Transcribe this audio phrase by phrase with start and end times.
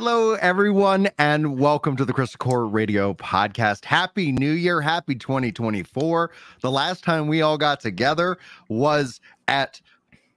[0.00, 3.84] Hello, everyone, and welcome to the Crystal Core Radio Podcast.
[3.84, 4.80] Happy New Year.
[4.80, 6.30] Happy 2024.
[6.60, 8.38] The last time we all got together
[8.68, 9.80] was at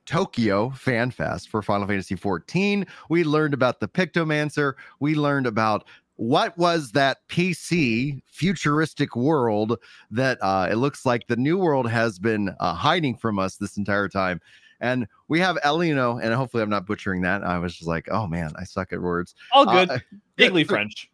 [0.07, 2.87] Tokyo Fan Fest for Final Fantasy XIV.
[3.07, 4.73] We learned about the Pictomancer.
[4.99, 9.77] We learned about what was that PC futuristic world
[10.09, 13.77] that uh, it looks like the new world has been uh, hiding from us this
[13.77, 14.41] entire time.
[14.81, 17.43] And we have Elino, and hopefully I'm not butchering that.
[17.43, 19.35] I was just like, oh man, I suck at words.
[19.53, 19.89] All good.
[20.41, 21.07] Uh, French.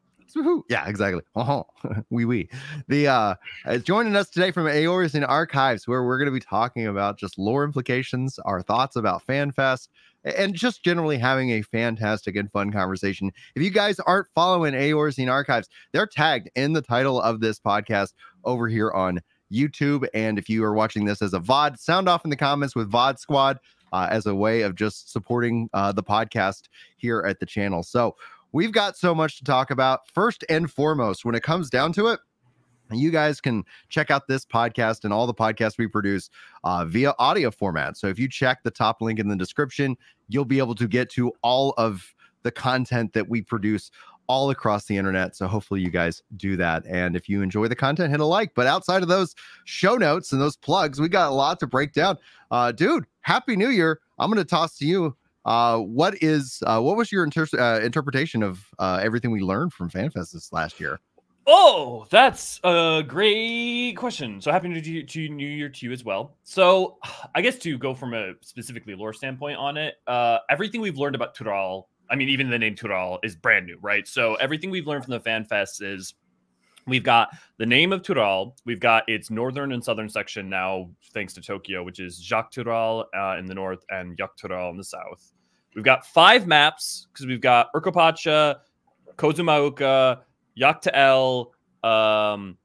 [0.70, 1.22] Yeah, exactly.
[1.36, 1.64] Uh-huh.
[2.10, 2.50] oui, oui.
[2.88, 3.36] The uh,
[3.66, 7.38] uh, joining us today from Eorzean Archives, where we're going to be talking about just
[7.38, 9.90] lore implications, our thoughts about FanFest,
[10.24, 13.32] and just generally having a fantastic and fun conversation.
[13.56, 18.14] If you guys aren't following Eorzean Archives, they're tagged in the title of this podcast
[18.44, 19.20] over here on
[19.52, 20.08] YouTube.
[20.14, 22.92] And if you are watching this as a VOD, sound off in the comments with
[22.92, 23.60] VOD Squad
[23.92, 26.64] uh, as a way of just supporting uh, the podcast
[26.98, 27.84] here at the channel.
[27.84, 28.16] So
[28.52, 30.02] we've got so much to talk about.
[30.14, 32.20] First and foremost, when it comes down to it,
[32.92, 36.30] you guys can check out this podcast and all the podcasts we produce
[36.64, 37.98] uh, via audio format.
[37.98, 39.98] So if you check the top link in the description,
[40.30, 43.92] you'll be able to get to all of the content that we produce
[44.28, 45.36] all across the internet.
[45.36, 46.86] So hopefully you guys do that.
[46.86, 48.54] And if you enjoy the content, hit a like.
[48.56, 51.94] But outside of those show notes and those plugs, we got a lot to break
[51.94, 52.18] down.
[52.52, 54.00] Uh, dude, happy new year.
[54.20, 55.16] I'm going to toss to you.
[55.46, 59.72] Uh, what is uh, what was your inter- uh, interpretation of uh, everything we learned
[59.72, 61.00] from FanFest this last year?
[61.50, 64.42] Oh, that's a great question.
[64.42, 66.36] So happy New Year to New Year to you as well.
[66.44, 66.98] So
[67.34, 71.16] I guess to go from a specifically lore standpoint on it, uh, everything we've learned
[71.16, 74.08] about Tural I mean, even the name Tural is brand new, right?
[74.08, 76.14] So everything we've learned from the Fan Fest is
[76.86, 81.34] we've got the name of Tural, we've got its northern and southern section now, thanks
[81.34, 84.84] to Tokyo, which is Xak Tural uh, in the north and Yak Tural in the
[84.84, 85.32] south.
[85.76, 88.58] We've got five maps because we've got Urqopacha,
[89.16, 90.22] Kozama'uka,
[90.60, 91.52] Yaktael,
[91.84, 92.58] um,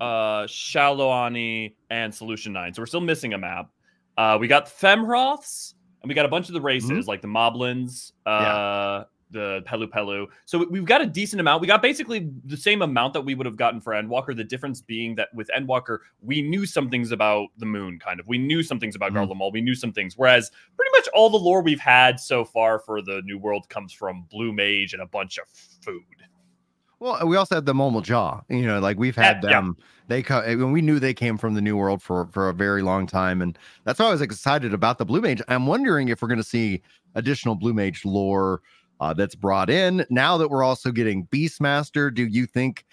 [0.00, 2.74] uh, Shaaloani, and Solution 9.
[2.74, 3.70] So we're still missing a map.
[4.18, 7.08] Uh, we got Femroths, and we got a bunch of the races mm-hmm.
[7.08, 9.04] like the Moblins, uh, yeah.
[9.30, 10.26] the Pelu Pelu.
[10.44, 11.62] So we've got a decent amount.
[11.62, 14.36] We got basically the same amount that we would have gotten for Endwalker.
[14.36, 18.28] The difference being that with Endwalker, we knew some things about the moon, kind of.
[18.28, 19.32] We knew some things about mm-hmm.
[19.32, 19.54] Garlemald.
[19.54, 20.12] We knew some things.
[20.18, 23.94] Whereas pretty much all the lore we've had so far for the New World comes
[23.94, 26.02] from Blue Mage and a bunch of food.
[27.00, 29.76] Well, we also had the Mamool Ja You know, like we've had them.
[29.78, 29.84] Yeah.
[30.06, 32.82] They come when we knew they came from the New World for for a very
[32.82, 35.40] long time, and that's why I was excited about the Blue Mage.
[35.48, 36.82] I'm wondering if we're going to see
[37.14, 38.60] additional Blue Mage lore
[39.00, 42.14] uh, that's brought in now that we're also getting Beastmaster.
[42.14, 42.84] Do you think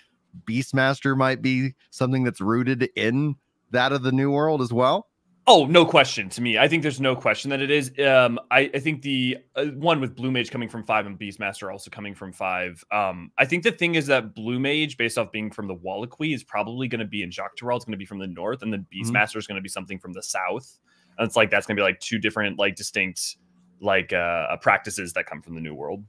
[0.46, 3.36] Beastmaster might be something that's rooted in
[3.72, 5.11] that of the New World as well?
[5.48, 6.60] Oh, no question to me.
[6.60, 7.92] I think there's no question that it is.
[8.00, 11.72] Um, I, I think the uh, one with Blue Mage coming from five and Beastmaster
[11.72, 12.84] also coming from five.
[12.92, 16.36] Um, I think the thing is that Blue Mage, based off being from the Whalaqee,
[16.36, 18.72] is probably going to be in Xak It's going to be from the north, and
[18.72, 19.40] then Beastmaster mm-hmm.
[19.40, 20.80] is going to be something from the south.
[21.18, 23.38] And it's like that's going to be like two different, like distinct,
[23.82, 26.04] like uh, practices that come from the New World.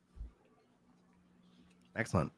[1.96, 2.32] Excellent.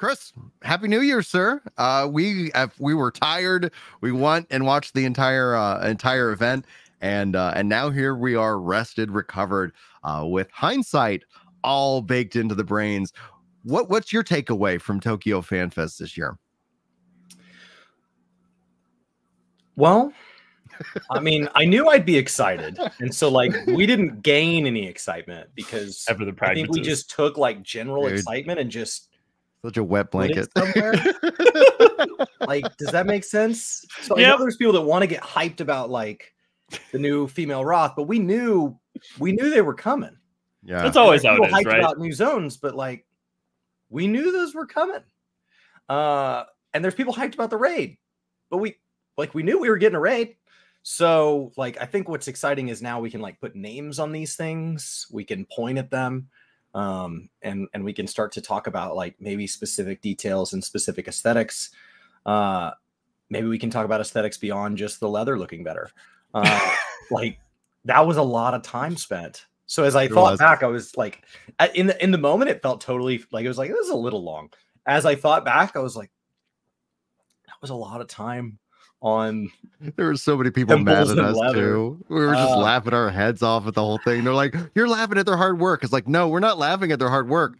[0.00, 1.60] Chris, happy New Year, sir.
[1.76, 3.70] Uh, we we were tired.
[4.00, 6.64] We went and watched the entire uh, entire event,
[7.02, 9.72] and uh, and now here we are, rested, recovered,
[10.02, 11.24] uh, with hindsight
[11.62, 13.12] all baked into the brains.
[13.62, 16.38] What what's your takeaway from Tokyo Fan Fest this year?
[19.76, 20.14] Well,
[21.10, 25.50] I mean, I knew I'd be excited, and so like we didn't gain any excitement
[25.54, 28.14] because I think we just took like general Dude.
[28.14, 29.09] excitement and just
[29.64, 30.48] such a wet blanket.
[32.46, 33.84] like, does that make sense?
[34.02, 34.26] So yep.
[34.26, 36.32] I know there's people that want to get hyped about like
[36.92, 38.78] the new female Roth, but we knew
[39.18, 40.16] we knew they were coming.
[40.62, 41.78] Yeah, that's always how it is, hyped right?
[41.78, 43.06] About new zones, but like
[43.88, 45.02] we knew those were coming.
[45.88, 47.98] Uh, and there's people hyped about the raid,
[48.50, 48.76] but we
[49.16, 50.36] like we knew we were getting a raid.
[50.82, 54.36] So like I think what's exciting is now we can like put names on these
[54.36, 55.06] things.
[55.10, 56.28] We can point at them
[56.74, 61.08] um, and and we can start to talk about like maybe specific details and specific
[61.08, 61.70] aesthetics.
[62.24, 62.70] Uh,
[63.28, 65.90] maybe we can talk about aesthetics beyond just the leather looking better.
[66.32, 66.74] Uh,
[67.10, 67.38] like
[67.84, 69.46] that was a lot of time spent.
[69.66, 70.38] So as I it thought was.
[70.38, 71.22] back, I was like,
[71.74, 73.96] in the in the moment, it felt totally like it was like it was a
[73.96, 74.50] little long.
[74.86, 76.10] As I thought back, I was like,
[77.46, 78.58] that was a lot of time
[79.02, 79.50] on
[79.96, 81.72] there were so many people mad at us leather.
[81.72, 82.04] too.
[82.08, 84.24] We were just uh, laughing our heads off at the whole thing.
[84.24, 86.98] They're like, "You're laughing at their hard work." It's like, no, we're not laughing at
[86.98, 87.58] their hard work.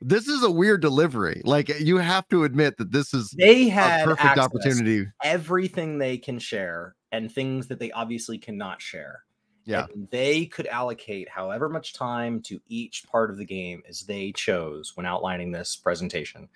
[0.00, 1.40] This is a weird delivery.
[1.44, 5.06] Like you have to admit that this is they had a perfect opportunity.
[5.22, 9.24] Everything they can share and things that they obviously cannot share.
[9.64, 9.86] Yeah.
[9.94, 14.32] And they could allocate however much time to each part of the game as they
[14.32, 16.48] chose when outlining this presentation.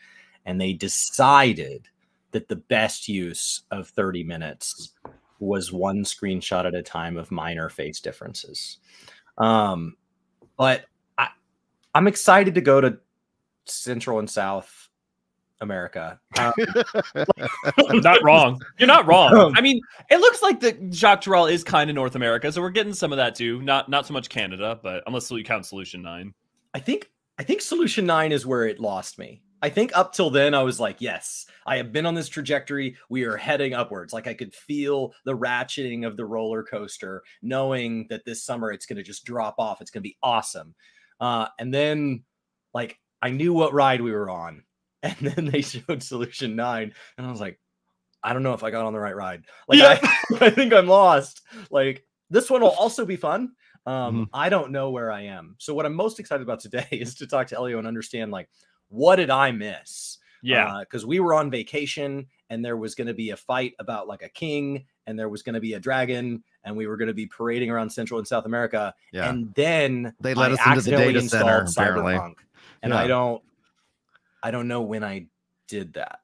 [0.44, 1.88] And they decided
[2.32, 4.92] that the best use of 30 minutes
[5.40, 8.78] was one screenshot at a time of minor face differences.
[9.38, 9.96] Um,
[10.56, 10.84] but
[11.16, 11.28] I,
[11.94, 12.98] I'm excited to go to
[13.66, 14.88] Central and South
[15.60, 16.20] America.
[16.38, 16.52] Um,
[18.00, 18.60] not wrong.
[18.78, 19.36] You're not wrong.
[19.36, 22.60] Um, I mean, it looks like the Xak Tural is kind of North America, so
[22.60, 23.60] we're getting some of that too.
[23.62, 26.34] Not not so much Canada, but unless you count Solution Nine.
[26.74, 29.42] I think I think Solution Nine is where it lost me.
[29.60, 32.96] I think up till then I was like, yes, I have been on this trajectory.
[33.08, 34.12] We are heading upwards.
[34.12, 38.86] Like I could feel the ratcheting of the roller coaster, knowing that this summer it's
[38.86, 39.80] going to just drop off.
[39.80, 40.74] It's going to be awesome.
[41.20, 42.22] Uh, and then,
[42.72, 44.62] like, I knew what ride we were on,
[45.02, 47.58] and then they showed Solution Nine, and I was like,
[48.22, 49.42] I don't know if I got on the right ride.
[49.68, 49.98] Like, Yeah.
[50.02, 51.42] I, I think I'm lost.
[51.70, 53.52] Like, this one will also be fun.
[53.86, 54.28] Um, Mhm.
[54.32, 55.56] I don't know where I am.
[55.58, 58.48] So what I'm most excited about today is to talk to Elio and understand like
[58.88, 60.18] what did I miss?
[60.42, 63.74] Yeah, uh, because we were on vacation and there was going to be a fight
[63.78, 66.96] about like a king and there was going to be a dragon and we were
[66.96, 68.94] going to be parading around Central and South America.
[69.12, 69.28] Yeah.
[69.28, 72.14] And then They let I us into the data center, apparently.
[72.14, 72.34] Cyberpunk,
[72.82, 73.00] and Yeah.
[73.00, 73.42] I don't,
[74.42, 75.26] I don't know when I
[75.66, 76.20] did that.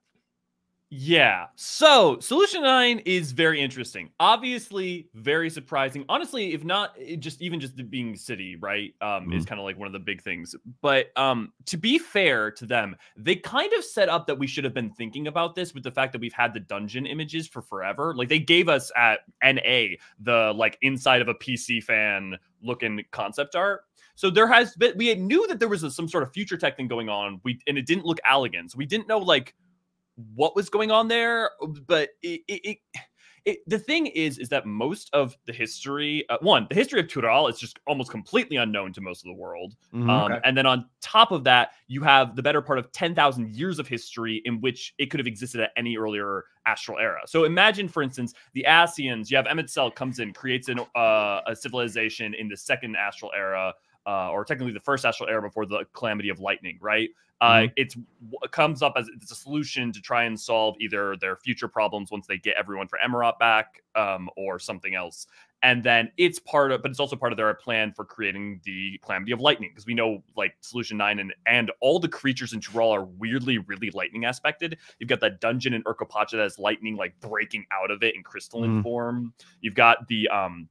[0.97, 1.47] Yeah.
[1.57, 4.11] So Solution Nine is very interesting.
[4.21, 6.05] Obviously, very surprising.
[6.09, 8.95] Honestly, if not it just even just the being city, right?
[9.01, 10.55] Um, is kind of like one of the big things.
[10.83, 14.63] But um, to be fair to them, they kind of set up that we should
[14.63, 17.61] have been thinking about this with the fact that we've had the dungeon images for
[17.61, 18.15] forever.
[18.15, 23.57] Like they gave us at NA the like inside of a PC fan looking concept
[23.57, 23.83] art.
[24.15, 26.77] So there has been we knew that there was a, some sort of future tech
[26.77, 27.41] thing going on.
[27.43, 28.71] We and it didn't look elegant.
[28.71, 29.55] So we didn't know like
[30.35, 31.51] what was going on there
[31.87, 32.79] but it, it, it,
[33.45, 37.07] it the thing is is that most of the history uh, one the history of
[37.07, 40.09] Tural is just almost completely unknown to most of the world Mhm.
[40.09, 40.41] um, Okay.
[40.45, 43.89] and then on top of that you have the better part of 10,000 years of
[43.89, 48.03] history in which it could have existed at any earlier astral era so imagine for
[48.03, 52.57] instance the Ascians you have Emet-Selch comes in creates an, uh, a civilization in the
[52.57, 53.75] second astral era
[54.07, 57.09] uh, or technically the first astral era before the calamity of lightning, right?
[57.41, 57.97] Uh, it's
[58.43, 62.11] it comes up as it's a solution to try and solve either their future problems
[62.11, 65.27] once they get everyone for Amaurot back, um, or something else.
[65.63, 68.99] And then it's part of, but it's also part of their plan for creating the
[69.03, 72.61] calamity of lightning because we know like Solution Nine and and all the creatures in
[72.61, 74.79] Tural are weirdly really lightning aspected.
[74.99, 78.23] You've got that dungeon in Urqopacha that has lightning like breaking out of it in
[78.23, 78.83] crystalline Mhm.
[78.83, 79.35] form.
[79.61, 80.69] You've got the um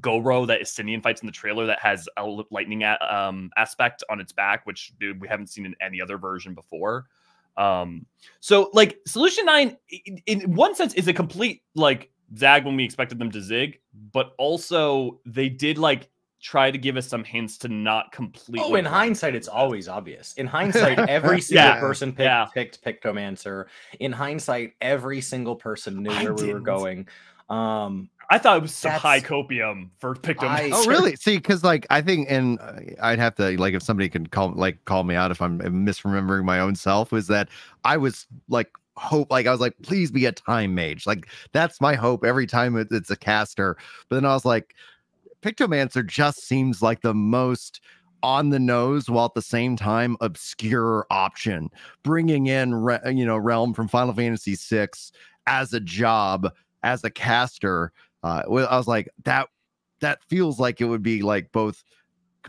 [0.00, 4.20] Goro that Estinien fights in the trailer that has a lightning a- um, aspect on
[4.20, 7.06] its back, which dude, we haven't seen in any other version before.
[7.56, 8.06] Um,
[8.40, 9.76] so like Solution Nine,
[10.06, 13.78] in, in one sense, is a complete like zag when we expected them to zig,
[14.12, 16.08] but also they did like
[16.40, 18.68] try to give us some hints to not completely.
[18.70, 20.34] Oh, in hindsight, it's always obvious.
[20.34, 22.46] In hindsight, every single Yeah, person picked, yeah.
[22.52, 23.66] picked Pictomancer.
[24.00, 27.08] In hindsight, every single person knew I where we were going.
[27.48, 30.48] Um, I thought it was some high copium for Pictomancer.
[30.48, 31.16] I- Oh, really?
[31.16, 32.72] See, because like I think, and uh,
[33.02, 36.44] I'd have to like if somebody can call like call me out if I'm misremembering
[36.44, 37.12] my own self.
[37.12, 37.48] Was that
[37.84, 41.80] I was like hope like I was like please be a time mage like that's
[41.80, 43.76] my hope every time it- it's a caster.
[44.08, 44.74] But then I was like,
[45.42, 47.80] Pictomancer just seems like the most
[48.22, 51.68] on the nose while at the same time obscure option
[52.04, 55.12] bringing in Re- you know Relm from final fantasy 6
[55.46, 56.50] as a job
[56.82, 57.92] as a caster
[58.24, 59.48] uh i was like that
[60.00, 61.84] that feels like it would be like both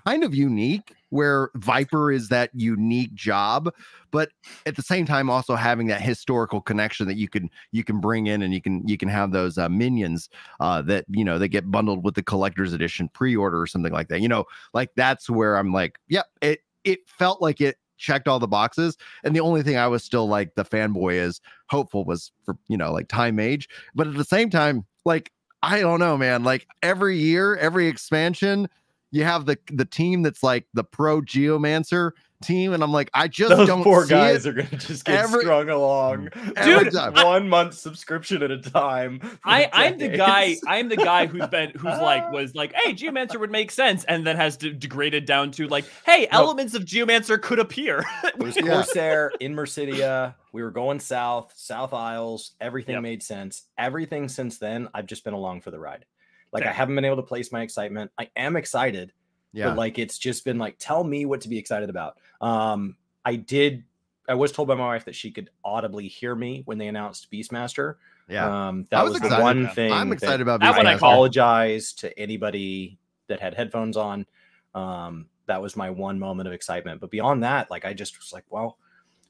[0.06, 3.74] kind of unique where viper is that unique job
[4.12, 4.30] but
[4.66, 8.28] at the same time also having that historical connection that you can you can bring
[8.28, 10.30] in and you can you can have those uh, minions
[10.60, 14.10] uh that you know they get bundled with the collector's edition pre-order or something like
[14.10, 18.28] that you know like that's where i'm like yep it it felt like it checked
[18.28, 21.40] all the boxes and the only thing i was still like the fanboy is
[21.70, 25.32] hopeful was for you know like time age but at the same time like
[25.66, 26.44] i don't know man.
[26.44, 28.70] Like every year every expansion
[29.12, 32.12] you have the the team that's like the pro geomancer
[32.44, 35.06] team and i'm like i just those don't poor see guys it are gonna just
[35.06, 36.30] get every- strung along.
[36.58, 37.14] every with time.
[37.14, 39.20] one month subscription at a time.
[39.20, 40.58] for I, I'm the guy.
[40.68, 44.28] I'm the guy who's been who's like was like, hey, Geomancer would make sense, and
[44.28, 46.40] then has de- degraded down to like, hey, No.
[46.40, 48.04] elements of Geomancer could appear.
[48.24, 50.36] It was Corsair in Meracydia.
[50.52, 52.52] We were going south, South Isles.
[52.60, 53.04] Everything Yep.
[53.04, 53.64] made sense.
[53.78, 56.06] Everything since then, I've just been along for the ride.
[56.52, 58.12] Like I haven't been able to place my excitement.
[58.20, 59.12] I am excited,
[59.56, 62.18] yeah but like it's just been like, tell me what to be excited about.
[62.42, 63.84] Um, I did
[64.28, 67.32] I was told by my wife that she could audibly hear me when they announced
[67.32, 67.96] Beastmaster.
[68.28, 68.68] Yeah.
[68.68, 69.92] Um, I that was was, the one thing.
[69.92, 70.84] I'm excited about I I Beastmaster.
[70.84, 70.98] called.
[70.98, 72.98] apologize to anybody
[73.28, 74.26] that had headphones on.
[74.74, 77.02] Um, that was my one moment of excitement.
[77.02, 78.78] But beyond that, like I just was like, well,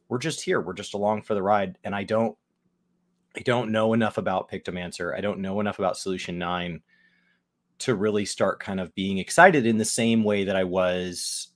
[0.07, 0.61] we're just here.
[0.61, 1.77] We're just along for the ride.
[1.83, 2.37] And I don't
[3.35, 5.15] I don't know enough about Pictomancer.
[5.15, 6.81] I don't know enough about Solution 9
[7.79, 11.49] to really start kind of being excited in the same way that I was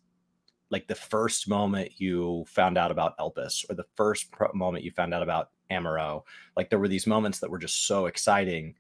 [0.69, 4.91] like the first moment you found out about Elpis or the first pro- moment you
[4.91, 6.23] found out about Amaurot.
[6.55, 8.75] Like there were these moments that were just so exciting.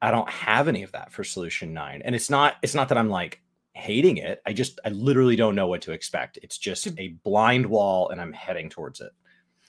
[0.00, 2.02] I don't have any of that for Solution 9.
[2.04, 3.42] And it's not it's not that I'm like
[3.74, 4.40] hating it.
[4.46, 6.38] I just I literally don't know what to expect.
[6.42, 9.12] It's just a blind wall and I'm heading towards it.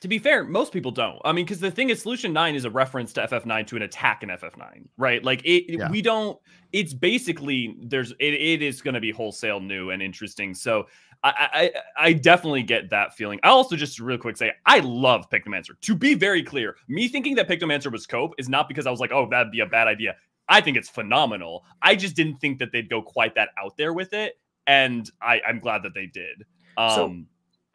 [0.01, 1.19] To be fair, most people don't.
[1.23, 3.83] I mean, because the thing is, Solution Nine is a reference to FF9 to an
[3.83, 5.23] attack in FF9, right?
[5.23, 5.89] Like it, it- Yeah.
[5.91, 6.39] we don't.
[6.73, 10.55] It's basically there's it, it is going to be wholesale new and interesting.
[10.55, 10.87] So
[11.23, 13.39] I, I I definitely get that feeling.
[13.43, 15.79] I also just real quick say I love Pictomancer.
[15.81, 18.99] To be very clear, me thinking that Pictomancer was cope is not because I was
[18.99, 20.15] like, oh, that'd be a bad idea.
[20.49, 21.63] I think it's phenomenal.
[21.83, 25.41] I just didn't think that they'd go quite that out there with it, and I,
[25.47, 26.43] I'm glad that they did.
[26.75, 27.15] Um, So-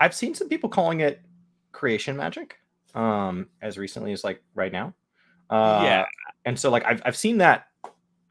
[0.00, 1.22] I've seen some people calling it
[1.76, 2.56] creation magic
[2.94, 4.94] um as recently as like right now.
[5.50, 6.04] Uh Yeah.
[6.46, 7.66] and so like I've I've seen that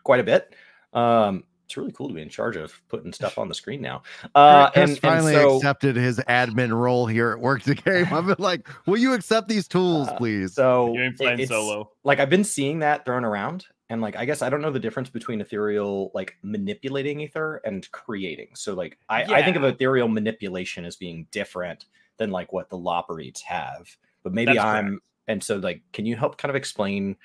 [0.03, 0.55] quite a bit.
[0.93, 4.01] Um it's really cool to be in charge of putting stuff on the screen now.
[4.33, 8.07] Uh Chris and, and finally so accepted his admin role here at Work the Game.
[8.11, 10.55] I've been like, will you accept these tools, Uh, please?
[10.55, 11.91] so you ain't playing solo.
[12.03, 14.79] like I've been seeing that thrown around, and like I guess I don't know the
[14.79, 18.49] difference between ethereal like manipulating ether and creating.
[18.55, 21.85] So like I, I think of ethereal manipulation as being different
[22.17, 23.87] than like what the Lopporits have.
[24.23, 27.15] But maybe That's I'm and so like can you help kind of explain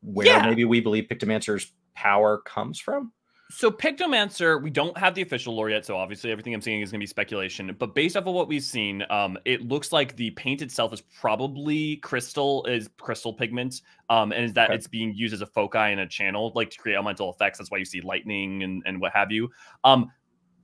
[0.00, 0.46] where Yeah.
[0.46, 3.12] maybe we believe Pictomancer's power comes from?
[3.48, 6.90] So Pictomancer, we don't have the official lore yet, so obviously everything I'm seeing is
[6.90, 7.76] going to be speculation.
[7.78, 11.00] But based off of what we've seen, um, it looks like the paint itself is
[11.00, 14.74] probably crystal, is crystal pigment, um, and is that Okay.
[14.74, 17.58] it's being used as a foci and a channel, like to create elemental effects.
[17.58, 19.48] That's why you see lightning and and what have you.
[19.84, 20.10] Um,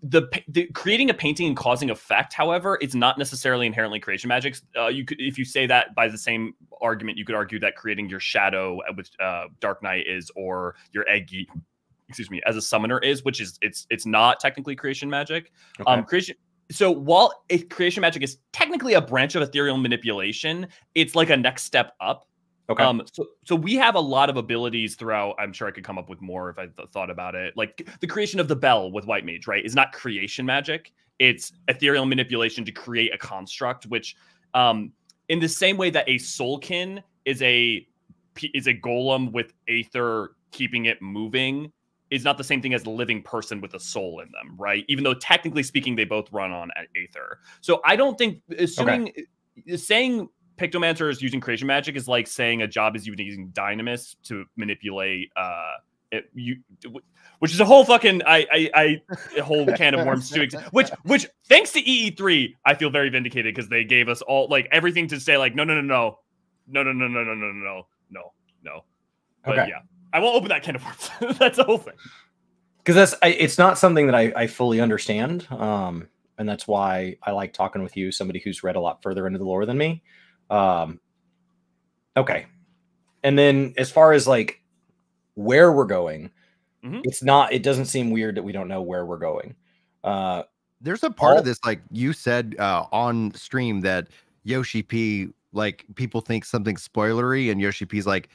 [0.03, 4.57] the, the creating a painting and causing effect, however, it's not necessarily inherently creation magic.
[4.77, 7.77] Uh, you could, if you say that by the same argument, you could argue that
[7.77, 11.47] creating your shadow with uh, Dark Knight is, or your egi,
[12.09, 15.53] excuse me, as a summoner is, which is it's it's not technically creation magic.
[15.87, 16.37] Um, creation.
[16.71, 21.65] So while creation magic is technically a branch of ethereal manipulation, it's like a next
[21.65, 22.27] step up.
[22.71, 22.85] Okay.
[22.85, 25.35] Um, so, so we have a lot of abilities throughout.
[25.39, 27.57] I'm sure I could come up with more if I th- thought about it.
[27.57, 29.65] Like the creation of the bell with White Mage, right?
[29.65, 30.93] Is not creation magic.
[31.19, 34.17] It's ethereal manipulation to create a construct, which,
[34.55, 34.93] um,
[35.29, 37.87] in the same way that a soulkin is a
[38.55, 41.73] is a golem with aether keeping it moving,
[42.11, 44.85] is not the same thing as a living person with a soul in them, right?
[44.89, 47.39] Even though technically speaking, they both run on aether.
[47.61, 49.13] So I don't think assuming
[49.77, 54.45] saying Pictomancer is using creation magic is like saying a job is using Dynamis to
[54.57, 55.73] manipulate uh
[56.11, 56.57] it, you
[57.39, 59.03] which is a whole fucking I I, I
[59.39, 63.55] a whole can of worms to which which thanks to EE3 I feel very vindicated
[63.55, 66.19] because they gave us all like everything to say like no no no no.
[66.69, 68.33] No no no no no no no no no.
[68.63, 68.85] No
[69.45, 69.71] but Okay.
[69.71, 69.81] yeah.
[70.13, 71.11] I won't open that can of worms.
[71.39, 71.95] That's the whole thing.
[72.79, 77.17] Because that's I, it's not something that I, I fully understand um and that's why
[77.23, 79.79] i like talking with you somebody who's read a lot further into the lore than
[79.79, 80.03] me
[80.53, 81.01] um
[82.17, 82.47] okay
[83.23, 84.61] and then as far as like
[85.35, 86.31] where we're going
[86.85, 87.01] Mhm.
[87.05, 89.55] it's not it doesn't seem weird that we don't know where we're going
[90.05, 90.43] uh
[90.81, 94.09] There's a part all- of this, like you said uh, on stream, that
[94.43, 98.29] Yoshi P, like people think something spoilery, and Yoshi P's like,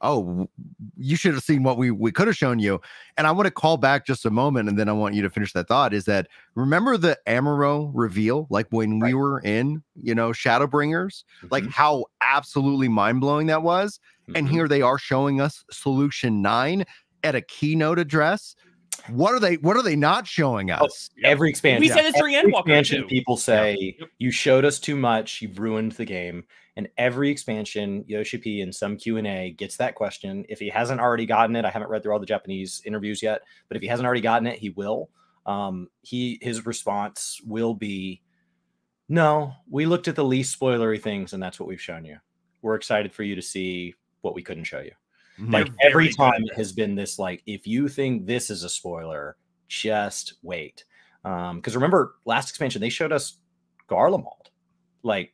[0.00, 0.48] "Oh,
[0.96, 2.80] you should have seen what we we could have shown you."
[3.16, 5.30] And I want to call back just a moment, and then I want you to
[5.30, 5.94] finish that thought.
[5.94, 11.64] Is that remember the Amaurot reveal, like when we were in, you know, Shadowbringers, like
[11.64, 14.00] mhm, how absolutely mind blowing that was.
[14.34, 14.50] And mhm.
[14.50, 16.84] here they are showing us Solution Nine
[17.22, 18.54] at a keynote address.
[19.08, 19.56] What are they?
[19.56, 21.10] What are they not showing Oh, us?
[21.16, 21.30] Yep.
[21.30, 24.08] every expansion we said this during every Endwalker expansion too people say Yep.
[24.18, 26.44] you showed us too much you've ruined the game
[26.76, 31.24] and every expansion yoshi p in some q&a gets that question if he hasn't already
[31.26, 34.04] gotten it i haven't read through all the japanese interviews yet but if he hasn't
[34.06, 35.08] already gotten it he will
[35.46, 38.20] um he his response will be
[39.08, 42.16] no we looked at the least spoilery things and that's what we've shown you
[42.62, 44.92] we're excited for you to see what we couldn't show you
[45.38, 48.50] Like They're every very good time it has been this like if you think this
[48.50, 49.36] is a spoiler
[49.68, 50.84] just wait
[51.24, 53.38] um because remember last expansion they showed us
[53.88, 54.48] garlemald
[55.02, 55.32] like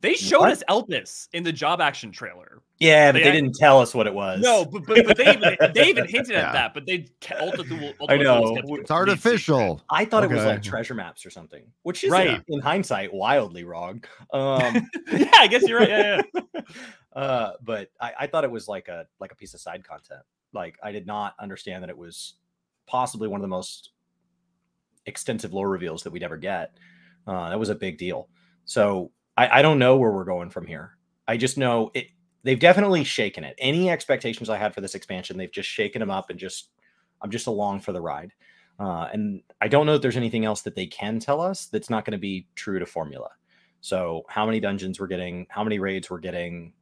[0.00, 0.52] They showed What?
[0.52, 2.62] us Elpis in the job action trailer.
[2.78, 4.40] Yeah, but They they, didn't tell us what it was.
[4.42, 6.48] No, but, but, but they even they even hinted Yeah.
[6.48, 6.74] at that.
[6.74, 8.34] But they ke- ultimately, I know.
[8.44, 9.82] ultimately kept it It's complete artificial.
[9.88, 12.42] I thought it was like treasure maps or something, which is Right.
[12.48, 14.02] in hindsight wildly wrong.
[14.32, 15.88] Um, yeah, I guess you're right.
[15.88, 16.22] Yeah,
[16.54, 16.60] yeah.
[17.14, 20.22] Uh, but I, I thought it was like a like a piece of side content.
[20.52, 22.34] Like I did not understand that it was
[22.86, 23.90] possibly one of the most
[25.06, 26.76] extensive lore reveals that we'd ever get.
[27.26, 28.28] Uh, that was a big deal.
[28.64, 30.96] So I, I don't know where we're going from here.
[31.26, 32.08] I just know it.
[32.42, 33.54] They've definitely shaken it.
[33.58, 36.70] Any expectations I had for this expansion, they've just shaken them up and just
[37.22, 38.32] I'm just along for the ride.
[38.78, 41.88] Uh, and I don't know if there's anything else that they can tell us that's
[41.88, 43.30] not going to be true to formula.
[43.80, 46.72] So how many dungeons we're getting, how many raids we're getting,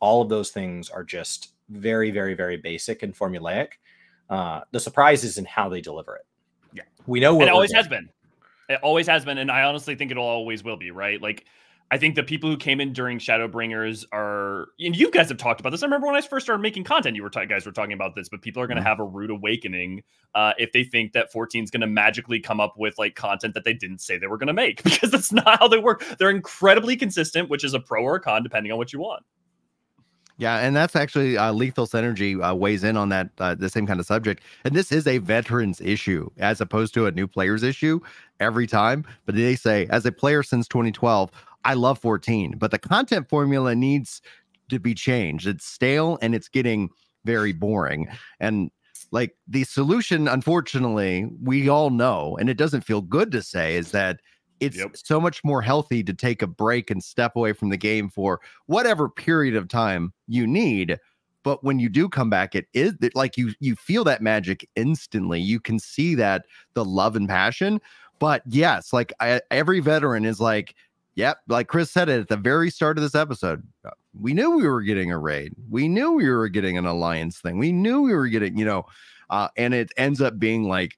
[0.00, 3.68] all of those things are just very, very, very basic and formulaic.
[4.30, 6.26] Uh, the surprise is in how they deliver it.
[6.72, 6.82] Yeah.
[7.06, 8.08] we know it we're always has been.
[8.68, 10.90] It always has been, and I honestly think it'll always will be.
[10.90, 11.20] Right?
[11.20, 11.46] Like,
[11.90, 15.58] I think the people who came in during Shadowbringers are, and you guys have talked
[15.60, 15.82] about this.
[15.82, 18.14] I remember when I first started making content, you were ta- guys were talking about
[18.14, 18.86] this, but people are going to Mhm.
[18.86, 20.02] have a rude awakening
[20.34, 23.54] uh, if they think that 14 is going to magically come up with like content
[23.54, 26.04] that they didn't say they were going to make, because that's not how they work.
[26.18, 29.24] They're incredibly consistent, which is a pro or a con depending on what you want.
[30.38, 33.86] Yeah, and that's actually uh, Lethal Synergy uh, weighs in on that uh, the same
[33.88, 34.42] kind of subject.
[34.64, 37.98] And this is a veterans issue as opposed to a new players issue
[38.38, 39.04] every time.
[39.26, 41.30] But they say, as a player since 2012,
[41.64, 44.22] I love 14, but the content formula needs
[44.68, 45.48] to be changed.
[45.48, 46.90] It's stale and it's getting
[47.24, 48.06] very boring.
[48.38, 48.70] And
[49.10, 53.90] like the solution, unfortunately, we all know, and it doesn't feel good to say, is
[53.90, 54.20] that
[54.60, 54.96] it's Yep.
[54.96, 58.40] so much more healthy to take a break and step away from the game for
[58.66, 60.98] whatever period of time you need
[61.44, 64.68] but when you do come back it is it- like you you feel that magic
[64.76, 65.40] instantly.
[65.40, 67.80] You can see that the love and passion
[68.18, 70.74] but yes like I, every veteran is like
[71.14, 74.50] yep like chris said it at the very start of this episode uh, we knew
[74.50, 75.54] we were getting a raid.
[75.70, 77.58] We knew we were getting an alliance thing.
[77.58, 78.86] We knew we were getting you know
[79.30, 80.96] uh, and it ends up being like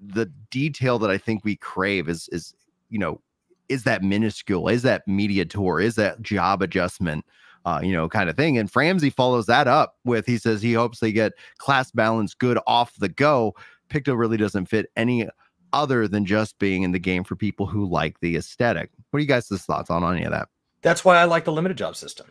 [0.00, 2.52] the detail that i think we crave is is
[2.94, 3.20] you know
[3.68, 7.24] is that minuscule is that media tour is that job adjustment
[7.66, 8.58] uh, you know, kind of thing.
[8.58, 12.58] And Framsey follows that up with he says he hopes they get class balance good
[12.66, 13.54] off the go.
[13.88, 15.28] Picto really doesn't fit any
[15.72, 18.90] other than just being in the game for people who like the aesthetic.
[19.10, 20.48] What are you guys' thoughts on any of that?
[20.82, 22.26] That's why I like the limited job system.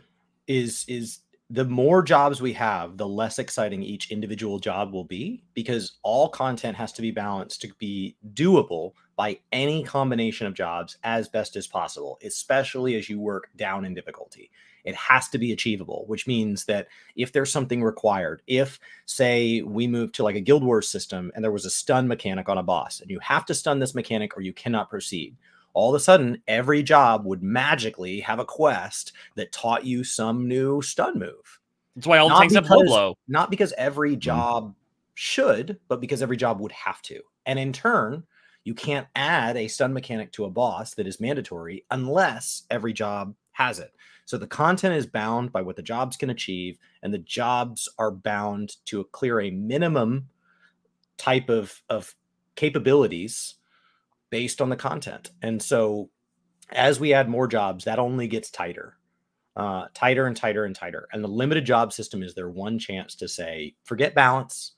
[0.46, 5.42] Is is the more jobs we have, the less exciting each individual job will be
[5.54, 10.98] because all content has to be balanced to be doable by any combination of jobs
[11.04, 14.50] as best as possible, especially as you work down in difficulty.
[14.84, 19.86] It has to be achievable, which means that if there's something required, if say we
[19.86, 22.62] move to like a Guild Wars system and there was a stun mechanic on a
[22.62, 25.36] boss and you have to stun this mechanic or you cannot proceed,
[25.72, 30.48] all of a sudden every job would magically have a quest that taught you some
[30.48, 31.60] new stun move
[31.96, 33.18] That's why all the Not tanks have low blow.
[33.28, 34.20] not because every mm-hmm.
[34.20, 34.74] job
[35.14, 38.24] should but because every job would have to and in turn
[38.64, 43.34] you can't add a stun mechanic to a boss that is mandatory unless every job
[43.52, 43.92] has it
[44.26, 48.10] so the content is bound by what the jobs can achieve and the jobs are
[48.10, 50.28] bound to clear a minimum
[51.16, 52.14] type of of
[52.56, 53.54] capabilities
[54.30, 56.10] based on the content and so
[56.72, 58.96] as we add more jobs that only gets tighter
[59.56, 61.06] uh, tighter and tighter and tighter.
[61.12, 64.72] And the limited job system is their one chance to say, forget balance.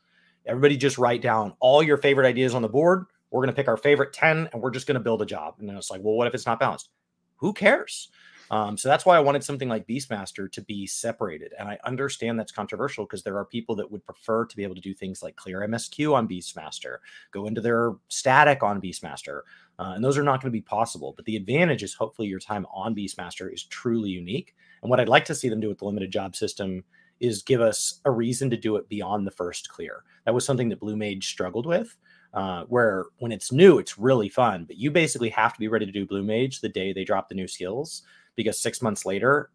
[0.47, 3.07] Everybody just write down all your favorite ideas on the board.
[3.31, 5.57] We're going to pick our favorite 10 and we're just going to build a job.
[5.59, 6.91] And then it's like, well, what if it's not balanced?
[7.37, 8.09] Who cares?
[8.51, 11.53] Um, so that's why I wanted something like Beastmaster to be separated.
[11.59, 14.77] And I understand that's controversial because there are people that would prefer to be able
[14.77, 16.99] to do things like clear MSQ on Beastmaster,
[17.33, 19.41] go into their static on Beastmaster.
[19.79, 21.13] Uh, and those are not going to be possible.
[21.17, 24.55] But the advantage is hopefully your time on Beastmaster is truly unique.
[24.83, 26.85] And what I'd like to see them do with the limited job system
[27.19, 30.05] is give us a reason to do it beyond the first clear.
[30.25, 31.97] That was something that Blue Mage struggled with,
[32.37, 35.87] uh, where when it's new, it's really fun, but you basically have to be ready
[35.87, 38.03] to do Blue Mage the day they drop the new skills
[38.37, 39.51] because six months later,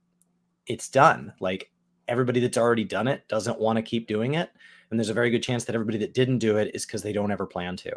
[0.66, 1.32] it's done.
[1.40, 1.72] Like
[2.08, 4.50] everybody that's already done it doesn't want to keep doing it.
[4.90, 7.14] And there's a very good chance that everybody that didn't do it is because they
[7.14, 7.94] don't ever plan to.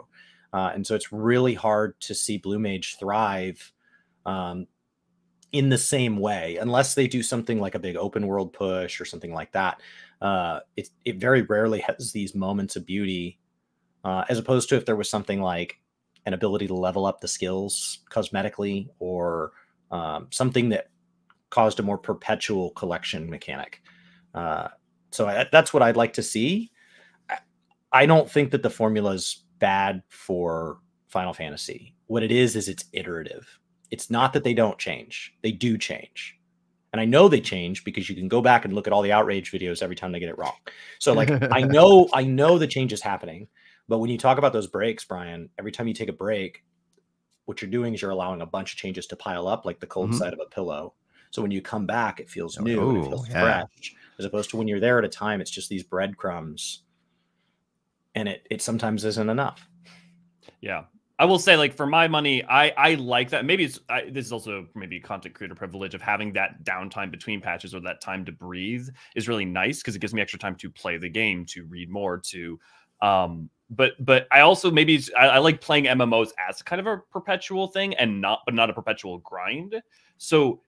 [0.53, 3.73] Uh, and so it's really hard to see Blue Mage thrive
[4.27, 4.67] um,
[5.51, 9.07] in the same way, unless they do something like a big open world push or
[9.07, 9.81] something like that.
[10.21, 13.39] Uh, it, it very rarely has these moments of beauty,
[14.05, 15.79] uh, as opposed to if there was something like
[16.27, 19.53] an ability to level up the skills cosmetically or
[19.91, 20.89] um, something that
[21.51, 23.83] caused a more perpetual collection mechanic.
[24.35, 24.69] Uh,
[25.11, 26.71] so I, that's what I'd like to see.
[27.31, 27.39] I-
[27.93, 31.95] I don't think that the formula is bad for Final Fantasy.
[32.07, 33.47] What it is is it's iterative.
[33.91, 36.37] it's not that they don't change; they do change.
[36.93, 39.13] And I know they change because you can go back and look at all the
[39.13, 40.55] outrage videos every time they get it wrong.
[40.99, 43.47] So like I know I know the change is happening,
[43.89, 46.65] but when you talk about those breaks, Brian, every time you take a break,
[47.45, 49.87] what you're doing is you're allowing a bunch of changes to pile up like the
[49.87, 50.19] cold mm-hmm.
[50.19, 50.95] side of a pillow.
[51.31, 53.43] So when you come back, it feels new Ooh, it feels yeah.
[53.43, 56.85] fresh, as opposed to when you're there at a time, it's just these breadcrumbs,
[58.15, 59.67] and it it sometimes isn't enough.
[60.61, 60.85] Yeah,
[61.19, 63.45] I will say, like for my money, I I like that.
[63.45, 67.41] Maybe it's I, this is also maybe content creator privilege of having that downtime between
[67.41, 70.55] patches or that time to breathe is really nice because it gives me extra time
[70.57, 72.59] to play the game, to read more, to
[73.03, 73.51] um.
[73.71, 77.69] But but I also maybe I, I like playing MMOs as kind of a perpetual
[77.69, 79.81] thing and not but not a perpetual grind.
[80.19, 80.61] So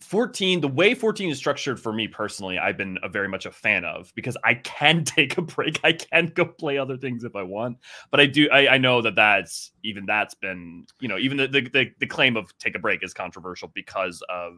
[0.00, 3.50] 14 the way 14 is structured for me personally i've been a very much a
[3.50, 7.34] fan of because i can take a break i can go play other things if
[7.34, 7.78] i want
[8.10, 11.48] but i do i, I know that that's even that's been you know even the,
[11.48, 14.52] the, the claim of take a break is controversial because of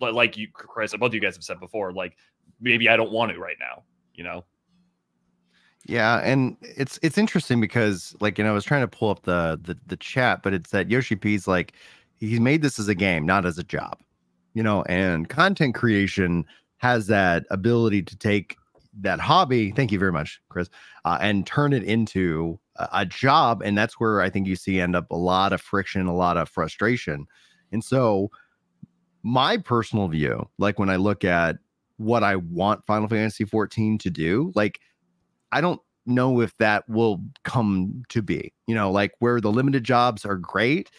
[0.00, 2.16] like you chris both you guys have said before like
[2.60, 3.82] maybe i don't want it right now
[4.14, 4.44] you know
[5.88, 9.22] yeah, and it's it's interesting because like you know I was trying to pull up
[9.24, 11.72] the the, the chat, but it's that Yoshi P's like
[12.18, 13.98] he's made this as a game, not as a job
[14.58, 16.44] you know, and content creation
[16.78, 18.56] has that ability to take
[19.00, 19.70] that hobby.
[19.70, 20.68] Thank you very much, Chris,
[21.04, 23.62] uh, and turn it into a, a job.
[23.62, 26.36] And that's where I think you see end up a lot of friction, a lot
[26.36, 27.26] of frustration.
[27.70, 28.32] And so,
[29.22, 31.58] my personal view, like when I look at
[31.98, 34.80] what I want Final Fantasy 14 to do, like
[35.52, 39.84] I don't know if that will come to be, you know, like where the limited
[39.84, 40.90] jobs are great.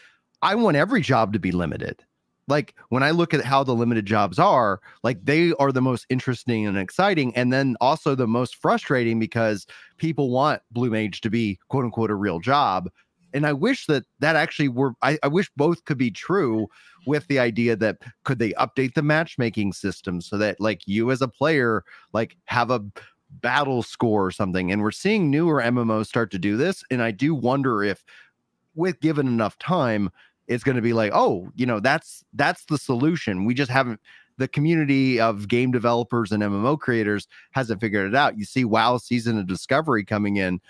[0.42, 2.04] I want every job to be limited
[2.50, 6.06] like when I look at how the limited jobs are, like they are the most
[6.10, 11.30] interesting and exciting, and then also the most frustrating because people want Blue Mage to
[11.30, 12.90] be quote unquote a real job.
[13.34, 16.68] And I wish that that actually were, I, I wish both could be true
[17.06, 21.22] with the idea that could they update the matchmaking system so that like you as
[21.22, 22.84] a player, like have a
[23.30, 24.72] battle score or something.
[24.72, 26.84] And we're seeing newer MMOs start to do this.
[26.92, 28.04] And I do wonder if,
[28.76, 30.10] with given enough time,
[30.48, 33.46] it's going to be like, oh, you know, that's that's the solution.
[33.46, 34.00] We just haven't
[34.38, 38.38] the community of game developers and MMO creators hasn't figured it out.
[38.38, 40.62] You see WoW season of discovery coming in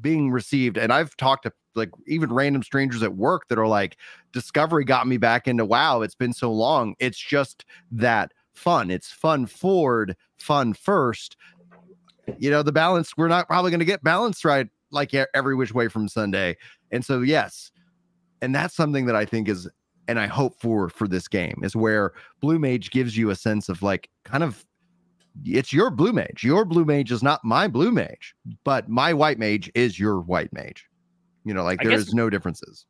[0.00, 3.96] being received and I've talked to like even random strangers at work that are like
[4.32, 6.02] discovery got me back into WoW.
[6.02, 6.94] It's been so long.
[6.98, 8.90] It's just that fun.
[8.90, 11.36] It's fun forward, fun first.
[12.38, 15.72] You know, the balance we're not probably going to get balanced right like every which
[15.72, 16.56] way from Sunday.
[16.90, 17.70] And so yes,
[18.42, 19.68] and that's something that I think is
[20.08, 23.68] and I hope for for this game is where blue mage gives you a sense
[23.68, 24.64] of like kind of
[25.44, 26.42] it's your blue mage.
[26.42, 28.34] Your blue mage is not my blue mage,
[28.64, 30.86] but my white mage is your white mage.
[31.44, 32.86] You know, like there is no differences.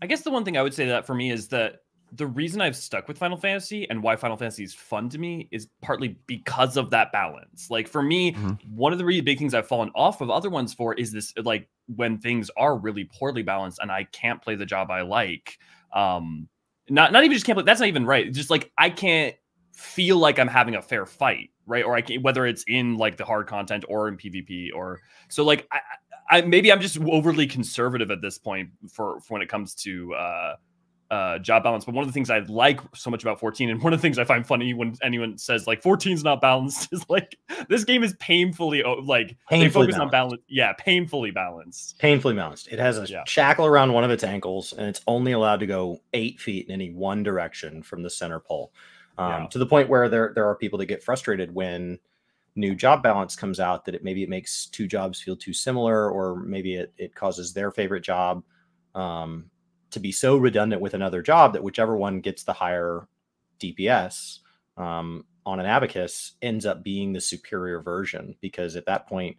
[0.00, 1.80] I guess the one thing I would say that for me is that
[2.12, 5.48] the reason I've stuck with Final Fantasy and why Final Fantasy is fun to me
[5.50, 7.70] is partly because of that balance.
[7.70, 8.52] Like for me, mm-hmm.
[8.74, 11.34] one of the really big things I've fallen off of other ones for is this
[11.36, 15.58] like when things are really poorly balanced and I can't play the job I like.
[15.94, 16.48] Um
[16.90, 18.32] not not even just can't play that's not even right.
[18.32, 19.34] just like I can't
[19.74, 21.84] feel like I'm having a fair fight, right?
[21.84, 25.44] Or I can whether it's in like the hard content or in PvP or so
[25.44, 25.80] like I,
[26.30, 30.14] I maybe I'm just overly conservative at this point for, for when it comes to
[30.14, 30.54] uh
[31.10, 31.84] uh, job balance.
[31.84, 34.02] But one of the things I like so much about 14, and one of the
[34.02, 37.84] things I find funny when anyone says like 14 is not balanced, is like this
[37.84, 40.00] game is painfully like painfully they focus balanced.
[40.00, 40.42] on balance.
[40.48, 41.98] Yeah, painfully balanced.
[41.98, 42.68] Painfully balanced.
[42.68, 43.24] It has a yeah.
[43.26, 46.72] shackle around one of its ankles, and it's only allowed to go eight feet in
[46.72, 48.72] any one direction from the center pole.
[49.16, 49.48] Um, yeah.
[49.48, 51.98] To the point where there there are people that get frustrated when
[52.54, 56.10] new job balance comes out that it maybe it makes two jobs feel too similar,
[56.10, 58.42] or maybe it it causes their favorite job.
[58.94, 59.50] Um,
[59.90, 63.08] to be so redundant with another job that whichever one gets the higher
[63.60, 64.40] DPS
[64.76, 69.36] um, on an abacus ends up being the superior version because at that point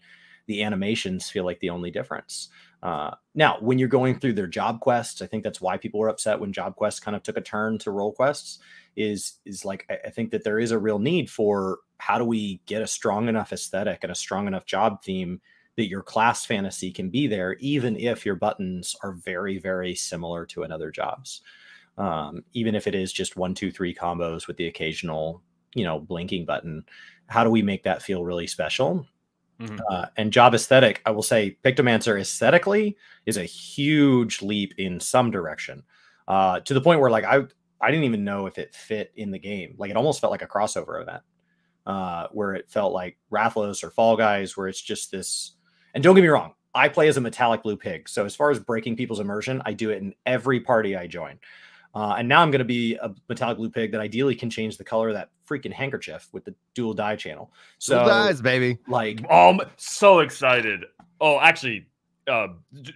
[0.48, 2.50] the animations feel like the only difference.
[2.82, 6.10] Uh, now, when you're going through their job quests, I think that's why people were
[6.10, 8.60] upset when job quests kind of took a turn to role quests.
[8.96, 12.26] Is is like I, I think that there is a real need for how do
[12.26, 15.40] we get a strong enough aesthetic and a strong enough job theme
[15.80, 20.46] that your class fantasy can be there, even if your buttons are very, very similar
[20.48, 21.42] to another job's.
[21.98, 25.42] Um, even if it is just one, two, three combos with the occasional,
[25.74, 26.84] you know, blinking button.
[27.28, 29.08] How do we make that feel really special?
[29.62, 29.78] Mm-hmm.
[29.90, 35.32] Uh, and job aesthetic, I will say, Pictomancer aesthetically is a huge leap in some
[35.32, 35.84] direction,
[36.28, 37.44] uh, to the point where like I
[37.82, 39.76] I didn't even know if it fit in the game.
[39.78, 41.24] Like it almost felt like a crossover event,
[41.86, 45.54] uh, where it felt like Rathalos or Fall Guys, where it's just this
[45.94, 48.08] and don't get me wrong, I play as a metallic blue pig.
[48.10, 51.40] So as far as breaking people's immersion, I do it in every party I join.
[51.96, 54.78] Uh, and now I'm going to be a metallic blue pig that ideally can change
[54.78, 57.52] the color of that freaking handkerchief with the dual dye channel.
[57.80, 58.78] So, Two dyes, baby.
[58.88, 60.86] like, Um, so excited.
[61.20, 61.88] Oh, actually,
[62.28, 62.50] uh,
[62.82, 62.94] j-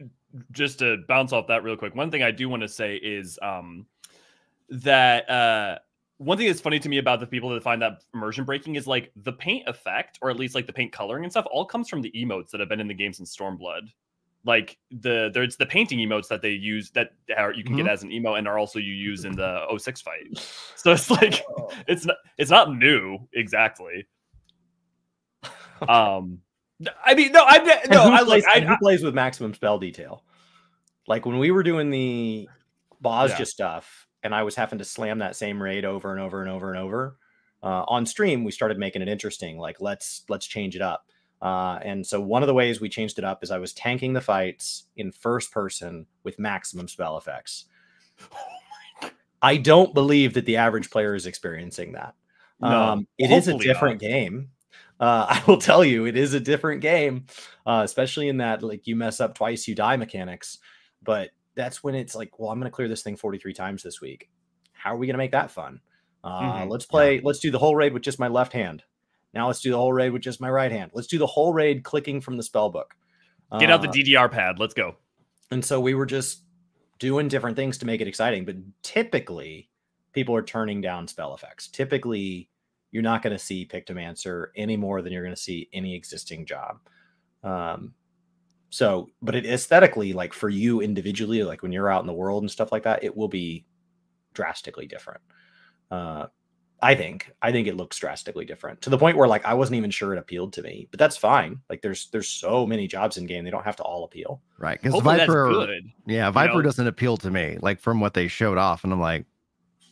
[0.51, 3.39] just to bounce off that real quick, one thing I do want to say is
[3.41, 3.85] um
[4.69, 5.79] that uh
[6.23, 8.87] one thing that's funny to me about the people that find that immersion breaking is
[8.87, 11.89] like the paint effect, or at least like the paint coloring and stuff, all comes
[11.89, 13.89] from the emotes that have been in the games in Stormblood.
[14.45, 18.03] Like the there's the painting emotes that they use that are you can get as
[18.03, 20.37] an emo and are also you use in the 06 fight.
[20.75, 21.43] So it's like
[21.87, 24.05] it's not it's not new exactly.
[25.87, 26.39] Um,
[27.05, 29.53] I mean, no, I'm And no, who, I plays, I, and who plays with maximum
[29.53, 30.23] spell detail?
[31.07, 32.47] Like when we were doing the
[33.03, 33.43] Bozja Yeah.
[33.45, 36.69] stuff, and I was having to slam that same raid over and over and over
[36.69, 37.17] and over
[37.63, 39.57] uh, on stream, we started making it interesting.
[39.57, 41.07] Like let's let's change it up.
[41.41, 44.13] Uh, and so one of the ways we changed it up is I was tanking
[44.13, 47.65] the fights in first person with maximum spell effects.
[49.41, 52.15] I don't believe that the average player is experiencing that.
[52.61, 54.51] No, um, it is a different game.
[54.99, 57.25] Uh, I will tell you, it is a different game,
[57.65, 60.59] uh, especially in that like you mess up twice, you die mechanics.
[61.01, 64.01] But that's when it's like, well, I'm going to clear this thing 43 times this
[64.01, 64.29] week.
[64.71, 65.79] How are we going to make that fun?
[66.23, 67.19] Uh, Mhm, Let's play.
[67.23, 68.83] Let's do the whole raid with just my left hand.
[69.33, 70.91] Now let's do the whole raid with just my right hand.
[70.93, 72.95] Let's do the whole raid clicking from the spell book.
[73.59, 74.57] get out the Uh, DDR pad.
[74.59, 74.95] Let's go.
[75.51, 76.41] and so we were just
[76.99, 78.45] doing different things to make it exciting.
[78.45, 79.69] But typically,
[80.13, 81.67] people are turning down spell effects.
[81.67, 82.49] Typically,
[82.91, 86.45] you're not going to see Pictomancer any more than you're going to see any existing
[86.45, 86.77] job.
[87.43, 87.93] Um,
[88.73, 92.41] so, but it aesthetically, like for you individually, like when you're out in the world
[92.41, 93.67] and stuff like that, it will be
[94.33, 95.21] drastically different.
[95.91, 96.25] Uh,
[96.81, 97.31] I think.
[97.39, 100.11] I think it looks drastically different to the point where like I wasn't even sure
[100.15, 101.59] it appealed to me, but that's fine.
[101.69, 104.41] Like there's there's so many jobs in game, they don't have to all appeal.
[104.57, 104.81] Right.
[104.81, 105.83] Because Viper, that's good.
[106.07, 106.61] yeah, Viper know?
[106.63, 108.83] doesn't appeal to me, like from what they showed off.
[108.83, 109.27] And I'm like,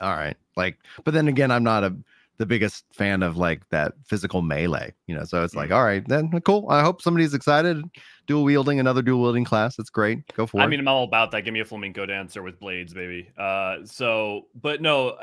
[0.02, 0.38] all right.
[0.58, 1.96] Like, but then again, I'm not a
[2.42, 5.24] the biggest fan of like that physical melee, you know.
[5.26, 5.58] So it's Mm.
[5.58, 6.66] like, all right, then cool.
[6.72, 7.84] I hope somebody's excited.
[8.26, 9.76] Dual wielding another dual wielding class.
[9.76, 10.26] That's great.
[10.34, 10.70] Go for I it.
[10.70, 11.42] mean, I'm all about that.
[11.42, 13.30] Give me a flamenco dancer with blades, baby.
[13.38, 15.18] Uh, so, but no,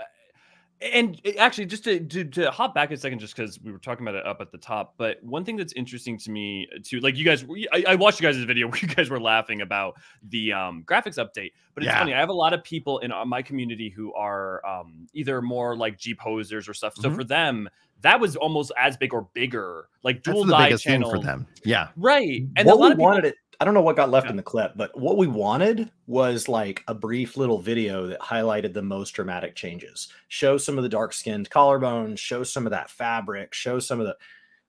[0.81, 4.07] and actually, just to, to to hop back a second, just because we were talking
[4.07, 4.95] about it up at the top.
[4.97, 8.27] But one thing that's interesting to me, too, like you guys, I, I watched you
[8.27, 11.53] guys' video where you guys were laughing about the um, graphics update.
[11.75, 11.99] But it's Yeah.
[11.99, 12.15] funny.
[12.15, 15.77] I have a lot of people in uh, my community who are um, either more
[15.77, 16.95] like G posers or stuff.
[16.97, 17.15] So Mhm.
[17.15, 17.69] for them,
[18.03, 21.11] that was almost as big or bigger, like That's dual the dye biggest thing channel
[21.11, 21.47] for them.
[21.65, 21.89] Yeah.
[21.97, 22.43] right?
[22.57, 24.27] And what a lot we of people, wanted it i don't know what got left
[24.27, 24.31] Yeah.
[24.33, 28.73] in the clip but what we wanted was like a brief little video that highlighted
[28.73, 32.91] the most dramatic changes show some of the dark skinned collarbones show some of that
[32.91, 34.17] fabric show some of the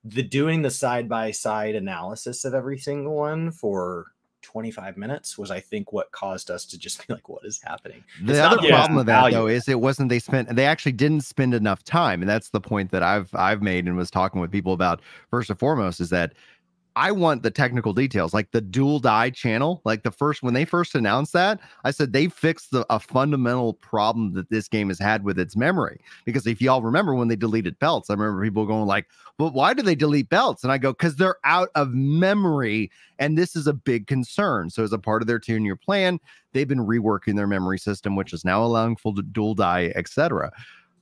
[0.05, 4.07] the doing the side by side analysis of every single one for
[4.41, 8.01] 25 minutes was i think what caused us to just be like what is happening
[8.23, 9.35] The It's not other the problem with that value.
[9.35, 12.61] though is it wasn't they spent they actually didn't spend enough time, and that's the
[12.61, 16.09] point that I've I've made and was talking with people about first and foremost is
[16.11, 16.33] that
[16.99, 19.81] I want the technical details, like the dual dye channel.
[19.85, 23.75] Like the first when they first announced that, I said they fixed the, a fundamental
[23.75, 26.01] problem that this game has had with its memory.
[26.25, 29.07] Because if y'all remember when they deleted belts, I remember people going like,
[29.37, 33.37] "But why do they delete belts?" And I go, "Because they're out of memory, and
[33.37, 36.19] this is a big concern." So as a part of their two-year plan,
[36.51, 40.51] they've been reworking their memory system, which is now allowing full dual dye, etc.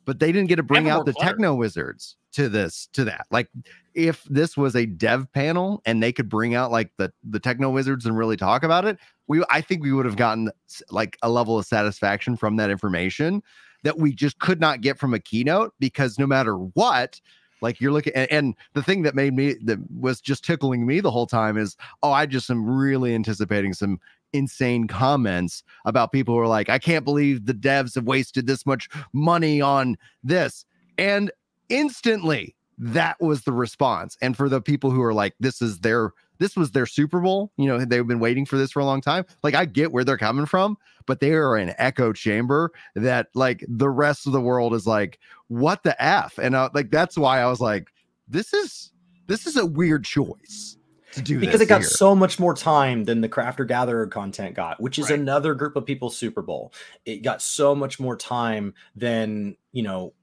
[0.08, 1.34] But they didn't get to bring out the clutter.
[1.34, 3.28] techno wizards to this to that.
[3.30, 3.50] Like
[3.94, 7.70] if this was a dev panel and they could bring out like the the techno
[7.70, 10.50] wizards and really talk about it, we I think we would have gotten
[10.90, 13.44] like a level of satisfaction from that information
[13.84, 17.20] that we just could not get from a keynote because no matter what
[17.62, 21.00] like you're looking and, and the thing that made me that was just tickling me
[21.00, 24.00] the whole time is oh i just am really anticipating some
[24.34, 28.66] insane comments about people who are like i can't believe the devs have wasted this
[28.66, 30.66] much money on this.
[30.98, 31.32] And
[31.70, 34.18] instantly that was the response.
[34.22, 37.52] And for the people who are like this is their this was their super bowl
[37.58, 40.04] you know they've been waiting for this for a long time like i get where
[40.04, 44.40] they're coming from but they are an echo chamber that like the rest of the
[44.40, 46.38] world is like what the f?
[46.38, 47.88] And uh, like that's why i was like
[48.28, 48.92] this is
[49.26, 50.77] this is a weird choice
[51.14, 51.90] to do because this it got here.
[51.90, 55.20] so much more time than the crafter gatherer content got which is Right.
[55.20, 56.74] another group of people super bowl
[57.06, 60.14] it got so much more time than you know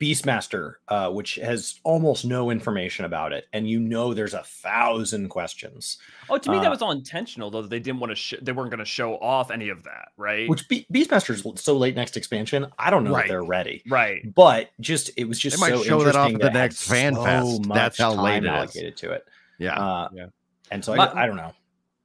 [0.00, 5.28] beastmaster uh, which has almost no information about it and you know there's a thousand
[5.28, 5.98] questions
[6.30, 7.62] Oh, to me, that Uh, was all intentional, though.
[7.62, 8.14] That they didn't want to.
[8.14, 10.46] Sh- they weren't going to show off any of that, right?
[10.46, 13.24] which Be- beastmaster's so late next expansion i don't know Right.
[13.24, 14.22] if they're ready right.
[14.34, 17.24] but just it was just might so show that off at the next fan so
[17.24, 17.66] fest.
[17.66, 18.50] much That's how late it is.
[18.50, 19.24] allocated to it
[19.58, 20.26] yeah uh, Yeah.
[20.70, 21.52] and so I, My- I don't know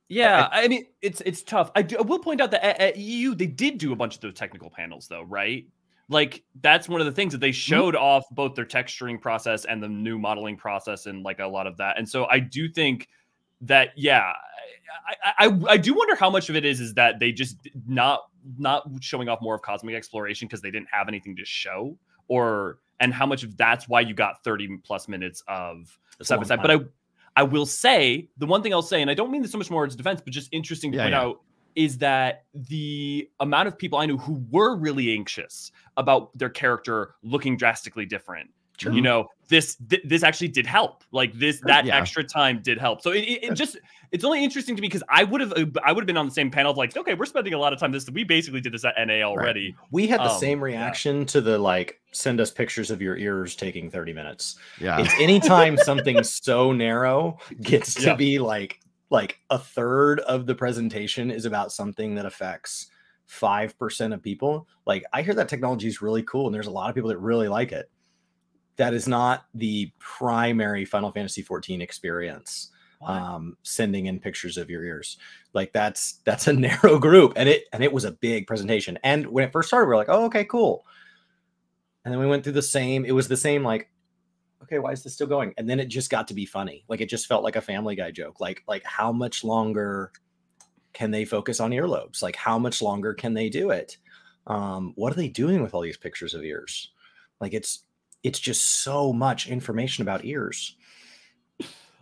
[0.10, 1.72] Yeah, I, I mean it's it's tough.
[1.76, 4.16] I, do, I will point out that at, at, EU they did do a bunch
[4.16, 5.66] of those technical panels though, right?
[6.10, 7.54] Like that's one of the things that they mm-hmm.
[7.54, 8.04] showed mm-hmm.
[8.04, 11.78] off both their texturing process and the new modeling process and like a lot of
[11.78, 11.98] that.
[11.98, 13.08] And so I do think
[13.62, 14.34] that yeah,
[15.08, 18.26] I, I I do wonder how much of it is is that they just not
[18.58, 22.80] not showing off more of cosmic exploration because they didn't have anything to show or
[23.00, 26.62] and how much of that's why you got 30 plus minutes of side by side.
[26.62, 26.78] But I
[27.36, 29.72] I will say the one thing I'll say, and I don't mean this so much
[29.72, 31.22] more as defense, but just interesting to yeah, point yeah.
[31.22, 31.42] out
[31.76, 37.16] is that the amount of people I knew who were really anxious about their character
[37.24, 38.94] looking drastically different True.
[38.94, 41.04] You know, this th- this actually did help.
[41.12, 41.98] Like this that yeah.
[41.98, 43.02] extra time did help.
[43.02, 43.78] So it, it, it just
[44.12, 46.26] it's only interesting to me because I would have uh, I would have been on
[46.26, 48.10] the same panel of like, okay, we're spending a lot of time this.
[48.10, 49.76] We basically did this at NA already.
[49.78, 49.88] Right.
[49.92, 51.26] We had the um, same reaction yeah.
[51.26, 54.58] to the like send us pictures of your ears taking 30 minutes.
[54.80, 55.00] Yeah.
[55.00, 58.16] It's anytime something so narrow gets to yeah.
[58.16, 62.90] be like like a third of the presentation is about something that affects
[63.30, 64.68] 5% of people.
[64.86, 67.20] Like I hear that technology is really cool and there's a lot of people that
[67.20, 67.90] really like it
[68.78, 72.70] that is not the primary Final Fantasy 14 experience.
[73.06, 75.18] Um, sending in pictures of your ears,
[75.52, 78.98] like that's that's a narrow group, and it and it was a big presentation.
[79.04, 80.86] And when it first started, we are like, oh, okay, cool.
[82.06, 83.04] And then we went through the same.
[83.04, 83.90] It was the same, like,
[84.64, 85.54] okay, why is this still going?
[85.58, 86.84] And then it just got to be funny.
[86.88, 88.40] Like it just felt like a Family Guy joke.
[88.40, 90.12] Like like how much longer
[90.94, 92.22] can they focus on earlobes?
[92.22, 93.98] Like how much longer can they do it?
[94.48, 96.92] Um, what are they doing with all these pictures of ears?
[97.40, 97.84] Like it's
[98.24, 100.76] it's just so much information about ears.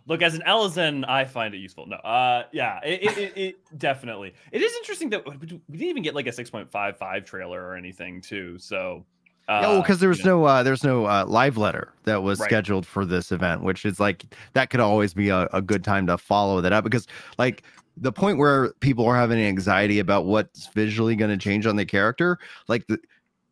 [0.06, 1.86] Look, as an Elezen, I find it useful.
[1.86, 4.34] No, uh, yeah, it, it, it, it definitely.
[4.50, 8.58] It is interesting that we didn't even get like a 6.55 trailer or anything, too.
[8.58, 9.04] So,
[9.48, 12.38] uh, yeah, well, because there was no uh, there's no uh, live letter that was
[12.38, 12.48] right.
[12.48, 16.06] scheduled for this event, which is like that could always be a, a good time
[16.06, 17.08] to follow that up because
[17.38, 17.64] like
[17.96, 21.84] the point where people are having anxiety about what's visually going to change on the
[21.84, 22.98] character, like the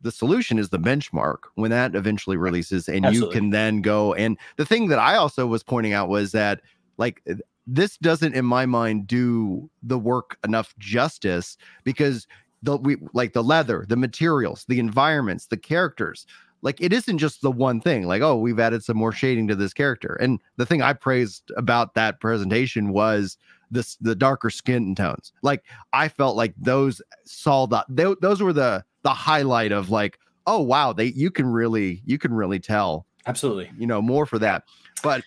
[0.01, 3.35] the solution is the benchmark when that eventually releases and Absolutely.
[3.35, 6.61] you can then go and the thing that i also was pointing out was that
[6.97, 7.23] like
[7.67, 12.27] this doesn't in my mind do the work enough justice because
[12.63, 16.25] the we like the leather the materials the environments the characters
[16.61, 19.55] like it isn't just the one thing like oh we've added some more shading to
[19.55, 20.15] this character.
[20.15, 23.37] And the thing i praised about that presentation was
[23.69, 25.33] this the darker skin tones.
[25.41, 30.19] Like i felt like those saw the they, those were the the highlight of like,
[30.47, 33.05] oh wow, they you can really you can really tell.
[33.25, 33.71] Absolutely.
[33.77, 34.63] You know, more for that.
[35.03, 35.23] But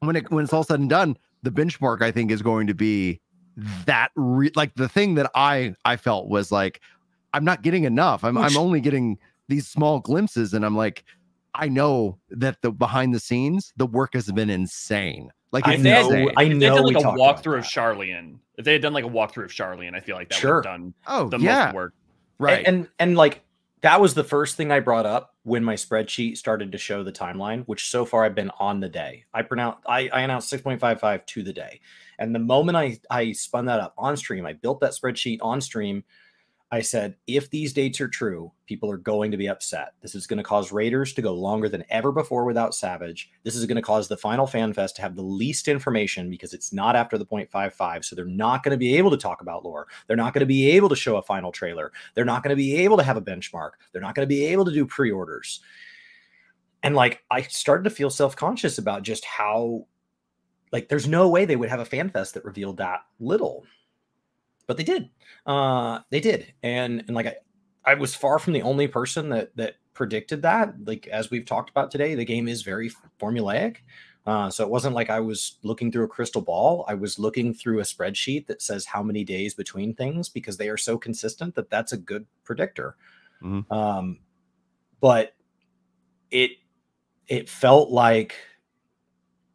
[0.00, 2.74] when it when it's all said and done, the benchmark I think is going to
[2.74, 3.20] be
[3.86, 6.80] that re- like the thing that I I felt was like
[7.34, 8.24] I'm not getting enough.
[8.24, 11.04] I'm I'm only getting these small glimpses and I'm like
[11.54, 15.30] I know that the behind the scenes the work has been insane.
[15.50, 16.30] Like I know, insane.
[16.36, 16.74] I know.
[16.76, 20.00] like a walkthrough of Sharlayan, if they had done like a walkthrough of Sharlayan, I
[20.00, 20.56] feel like that sure.
[20.56, 21.66] would have done oh, the yeah.
[21.66, 21.94] most work.
[22.38, 22.58] Right.
[22.58, 23.42] And, and, and like
[23.82, 27.12] that was the first thing I brought up when my spreadsheet started to show the
[27.12, 29.24] timeline, which so far I've been on the day.
[29.32, 31.80] I pronounce I, I announced 6.55 to the day.
[32.18, 35.60] And the moment I I spun that up on stream, I built that spreadsheet on
[35.60, 36.04] stream
[36.70, 39.94] I said, if these dates are true, people are going to be upset.
[40.02, 43.30] This is going to cause Raiders to go longer than ever before without Savage.
[43.42, 46.52] This is going to cause the final fan fest to have the least information because
[46.52, 48.04] it's not after the 0.55.
[48.04, 49.86] So they're not going to be able to talk about lore.
[50.06, 51.90] They're not going to be able to show a final trailer.
[52.14, 53.70] They're not going to be able to have a benchmark.
[53.92, 55.60] They're not going to be able to do pre orders.
[56.82, 59.86] And like, I started to feel self conscious about just how,
[60.70, 63.64] like, there's no way they would have a fan fest that revealed that little
[64.68, 65.10] but they did.
[65.44, 67.36] Uh, they did, and and like I,
[67.84, 70.74] I was far from the only person that that predicted that.
[70.86, 73.78] Like as we've talked about today, the game is very formulaic.
[74.26, 76.84] Uh, so it wasn't like I was looking through a crystal ball.
[76.86, 80.68] I was looking through a spreadsheet that says how many days between things because they
[80.68, 82.96] are so consistent that that's a good predictor.
[83.42, 83.72] Mm-hmm.
[83.72, 84.18] Um,
[85.00, 85.34] but
[86.30, 86.50] it
[87.26, 88.34] it felt like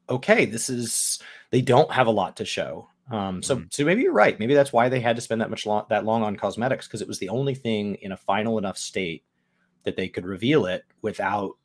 [0.10, 1.20] okay, this is
[1.52, 2.90] they don't have a lot to show.
[3.12, 3.66] Um, so, mm-hmm.
[3.70, 4.40] so maybe you're right.
[4.40, 7.02] Maybe that's why they had to spend that much long, that long on cosmetics because
[7.02, 9.24] it was the only thing in a final enough state
[9.84, 11.58] that they could reveal it without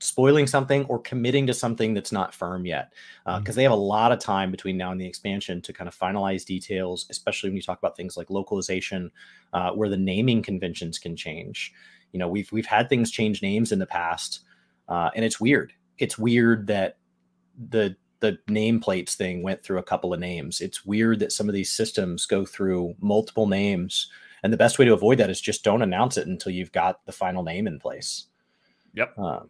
[0.00, 2.92] spoiling something or committing to something that's not firm yet.
[3.24, 3.52] Because uh, mm-hmm.
[3.56, 6.44] they have a lot of time between now and the expansion to kind of finalize
[6.44, 9.10] details, especially when you talk about things like localization,
[9.52, 11.72] uh, where the naming conventions can change.
[12.12, 14.40] You know, we've we've had things change names in the past,
[14.88, 15.72] uh, and it's weird.
[15.98, 16.96] It's weird that
[17.68, 20.60] the the nameplates thing went through a couple of names.
[20.60, 24.10] It's weird that some of these systems go through multiple names.
[24.42, 27.04] And the best way to avoid that is just don't announce it until you've got
[27.06, 28.26] the final name in place.
[28.94, 29.14] Yep.
[29.18, 29.40] Uh,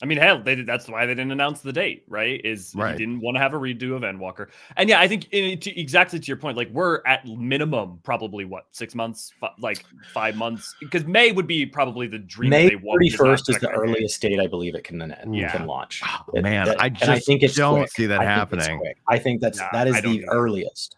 [0.00, 2.40] I mean, hell, they did, that's why they didn't announce the date, right?
[2.44, 2.92] Is Right.
[2.92, 5.80] he didn't want to have a redo of Endwalker, and yeah, I think in, to,
[5.80, 10.36] exactly to your point, like we're at minimum probably what six months, fi- like five
[10.36, 12.50] months, because May would be probably the dream.
[12.50, 13.76] May they want thirty this first is the of it.
[13.76, 15.00] earliest date I believe it can
[15.32, 15.50] Yeah.
[15.50, 16.00] can launch.
[16.06, 17.90] Oh, It- man, that- I and just think it's don't quick.
[17.90, 18.80] see that I happening.
[19.08, 20.26] I think that's Nah, that is the either.
[20.30, 20.96] earliest.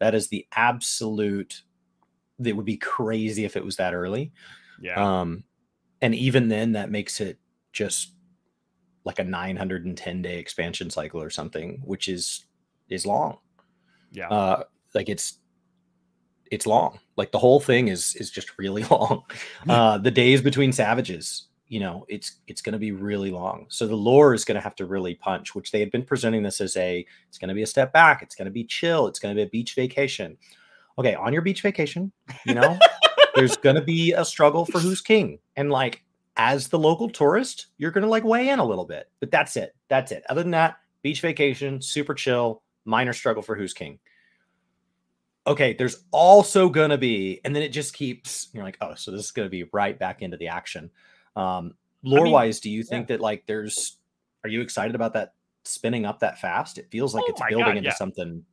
[0.00, 1.62] That is the absolute.
[2.44, 4.32] It would be crazy if it was that early.
[4.82, 5.44] Yeah, Um,
[6.02, 7.38] and even then, that makes it
[7.72, 8.10] just
[9.04, 12.46] like a 910 day expansion cycle or something, which is
[12.88, 13.38] is long.
[14.12, 14.28] yeah.
[14.28, 14.62] Uh,
[14.94, 15.38] like it's
[16.50, 16.98] it's long.
[17.16, 19.22] Like the whole thing is is just really long.
[19.68, 23.66] Uh, the days between savages, you know, it's it's going to be really long.
[23.68, 26.42] So the lore is going to have to really punch, which they had been presenting
[26.42, 28.22] this as a it's going to be a step back.
[28.22, 29.06] It's going to be chill.
[29.06, 30.36] It's going to be a beach vacation.
[30.98, 32.12] Okay, on your beach vacation,
[32.46, 32.78] you know,
[33.34, 36.03] there's going to be a struggle for who's king, and like
[36.36, 39.10] as the local tourist, you're going to like weigh in a little bit.
[39.20, 39.74] But that's it.
[39.88, 40.24] That's it.
[40.28, 43.98] Other than that, beach vacation, super chill, minor struggle for who's king
[45.46, 48.48] okay, there's also gonna be, and then it just keeps.
[48.52, 50.90] You're like, oh, so this is gonna be right back into the action.
[51.36, 53.98] Um, lore wise, do you think that like there's?
[54.42, 56.78] Are you excited about that spinning up that fast?
[56.78, 57.94] It feels like Oh it's building God, into yeah.
[57.94, 58.44] something.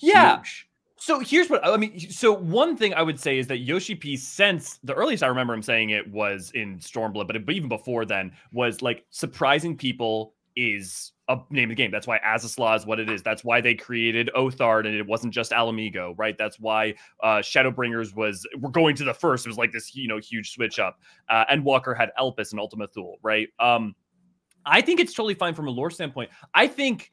[0.00, 0.36] Yeah.
[0.36, 0.68] huge.
[1.04, 2.00] So here's what I mean.
[2.08, 5.52] So one thing I would say is that Yoshi P since the earliest I remember
[5.52, 11.12] him saying it was in Stormblood, but even before then was like surprising people is
[11.28, 11.90] a name of the game.
[11.90, 13.22] That's why Azys Lla is what it is.
[13.22, 16.38] That's why they created Othard and it wasn't just Ala Mhigo, right?
[16.38, 19.44] That's why uh Shadowbringers was we're going to the first.
[19.44, 21.00] It was like this, you know, huge switch up.
[21.28, 23.48] Uh Endwalker had Elpis and Ultima Thule, right?
[23.60, 23.94] Um
[24.64, 26.30] I think it's totally fine from a lore standpoint.
[26.54, 27.12] I think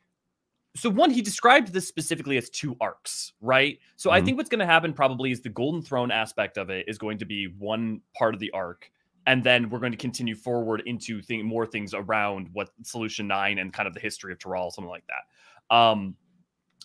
[0.76, 4.26] so one he described this specifically as two arcs right so i Mhm.
[4.26, 7.18] think what's going to happen probably is the golden throne aspect of it is going
[7.18, 8.90] to be one part of the arc
[9.28, 13.60] and then we're going to continue forward into thing, more things around what solution 9
[13.60, 16.16] and kind of the history of Tural, something like that um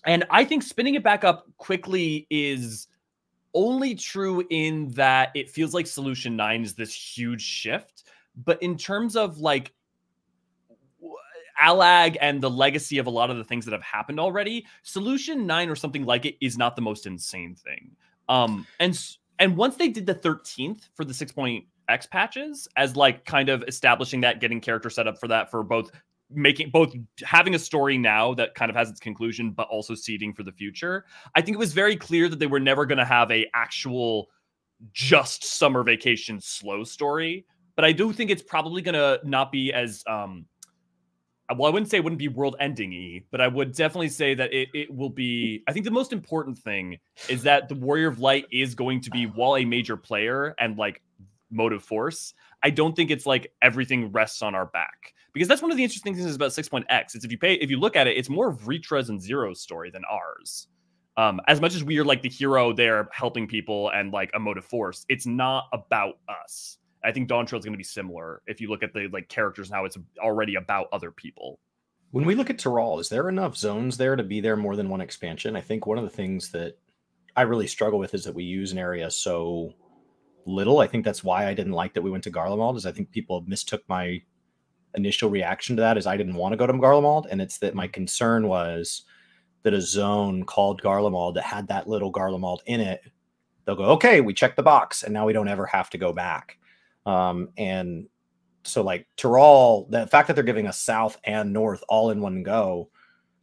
[0.04, 2.88] and i think spinning it back up quickly is
[3.54, 8.04] only true in that it feels like solution 9 is this huge shift
[8.44, 9.72] but in terms of like
[11.62, 15.46] Allag and the legacy of a lot of the things that have happened already, Solution
[15.46, 17.90] 9 or something like it is not the most insane thing.
[18.28, 18.98] Um and
[19.38, 24.20] and once they did the 13th for the 6.x patches as like kind of establishing
[24.22, 25.90] that getting character set up for that for both
[26.30, 26.92] making both
[27.22, 30.52] having a story now that kind of has its conclusion but also seeding for the
[30.52, 31.04] future.
[31.34, 34.28] I think it was very clear that they were never going to have a actual
[34.92, 37.46] just summer vacation slow story,
[37.76, 40.46] but I do think it's probably going to not be as um
[41.54, 44.34] well, I wouldn't say it wouldn't be world ending y, but I would definitely say
[44.34, 45.62] that it, it will be.
[45.68, 49.10] I think the most important thing is that the Warrior of Light is going to
[49.10, 51.02] be, while a major player and like
[51.50, 55.14] motive force, I don't think it's like everything rests on our back.
[55.32, 57.14] Because that's one of the interesting things about 6.x.
[57.14, 59.60] Is if you pay, if you look at it, it's more of Retra's and Zero's
[59.60, 60.68] story than ours.
[61.18, 64.38] Um, as much as we are like the hero there helping people and like a
[64.38, 66.78] motive force, it's not about us.
[67.04, 69.68] I think Dawntrail is going to be similar if you look at the like characters
[69.68, 71.58] and how it's already about other people.
[72.10, 74.88] When we look at Tural, is there enough zones there to be there more than
[74.88, 75.56] one expansion?
[75.56, 76.78] I think one of the things that
[77.36, 79.72] I really struggle with is that we use an area so
[80.46, 80.78] little.
[80.78, 82.76] I think that's why I didn't like that we went to Garlemald.
[82.76, 84.22] Is I think people mistook my
[84.94, 87.74] initial reaction to that as I didn't want to go to Garlemald, and it's that
[87.74, 89.02] my concern was
[89.62, 93.02] that a zone called Garlemald that had that little Garlemald in it,
[93.64, 96.12] they'll go, okay, we checked the box, and now we don't ever have to go
[96.12, 96.56] back.
[97.06, 98.08] Um, and
[98.64, 102.42] so like Tural, the fact that they're giving us south and north all in one
[102.42, 102.90] go,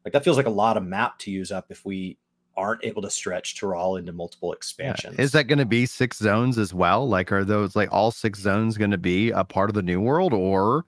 [0.05, 2.18] like that feels like a lot of map to use up if we
[2.55, 4.57] aren't able to stretch Tural into multiple Yeah.
[4.57, 5.18] expansions.
[5.18, 7.07] Is that going to be six zones as well?
[7.07, 10.01] Like, are those like all six zones going to be a part of the new
[10.01, 10.86] world, or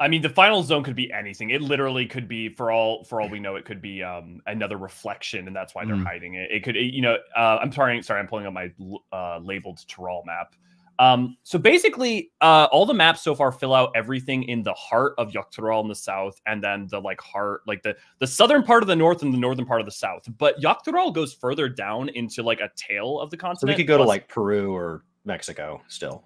[0.00, 1.50] I mean, the final zone could be anything.
[1.50, 4.76] It literally could be, for all for all we know, it could be um, another
[4.76, 6.04] reflection, and that's why they're Mm.
[6.06, 6.52] hiding it.
[6.52, 8.70] It could, you know, uh, I'm sorry, sorry, I'm pulling up my
[9.12, 10.54] uh, labeled Tural map.
[10.98, 15.14] Um, so basically, uh, all the maps so far fill out everything in the heart
[15.18, 18.64] of Yok Tural in the south, and then the like heart, like the the southern
[18.64, 20.24] part of the north and the northern part of the south.
[20.38, 23.60] But Yok Tural goes further down into like a tail of the continent.
[23.60, 26.24] so we could go to like Peru or Mexico still.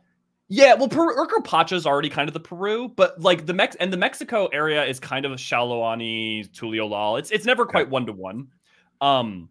[0.48, 3.92] Yeah, well, Peru, Urqopacha is already kind of the Peru, but like the Mex and
[3.92, 7.18] the Mexico area is kind of Shaaloani, Tuliyollal.
[7.18, 8.48] It's it's never quite one to one.
[9.00, 9.48] Um,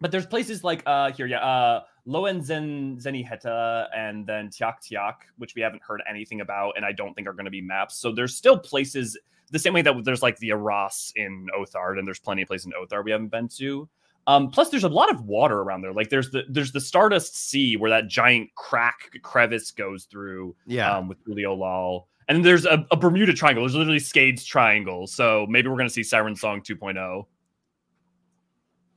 [0.00, 5.14] but there's places like uh here, yeah, uh Loen Zen Zeniheta and then Tiak Tiak,
[5.36, 7.96] which we haven't heard anything about, and I don't think are going to be maps.
[7.96, 9.16] So there's still places
[9.50, 12.66] the same way that there's like the Aras in Othard, and there's plenty of places
[12.66, 13.88] in Othard we haven't been to.
[14.26, 15.92] Um, plus, there's a lot of water around there.
[15.92, 20.96] Like there's the there's the Stardust Sea where that giant crack crevice goes through yeah,
[20.96, 22.08] um, with Julio Lal.
[22.28, 23.64] And there's a, a Bermuda Triangle.
[23.64, 25.06] There's literally Skade's Triangle.
[25.06, 27.24] So maybe we're gonna see Siren Song 2.0.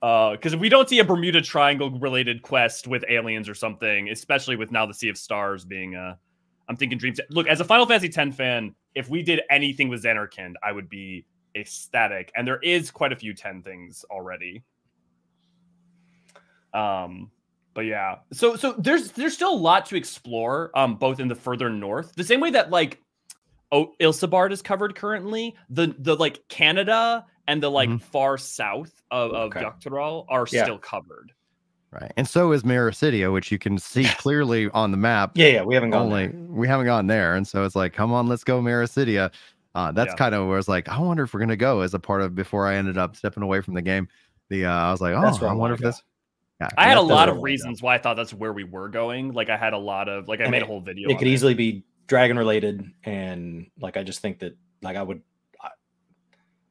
[0.01, 4.09] Because uh, if we don't see a Bermuda Triangle related quest with aliens or something,
[4.09, 6.15] especially with now the Sea of Stars being, uh,
[6.67, 7.19] I'm thinking Dreams.
[7.29, 10.89] Look, as a Final Fantasy X fan, if we did anything with Zanarkand, I would
[10.89, 11.25] be
[11.55, 12.31] ecstatic.
[12.35, 14.63] And there is quite a few 10 things already.
[16.73, 17.29] Um,
[17.73, 21.35] but yeah, so so there's there's still a lot to explore, um, both in the
[21.35, 23.01] further north, the same way that like
[23.71, 25.55] oh Ilsabard is covered currently.
[25.69, 27.97] The the like Canada and the like mm-hmm.
[27.97, 29.65] far south of, of okay.
[30.29, 30.63] are yeah.
[30.63, 31.33] still covered.
[31.91, 32.13] Right.
[32.15, 35.31] And so is Meracydia, which you can see clearly on the map.
[35.35, 35.63] Yeah, yeah.
[35.63, 36.39] We haven't gone only, there.
[36.47, 37.35] We haven't gone there.
[37.35, 39.31] And so it's like, come on, let's go Meracydia.
[39.75, 40.15] Uh, that's yeah.
[40.15, 42.33] kind of where it's like, I wonder if we're gonna go as a part of
[42.33, 44.07] before I ended up stepping away from the game.
[44.47, 45.87] The uh, I was like, oh, I, I wonder if go.
[45.87, 46.01] this
[46.61, 49.33] yeah, I had a lot of reasons why I thought that's where we were going.
[49.33, 51.09] Like I had a lot of like I and made it, a whole video.
[51.09, 51.31] It could it.
[51.31, 55.21] easily be dragon related, and like I just think that like I would.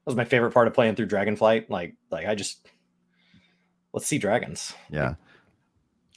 [0.06, 1.70] I, that was my favorite part of playing through Dragonflight.
[1.70, 2.66] Like like I just
[3.92, 4.74] let's see dragons.
[4.90, 5.14] Yeah.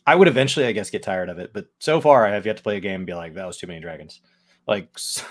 [0.06, 2.58] I would eventually, I guess, get tired of it, but so far I have yet
[2.58, 4.22] to play a game and be like, that was too many dragons.
[4.68, 5.26] Like so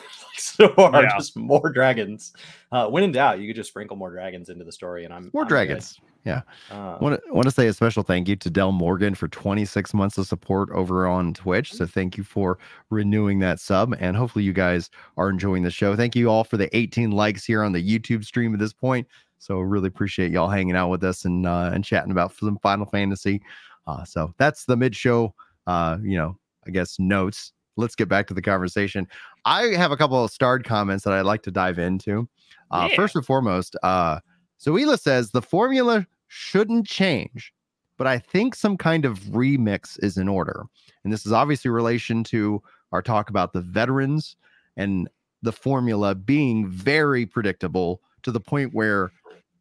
[0.74, 1.16] far, yeah.
[1.16, 2.32] just more dragons.
[2.70, 5.30] Uh, when in doubt, you could just sprinkle more dragons into the story, and I'm
[5.32, 5.94] more I'm dragons.
[5.94, 6.08] Good.
[6.24, 6.42] Yeah.
[6.70, 9.92] Uh, want to want to say a special thank you to Del Morgan for 26
[9.92, 11.72] months of support over on Twitch.
[11.72, 12.58] So thank you for
[12.90, 15.96] renewing that sub, and hopefully you guys are enjoying the show.
[15.96, 19.08] Thank you all for the 18 likes here on the YouTube stream at this point.
[19.38, 22.86] So really appreciate y'all hanging out with us and uh, and chatting about some Final
[22.86, 23.42] Fantasy.
[23.88, 25.34] Uh, so that's the mid show.
[25.66, 27.52] Uh, you know, I guess notes.
[27.76, 29.08] Let's get back to the conversation.
[29.44, 32.28] I have a couple of starred comments that I'd like to dive into.
[32.70, 32.96] Uh, yeah.
[32.96, 34.20] First and foremost, uh,
[34.64, 37.52] Zoila says the formula shouldn't change,
[37.98, 40.64] but I think some kind of remix is in order.
[41.04, 44.36] And this is obviously relation to our talk about the veterans
[44.76, 45.08] and
[45.42, 49.10] the formula being very predictable to the point where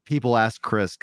[0.06, 0.98] people ask Chris,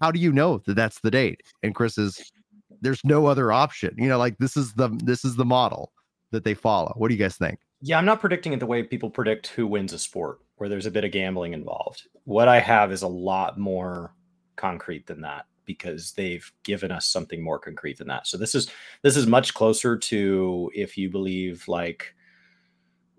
[0.00, 1.42] how do you know that that's the date?
[1.62, 2.32] And Chris is,
[2.80, 3.94] there's no other option.
[3.98, 5.92] You know, like this is the this is the model
[6.30, 6.92] that they follow.
[6.96, 7.58] What do you guys think?
[7.80, 10.86] Yeah, I'm not predicting it the way people predict who wins a sport, where there's
[10.86, 12.08] a bit of gambling involved.
[12.24, 14.14] What I have is a lot more
[14.56, 18.26] concrete than that because they've given us something more concrete than that.
[18.26, 18.70] So this is
[19.02, 22.14] this is much closer to if you believe like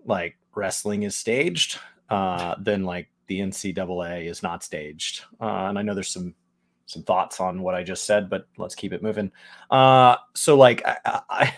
[0.04, 1.78] like wrestling is staged
[2.10, 5.24] uh, than like the NCAA is not staged.
[5.40, 6.34] Uh, and I know there's some
[6.86, 9.30] some thoughts on what I just said, but let's keep it moving.
[9.70, 11.54] Uh, so like I, I,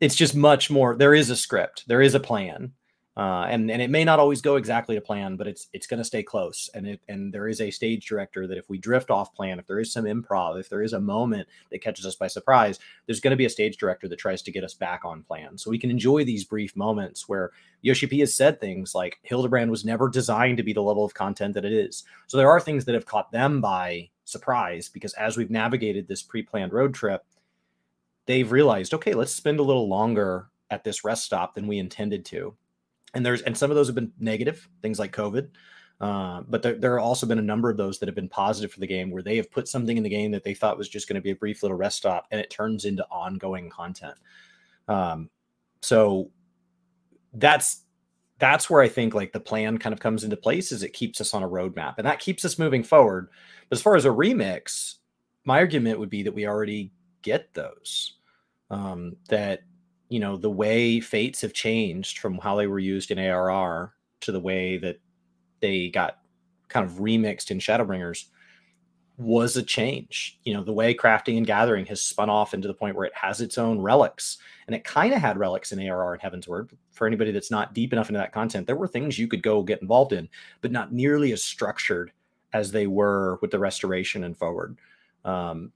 [0.00, 0.96] it's just much more.
[0.96, 1.86] There is a script.
[1.86, 2.72] There is a plan.
[3.16, 5.98] Uh, and and it may not always go exactly to plan, but it's it's going
[5.98, 6.70] to stay close.
[6.74, 9.66] And it and there is a stage director that if we drift off plan, if
[9.66, 13.20] there is some improv, if there is a moment that catches us by surprise, there's
[13.20, 15.70] going to be a stage director that tries to get us back on plan, so
[15.70, 17.50] we can enjoy these brief moments where
[17.82, 21.12] Yoshi P has said things like Hildebrand was never designed to be the level of
[21.12, 22.04] content that it is.
[22.28, 26.22] So there are things that have caught them by surprise because as we've navigated this
[26.22, 27.24] pre-planned road trip,
[28.26, 32.24] they've realized, okay, let's spend a little longer at this rest stop than we intended
[32.26, 32.54] to.
[33.14, 35.48] And there's and some of those have been negative things like covid
[36.00, 38.72] uh, but there, there have also been a number of those that have been positive
[38.72, 40.88] for the game where they have put something in the game that they thought was
[40.88, 44.14] just going to be a brief little rest stop and it turns into ongoing content.
[44.88, 45.28] Um,
[45.82, 46.30] so
[47.34, 47.84] that's
[48.38, 51.20] that's where i think like the plan kind of comes into place is it keeps
[51.20, 53.28] us on a roadmap and that keeps us moving forward.
[53.68, 54.96] But as far as a remix
[55.44, 56.92] my argument would be that we already
[57.22, 58.14] get those
[58.70, 59.60] um, that
[60.08, 64.32] you know the way fates have changed from how they were used in ARR to
[64.32, 65.00] the way that
[65.60, 66.18] they got
[66.68, 68.26] kind of remixed in Shadowbringers
[69.20, 70.38] was a change.
[70.44, 73.14] You know, the way crafting and gathering has spun off into the point where it
[73.14, 74.38] has its own relics.
[74.66, 76.70] And it kind of had relics in ARR and Heavensward.
[76.92, 79.62] For anybody that's not deep enough into that content, there were things you could go
[79.62, 80.28] get involved in,
[80.62, 82.12] but not nearly as structured
[82.52, 84.78] as they were with the restoration and forward.
[85.24, 85.72] Um,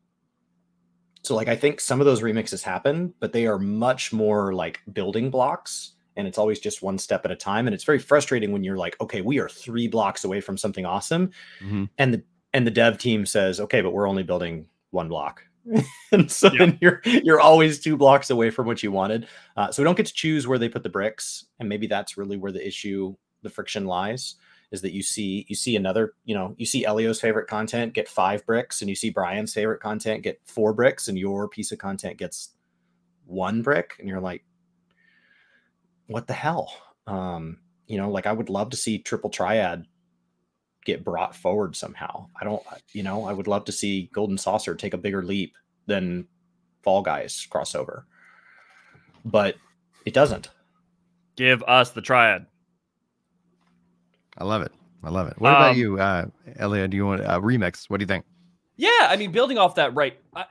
[1.25, 4.81] so like I think some of those remixes happen, but they are much more like
[4.93, 8.53] building blocks and it's always just one step at a time and it's very frustrating
[8.53, 11.85] when you're like okay we are 3 blocks away from something awesome mm-hmm.
[11.99, 12.23] and the
[12.53, 15.43] and the dev team says okay but we're only building one block.
[16.13, 19.27] And so then you're you're always two blocks away from what you wanted.
[19.57, 22.17] Uh, so we don't get to choose where they put the bricks and maybe that's
[22.17, 24.37] really where the issue the friction lies
[24.75, 28.09] is that you see you see another you know you see Elio's favorite content get
[28.09, 31.79] five bricks and you see Brian's favorite content get four bricks and your piece of
[31.79, 32.51] content gets
[33.25, 34.45] one brick and you're like
[36.09, 36.77] what the hell?
[37.07, 39.87] Um you know like I would love to see triple triad
[40.85, 42.27] get brought forward somehow.
[42.39, 42.63] I don't
[42.93, 45.55] you know I would love to see golden saucer take a bigger leap
[45.87, 46.27] than
[46.83, 48.03] fall guys crossover.
[49.25, 49.55] But
[50.05, 50.51] it doesn't.
[51.37, 52.47] Give us the triad
[54.39, 54.73] I love it.
[55.03, 55.35] I love it.
[55.39, 56.27] What about Um, you, uh,
[56.59, 56.89] Elia?
[56.89, 57.91] Do you want a uh, remix?
[57.91, 58.25] What do you think?
[58.77, 60.19] Yeah, I mean, building off that, right?
[60.35, 60.45] I,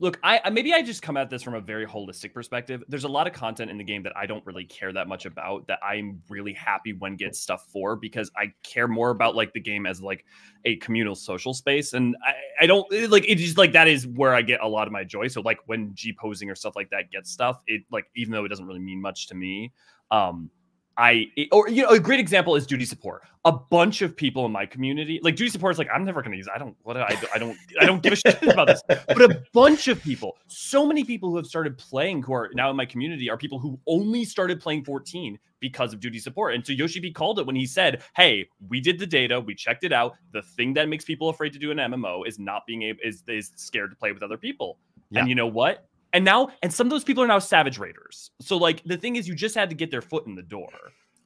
[0.00, 2.82] look, I maybe I just come at this from a very holistic perspective.
[2.88, 5.26] There's a lot of content in the game that I don't really care that much
[5.26, 5.66] about.
[5.68, 9.60] That I'm really happy when gets stuff for because I care more about like the
[9.60, 10.24] game as like
[10.64, 14.34] a communal social space, and I I don't like it just like that is where
[14.34, 15.28] I get a lot of my joy.
[15.28, 18.44] So like when G posing or stuff like that gets stuff, it like even though
[18.44, 19.72] it doesn't really mean much to me,
[20.10, 20.50] um.
[20.96, 23.22] I or you know a great example is duty support.
[23.44, 26.32] A bunch of people in my community, like duty support, is like I'm never going
[26.32, 26.48] to use.
[26.52, 28.82] I don't what I, I don't I don't give a shit about this.
[28.86, 32.70] But a bunch of people, so many people who have started playing who are now
[32.70, 36.54] in my community are people who only started playing 14 because of duty support.
[36.54, 39.54] And so Yoshi P called it when he said, "Hey, we did the data, we
[39.54, 40.14] checked it out.
[40.32, 43.24] The thing that makes people afraid to do an MMO is not being able is
[43.26, 44.78] is scared to play with other people."
[45.10, 45.20] Yeah.
[45.20, 45.88] And you know what?
[46.14, 48.30] And now, and some of those people are now savage raiders.
[48.40, 50.70] So like the thing is, you just had to get their foot in the door.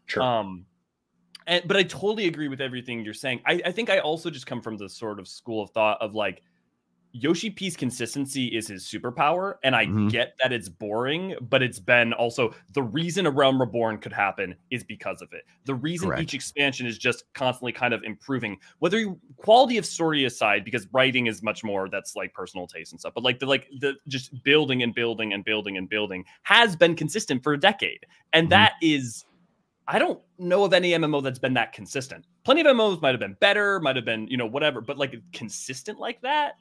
[0.07, 0.23] Sure.
[0.23, 0.65] Um,
[1.47, 3.41] and but I totally agree with everything you're saying.
[3.47, 6.15] I, I think I also just come from the sort of school of thought of
[6.15, 6.43] like
[7.13, 10.11] Yoshi P's consistency is his superpower, and I Mhm.
[10.11, 14.55] get that it's boring, but it's been also the reason a Realm Reborn could happen
[14.71, 15.45] is because of it.
[15.65, 16.23] The reason Correct.
[16.23, 20.87] each expansion is just constantly kind of improving, whether you, quality of story aside, because
[20.93, 23.15] writing is much more that's like personal taste and stuff.
[23.15, 26.95] But like the like the just building and building and building and building has been
[26.95, 28.51] consistent for a decade, and Mhm.
[28.51, 29.25] that is
[29.91, 32.27] I don't know of any MMO that's been that consistent.
[32.45, 35.15] Plenty of MMOs might have been better, might have been, you know, whatever, but like
[35.33, 36.57] consistent like that,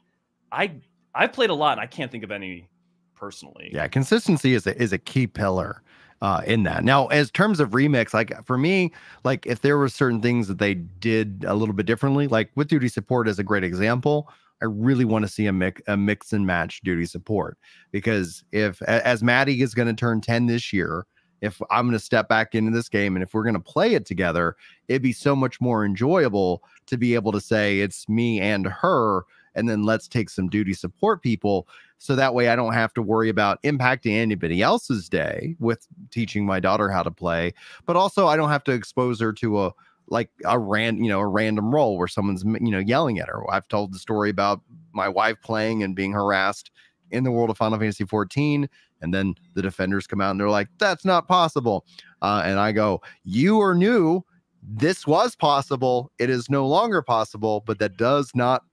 [0.52, 0.72] I
[1.16, 2.70] I've played a lot I can't think of any
[3.16, 3.70] personally.
[3.74, 5.82] Yeah, consistency is a is a key pillar
[6.22, 6.84] uh in that.
[6.84, 8.91] Now, as terms of remix, like for me,
[9.24, 12.68] like if there were certain things that they did a little bit differently, like with
[12.68, 14.30] duty support is a great example.
[14.62, 17.58] I really want to see a mix a mix and match duty support
[17.91, 21.06] because if as Maddie is going to turn 10 this year,
[21.41, 23.93] if I'm going to step back into this game and if we're going to play
[23.93, 24.56] it together,
[24.88, 29.24] it'd be so much more enjoyable to be able to say it's me and her
[29.58, 33.01] and then let's take some duty support people so that way I don't have to
[33.01, 37.53] worry about impacting anybody else's day with teaching my daughter how to play,
[37.86, 39.74] but also I don't have to expose her to a
[40.10, 43.43] like a ran you know a random role where someone's you know yelling at her.
[43.51, 44.62] I've told the story about
[44.93, 46.72] my wife playing and being harassed
[47.12, 48.70] in the world of Final Fantasy 14
[49.01, 51.86] and then the defenders come out and they're like that's not possible.
[52.22, 54.24] Uh, and I go, "You are new.
[54.64, 56.12] This was possible.
[56.20, 58.64] It is no longer possible, but that does not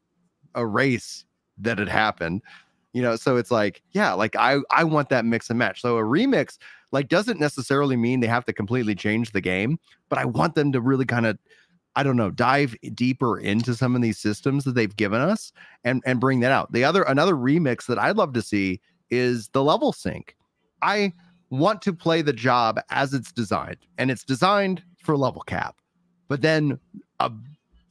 [0.57, 1.25] erase
[1.59, 2.43] that had happened."
[2.95, 5.99] you know so it's like yeah like i i want that mix and match so
[5.99, 6.57] a remix
[6.93, 9.79] like doesn't necessarily mean they have to completely change the game
[10.09, 11.37] but i want them to really kind of
[11.97, 15.53] i don't know dive deeper into some of these systems that they've given us
[15.83, 18.81] and and bring that out the other another remix that i'd love to see
[19.11, 20.35] is the level sync
[20.81, 21.13] i
[21.51, 25.77] want to play the job as it's designed and it's designed for level cap
[26.29, 26.79] but then
[27.21, 27.31] a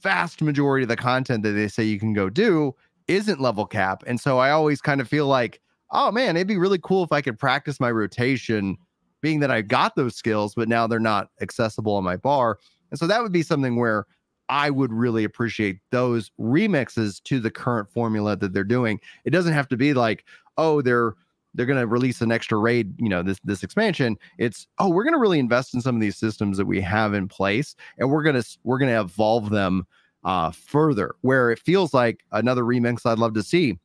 [0.04, 2.74] vast majority of the content that they say you can go do
[3.08, 4.04] isn't level cap.
[4.06, 7.10] And so I always kind of feel like, oh man, it'd be really cool if
[7.10, 8.76] I could practice my rotation,
[9.20, 12.58] being that I got those skills, but now they're not accessible on my bar.
[12.90, 14.06] And so that would be something where
[14.50, 19.00] I would really appreciate those remixes to the current formula that they're doing.
[19.24, 20.24] It doesn't have to be like,
[20.58, 21.14] oh, they're
[21.54, 24.16] they're going to release an extra raid, you know, this this expansion.
[24.38, 27.14] It's oh, we're going to really invest in some of these systems that we have
[27.14, 29.86] in place, and we're gonna we're gonna evolve them
[30.24, 33.78] uh, further, where it feels like another remix I'd love to see.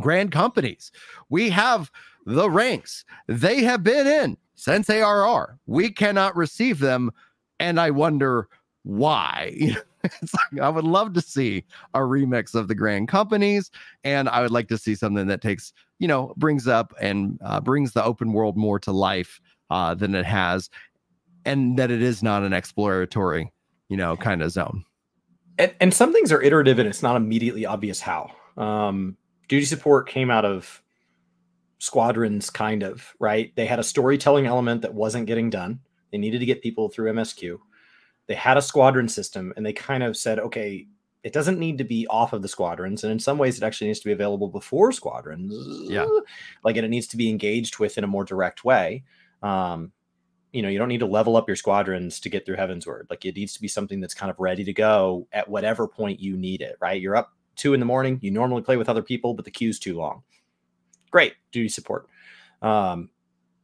[0.00, 0.90] Grand companies,
[1.28, 1.90] we have
[2.26, 3.04] the ranks.
[3.28, 5.58] They have been in since ARR.
[5.66, 7.12] We cannot receive them,
[7.60, 8.48] and I wonder
[8.82, 9.76] why.
[10.22, 13.70] It's like I would love to see a remix of the grand companies,
[14.04, 17.60] and I would like to see something that takes, you know, brings up and uh,
[17.60, 19.40] brings the open world more to life
[19.70, 20.70] uh, than it has,
[21.44, 23.52] and that it is not an exploratory,
[23.88, 24.84] you know, kind of zone.
[25.58, 28.30] and, and some things are iterative and it's not immediately obvious how.
[28.56, 29.16] Um
[29.48, 30.82] duty support came out of
[31.78, 33.52] squadrons kind of right?
[33.56, 35.80] They had a storytelling element that wasn't getting done.
[36.12, 37.58] They needed to get people through msq
[38.26, 40.86] they had a squadron system and they kind of said okay
[41.22, 43.86] it doesn't need to be off of the squadrons and in some ways it actually
[43.86, 45.54] needs to be available before squadrons
[45.90, 46.06] Yeah.
[46.64, 49.04] like and it needs to be engaged with in a more direct way.
[49.42, 49.92] Um
[50.52, 53.06] you know you don't need to level up your squadrons to get through Heavensward.
[53.10, 56.20] Like it needs to be something that's kind of ready to go at whatever point
[56.20, 57.00] you need it right?
[57.00, 59.78] You're up two in the morning you normally play with other people but the queue's
[59.78, 60.22] too long.
[61.10, 62.06] Great duty support.
[62.62, 63.08] Um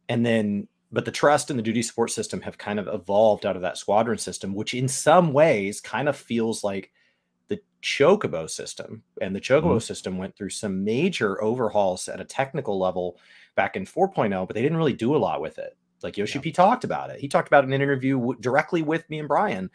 [0.08, 3.56] and then but the trust and the duty support system have kind of evolved out
[3.56, 6.90] of that squadron system which in some ways kind of feels like
[7.48, 9.78] the chocobo system and the chocobo mm-hmm.
[9.78, 13.18] system went through some major overhauls at a technical level
[13.54, 16.42] back in 4.0 but they didn't really do a lot with it like Yoshi Yeah.
[16.42, 17.20] P talked about it.
[17.20, 19.70] He talked about it in an interview w- directly with me and Brian.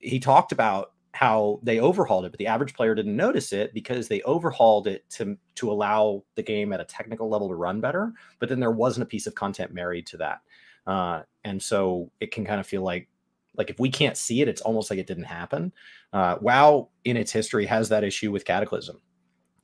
[0.00, 4.06] he talked about how they overhauled it, but the average player didn't notice it because
[4.06, 8.12] they overhauled it to to allow the game at a technical level to run better.
[8.38, 10.40] But then there wasn't a piece of content married to that,
[10.88, 13.08] uh, and so it can kind of feel like
[13.56, 15.72] like if we can't see it, it's almost like it didn't happen.
[16.12, 19.00] Uh, WoW in its history has that issue with Cataclysm.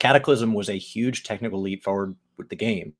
[0.00, 2.94] Cataclysm was a huge technical leap forward with the game,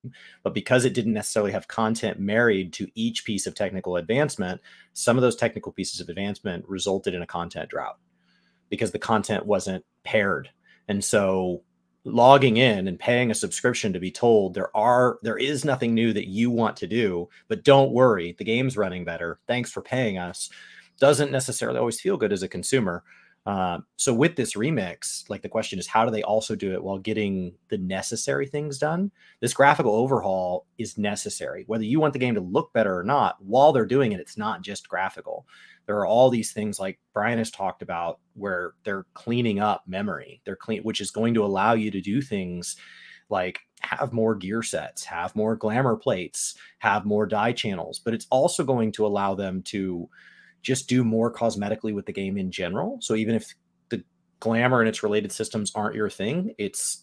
[0.45, 4.61] but because it didn't necessarily have content married to each piece of technical advancement,
[4.93, 7.99] some of those technical pieces of advancement resulted in a content drought
[8.71, 10.49] because the content wasn't paired.
[10.87, 11.63] And so
[12.05, 16.13] logging in and paying a subscription to be told there are there is nothing new
[16.13, 19.39] that you want to do, but don't worry, the game's running better.
[19.47, 20.51] Thanks for paying us.
[21.01, 23.03] Doesn't necessarily always feel good as a consumer.
[23.47, 26.83] Uh, so with this remix, like the question is, how do they also do it
[26.83, 29.11] while getting the necessary things done?
[29.41, 33.37] This graphical overhaul is necessary, whether you want the game to look better or not.
[33.45, 35.47] While they're doing it, it's not just graphical
[35.87, 40.41] there are all these things like Brian has talked about where they're cleaning up memory.
[40.45, 42.77] They're clean, which is going to allow you to do things
[43.29, 48.27] like have more gear sets, have more glamour plates, have more dye channels, but it's
[48.31, 50.09] also going to allow them to
[50.65, 52.99] just do more cosmetically with the game in general.
[53.01, 53.55] So even if
[53.91, 54.03] the
[54.41, 57.03] glamour and its related systems aren't your thing, it's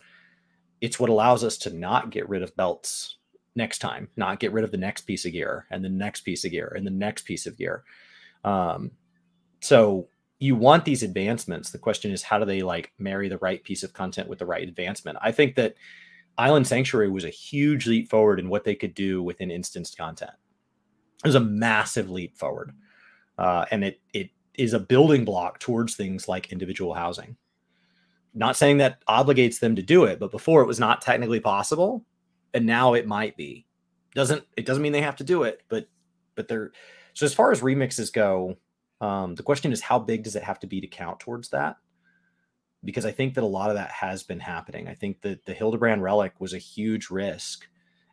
[0.81, 3.17] it's what allows us to not get rid of belts
[3.55, 6.43] next time, not get rid of the next piece of gear and the next piece
[6.43, 7.83] of gear and the next piece of gear.
[8.43, 8.91] Um,
[9.61, 10.07] so
[10.39, 11.69] you want these advancements.
[11.69, 14.45] The question is, how do they like marry the right piece of content with the
[14.47, 15.19] right advancement?
[15.21, 15.75] I think that
[16.35, 20.31] Island Sanctuary was a huge leap forward in what they could do within instanced content.
[21.23, 22.71] It was a massive leap forward,
[23.41, 27.35] uh, and it it is a building block towards things like individual housing.
[28.35, 32.05] Not saying that obligates them to do it, but before it was not technically possible,
[32.53, 33.65] and now it might be.
[34.13, 35.87] Doesn't it doesn't mean they have to do it, but
[36.35, 36.71] but they're
[37.13, 38.57] so as far as remixes go,
[39.01, 41.77] um, the question is how big does it have to be to count towards that?
[42.83, 44.87] Because I think that a lot of that has been happening.
[44.87, 47.67] I think that the Hildebrand relic was a huge risk,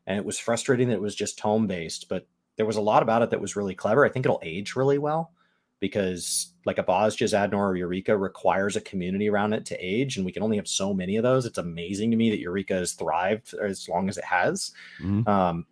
[0.07, 2.27] and it was frustrating that it was just tome based, but
[2.59, 4.05] there was a lot about it that was really clever.
[4.05, 5.33] I think it'll age really well
[5.81, 10.27] because like a Bozja, Zadnor, or Eureka requires a community around it to age, and
[10.27, 11.47] we can only have so many of those.
[11.47, 14.73] It's amazing to me that Eureka has thrived as long as it has.
[15.01, 15.27] Mm-hmm.
[15.27, 15.67] Um,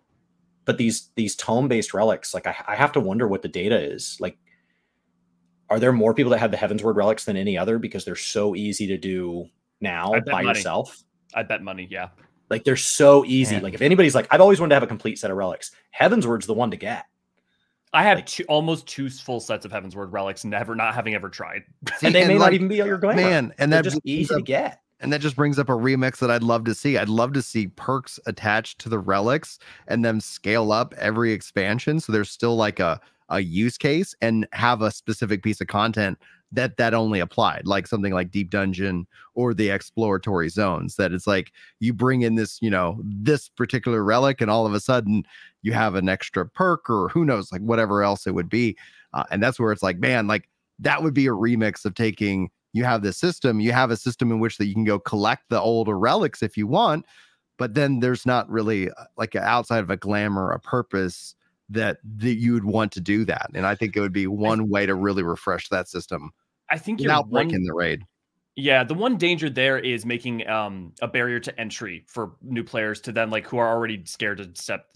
[0.67, 3.81] but these these tome based relics like I, I have to wonder what the data
[3.81, 4.37] is like
[5.71, 8.55] are there more people that have the heavensward relics than any other because they're so
[8.55, 9.47] easy to do
[9.81, 10.49] now by money.
[10.49, 11.03] yourself
[11.35, 12.09] i bet money yeah
[12.51, 13.63] like they're so easy Man.
[13.63, 16.47] like if anybody's like i've always wanted to have a complete set of relics Heavensward's
[16.47, 17.07] the one to get
[17.93, 21.31] I have like, two, almost two full sets of Heavensward relics, never not having ever
[21.31, 21.63] tried.
[22.03, 23.23] and they and may like, not even be your glamour.
[23.23, 24.83] Man, and that's just easy to get.
[25.01, 26.97] And that just brings up a remix that I'd love to see.
[26.97, 32.01] I'd love to see perks attached to the relics and them scale up every expansion.
[32.01, 36.19] So there's still like a, a use case and have a specific piece of content
[36.53, 41.27] that that only applied like something like deep dungeon or the exploratory zones that it's
[41.27, 45.25] like you bring in this you know this particular relic and all of a sudden
[45.63, 48.77] you have an extra perk or who knows like whatever else it would be
[49.13, 52.51] uh, and that's where it's like man like that would be a remix of taking
[52.77, 55.45] you have this system, you have a system in which that you can go collect
[55.49, 57.07] the older relics if you want,
[57.57, 61.35] but then there's not really uh, like outside of a glamour, a purpose
[61.71, 63.51] that, that you would want to do that.
[63.55, 66.31] And I think it would be one way to really refresh that system.
[66.71, 68.03] I think you're without breaking the raid.
[68.59, 73.03] Yeah, the one danger there is making um, a barrier to entry for new players
[73.03, 74.87] to then like who are already scared to step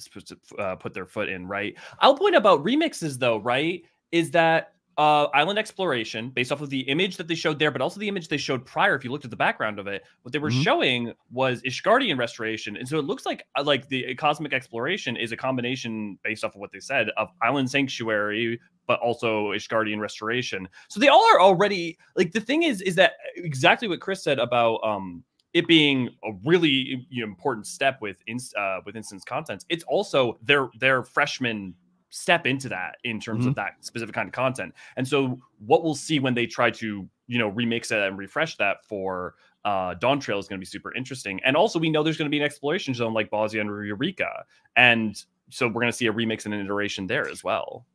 [0.58, 1.46] uh, put their foot in.
[1.46, 1.76] Right.
[1.98, 3.38] I'll point about remixes though.
[3.38, 7.70] Right, is that uh, island exploration based off of the image that they showed there,
[7.70, 8.94] but also the image they showed prior.
[8.94, 10.62] If you looked at the background of it, what they were mm-hmm.
[10.62, 15.32] showing was Ishgardian restoration, and so it looks like uh, like the cosmic exploration is
[15.32, 20.68] a combination based off of what they said of island sanctuary, but also Ishgardian restoration.
[20.88, 24.22] So they all are already like the thing is is that uh, exactly what Chris
[24.22, 28.96] said about um it being a really you know, important step with in, uh, with
[28.96, 29.64] instance contents.
[29.68, 31.74] It's also their their freshman
[32.10, 33.48] step into that in terms mm-hmm.
[33.48, 34.74] of that specific kind of content.
[34.96, 38.56] And so what we'll see when they try to, you know, remix it and refresh
[38.56, 39.34] that for
[39.64, 41.40] uh Dawntrail is going to be super interesting.
[41.44, 44.44] And also we know there's going to be an exploration zone like Bozja and Eureka.
[44.76, 47.86] And so we're going to see a remix and an iteration there as well.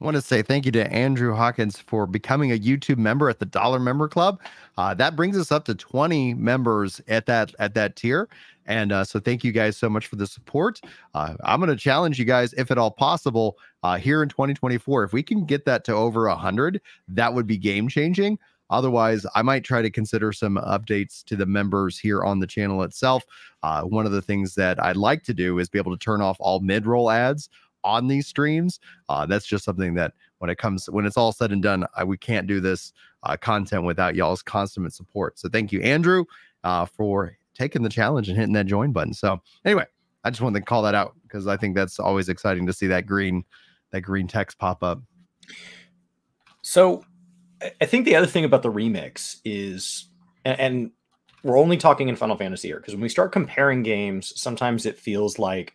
[0.00, 3.38] I want to say thank you to Andrew Hawkins for becoming a YouTube member at
[3.38, 4.38] the Dollar Member Club.
[4.76, 8.28] Uh, that brings us up to 20 members at that at that tier.
[8.66, 10.80] And uh, so thank you guys so much for the support.
[11.14, 15.04] Uh, I'm going to challenge you guys, if at all possible, uh, here in 2024.
[15.04, 18.38] If we can get that to over 100, that would be game changing.
[18.68, 22.82] Otherwise, I might try to consider some updates to the members here on the channel
[22.82, 23.24] itself.
[23.62, 26.20] Uh, one of the things that I'd like to do is be able to turn
[26.20, 27.48] off all mid roll ads
[27.84, 28.80] on these streams.
[29.08, 32.02] Uh, that's just something that when it comes when it's all said and done, I,
[32.02, 32.92] we can't do this
[33.22, 35.38] uh, content without y'all's constant support.
[35.38, 36.24] So thank you, Andrew,
[36.96, 39.14] for taking the challenge and hitting that join button.
[39.14, 39.86] So anyway,
[40.24, 42.86] I just wanted to call that out because I think that's always exciting to see
[42.88, 43.44] that green
[43.92, 45.00] that green text pop up.
[46.62, 47.04] So
[47.80, 50.08] I think the other thing about the remix is,
[50.44, 50.90] and
[51.42, 54.98] we're only talking in Final Fantasy here, because when we start comparing games, sometimes it
[54.98, 55.74] feels like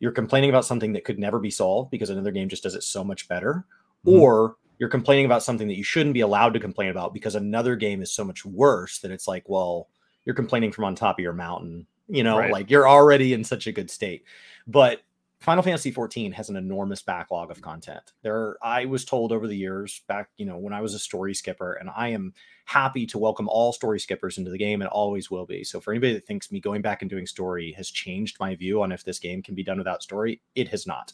[0.00, 2.82] you're complaining about something that could never be solved because another game just does it
[2.82, 3.64] so much better,
[4.04, 4.18] mm-hmm.
[4.20, 7.76] or you're complaining about something that you shouldn't be allowed to complain about because another
[7.76, 9.88] game is so much worse that it's like, well,
[10.26, 12.52] you're complaining from on top of your mountain, you know, right.
[12.52, 14.24] like you're already in such a good state.
[14.66, 15.00] But
[15.40, 18.12] Final Fantasy 14 has an enormous backlog of content.
[18.22, 21.34] There, I was told over the years back, you know, when I was a story
[21.34, 25.30] skipper, and I am happy to welcome all story skippers into the game and always
[25.30, 25.62] will be.
[25.62, 28.82] So for anybody that thinks me going back and doing story has changed my view
[28.82, 31.12] on if this game can be done without story, it has not.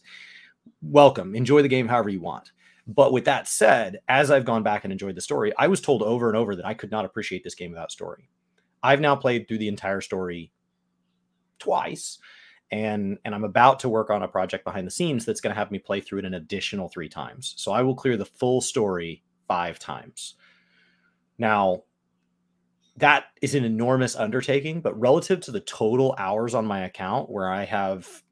[0.80, 2.52] Welcome, enjoy the game however you want.
[2.86, 6.02] But with that said, as I've gone back and enjoyed the story, I was told
[6.02, 8.28] over and over that I could not appreciate this game without story.
[8.82, 10.52] I've now played through the entire story
[11.58, 12.18] twice
[12.72, 15.58] and and I'm about to work on a project behind the scenes that's going to
[15.58, 17.54] have me play through it an additional 3 times.
[17.56, 20.34] So I will clear the full story 5 times.
[21.38, 21.82] Now
[22.96, 27.50] that is an enormous undertaking, but relative to the total hours on my account where
[27.50, 28.22] I have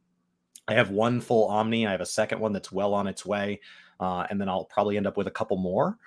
[0.66, 3.60] I have one full Omni, I have a second one that's well on its way,
[3.98, 5.98] uh, and then I'll probably end up with a couple more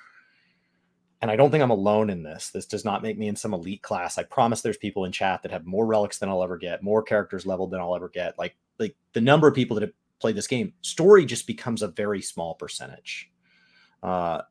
[1.24, 2.50] and I don't think I'm alone in this.
[2.50, 4.18] This does not make me in some elite class.
[4.18, 7.02] I promise there's people in chat that have more relics than I'll ever get, more
[7.02, 8.38] characters leveled than I'll ever get.
[8.38, 11.88] Like like the number of people that have played this game, story just becomes a
[11.88, 13.32] very small percentage.
[14.04, 14.42] Uh,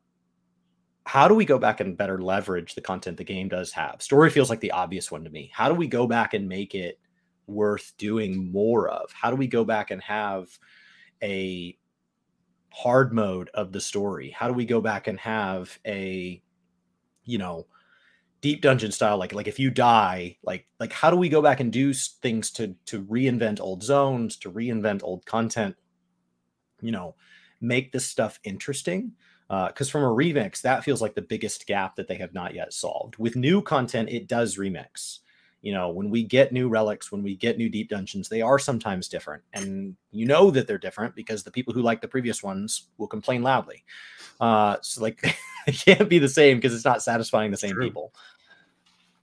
[1.05, 4.01] how do we go back and better leverage the content the game does have?
[4.01, 5.51] Story feels like the obvious one to me.
[5.53, 6.99] How do we go back and make it
[7.45, 9.11] worth doing more of?
[9.11, 10.47] How do we go back and have
[11.21, 11.77] a
[12.71, 14.31] hard mode of the story?
[14.31, 16.41] How do we go back and have a
[17.25, 17.65] you know
[18.41, 21.59] deep dungeon style like like if you die like like how do we go back
[21.59, 25.75] and do things to to reinvent old zones to reinvent old content?
[26.81, 27.15] You know
[27.61, 29.13] make this stuff interesting
[29.47, 32.53] because uh, from a remix that feels like the biggest gap that they have not
[32.53, 33.17] yet solved.
[33.17, 35.19] With new content it does remix
[35.63, 38.59] you know when we get new relics when we get new deep dungeons they are
[38.59, 39.41] sometimes different.
[39.53, 43.07] And you know that they're different because the people who like the previous ones will
[43.07, 43.83] complain loudly.
[44.39, 45.23] Uh so like
[45.67, 47.85] it can't be the same because it's not satisfying the same True.
[47.85, 48.13] people.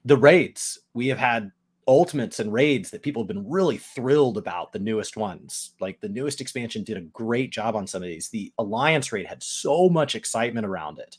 [0.06, 1.52] The raids we have had
[1.86, 5.72] ultimates and raids that people have been really thrilled about the newest ones.
[5.78, 8.28] Like the newest expansion did a great job on some of these.
[8.28, 11.18] The alliance raid had so much excitement around it.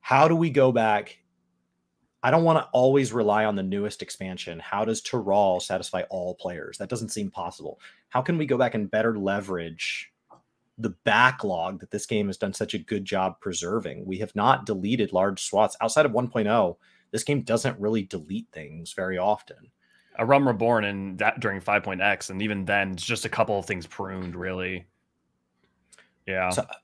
[0.00, 1.18] How do we go back
[2.26, 4.58] I don't want to always rely on the newest expansion.
[4.58, 6.76] How does Tural satisfy all players?
[6.78, 7.78] That doesn't seem possible.
[8.08, 10.10] How can we go back and better leverage
[10.76, 14.06] the backlog that this game has done such a good job preserving?
[14.06, 16.76] We have not deleted large swaths outside of 1.0.
[17.12, 19.70] This game doesn't really delete things very often.
[20.18, 23.66] A Realm Reborn and that during 5.x, and even then, it's just a couple of
[23.66, 24.88] things pruned, really.
[26.26, 26.50] Yeah.
[26.50, 26.74] So uh,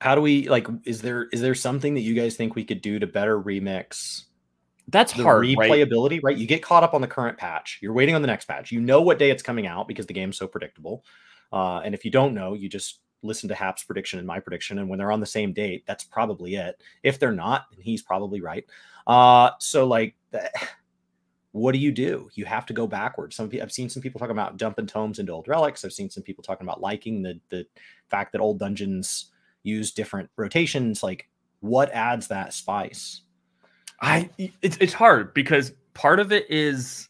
[0.00, 0.66] how do we like?
[0.84, 4.24] Is there is there something that you guys think we could do to better remix?
[4.88, 5.44] That's the hard.
[5.44, 6.24] Replayability, right?
[6.24, 6.36] right?
[6.36, 7.78] You get caught up on the current patch.
[7.80, 8.72] You're waiting on the next patch.
[8.72, 11.04] You know what day it's coming out because the game's so predictable.
[11.52, 14.78] Uh, and if you don't know, you just listen to Hap's prediction and my prediction.
[14.78, 16.80] And when they're on the same date, that's probably it.
[17.02, 18.64] If they're not, then he's probably right.
[19.06, 20.14] Uh, so like,
[21.52, 22.28] what do you do?
[22.34, 23.36] You have to go backwards.
[23.36, 25.84] Some I've seen some people talking about dumping tomes into old relics.
[25.84, 27.66] I've seen some people talking about liking the the
[28.08, 29.30] fact that old dungeons
[29.62, 31.02] use different rotations.
[31.02, 31.28] Like,
[31.60, 33.22] what adds that spice?
[34.02, 34.28] I
[34.60, 37.08] it's it's hard because part of it is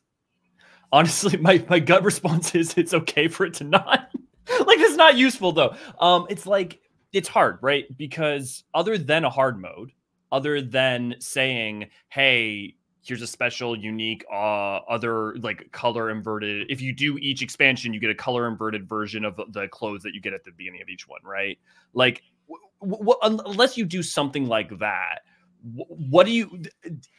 [0.93, 4.09] honestly my my gut response is it's okay for it to not
[4.66, 5.74] like it's not useful though.
[5.99, 6.80] Um it's like
[7.12, 7.86] it's hard, right?
[7.97, 9.93] Because other than a hard mode,
[10.30, 16.93] other than saying, "Hey, here's a special unique uh other like color inverted if you
[16.93, 20.32] do each expansion you get a color inverted version of the clothes that you get
[20.32, 21.59] at the beginning of each one right
[21.95, 22.22] like
[23.22, 25.22] unless you do something like that
[25.62, 26.62] what do you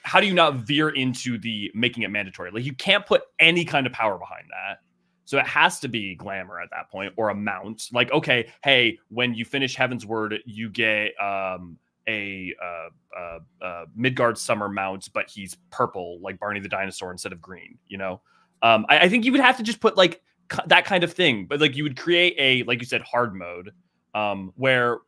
[0.04, 2.52] how do you not veer into the making it mandatory?
[2.52, 4.80] Like you can't put any kind of power behind that.
[5.26, 9.00] So it has to be glamour at that point or a mount like okay hey
[9.10, 15.56] when you finish Heavensward you get um a uh, uh, uh, Midgardsormr mount but he's
[15.72, 18.22] purple like barney the dinosaur instead of green you know?
[18.62, 20.22] Um I, I think you would have to just put like
[20.68, 23.72] that kind of thing but like you would create a like you said hard mode
[24.14, 25.00] um where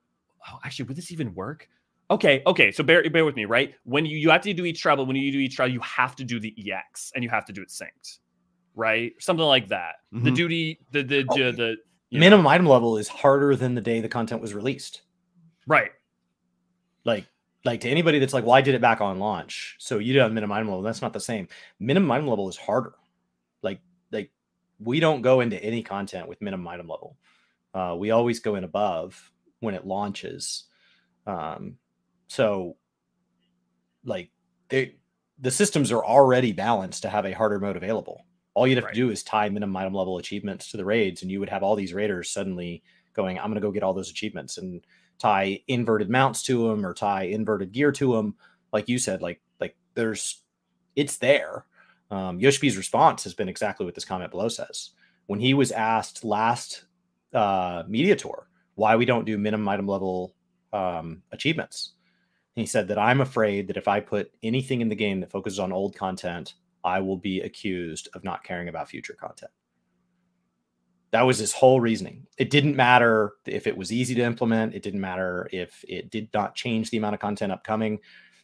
[0.50, 1.68] oh, actually would this even work
[2.12, 2.72] Okay, okay.
[2.72, 3.74] So bear bear with me, right?
[3.84, 6.16] When you you have to do each trial, when you do each trial, you have
[6.18, 8.20] to do the EX and you have to do it synced,
[8.76, 9.14] right?
[9.20, 9.96] Something like that.
[10.14, 10.26] Mm-hmm.
[10.26, 11.36] The duty, the the, oh.
[11.36, 11.76] the the
[12.10, 12.26] you know?
[12.26, 15.02] Minimum item level is harder than the day the content was released.
[15.68, 15.92] Right.
[17.04, 17.26] Like,
[17.64, 19.76] like to anybody that's like, well, I did it back on launch.
[19.80, 20.82] So you did on minimum item level.
[20.82, 21.48] That's not the same.
[21.80, 22.94] Minimum item level is harder.
[23.64, 23.80] Like,
[24.12, 24.32] like
[24.80, 27.18] we don't go into any content with minimum item level.
[27.74, 30.66] Uh, we always go in above when it launches.
[31.28, 31.78] Um,
[32.28, 32.78] so
[34.04, 34.32] like
[34.70, 34.96] they
[35.40, 38.26] the systems are already balanced to have a harder mode available.
[38.54, 38.94] All you'd have Right.
[38.94, 41.62] to do is tie minimum item level achievements to the raids, and you would have
[41.62, 44.82] all these raiders suddenly going, I'm going to go get all those achievements and
[45.20, 48.36] tie inverted mounts to them or tie inverted gear to them.
[48.72, 50.42] Like you said, like, like there's,
[50.96, 51.66] it's there.
[52.12, 54.92] Um, Yoshi's response has been exactly what this comment below says.
[55.28, 56.86] When he was asked last
[57.34, 60.34] uh, media tour why we don't do minimum item level
[60.72, 61.95] um, achievements,
[62.56, 65.60] he said that I'm afraid that if I put anything in the game that focuses
[65.60, 66.54] on old content,
[66.84, 69.52] I will be accused of not caring about future content.
[71.12, 72.28] That was his whole reasoning.
[72.38, 76.30] It didn't matter if it was easy to implement, it didn't matter if it did
[76.34, 78.00] not change the amount of content upcoming.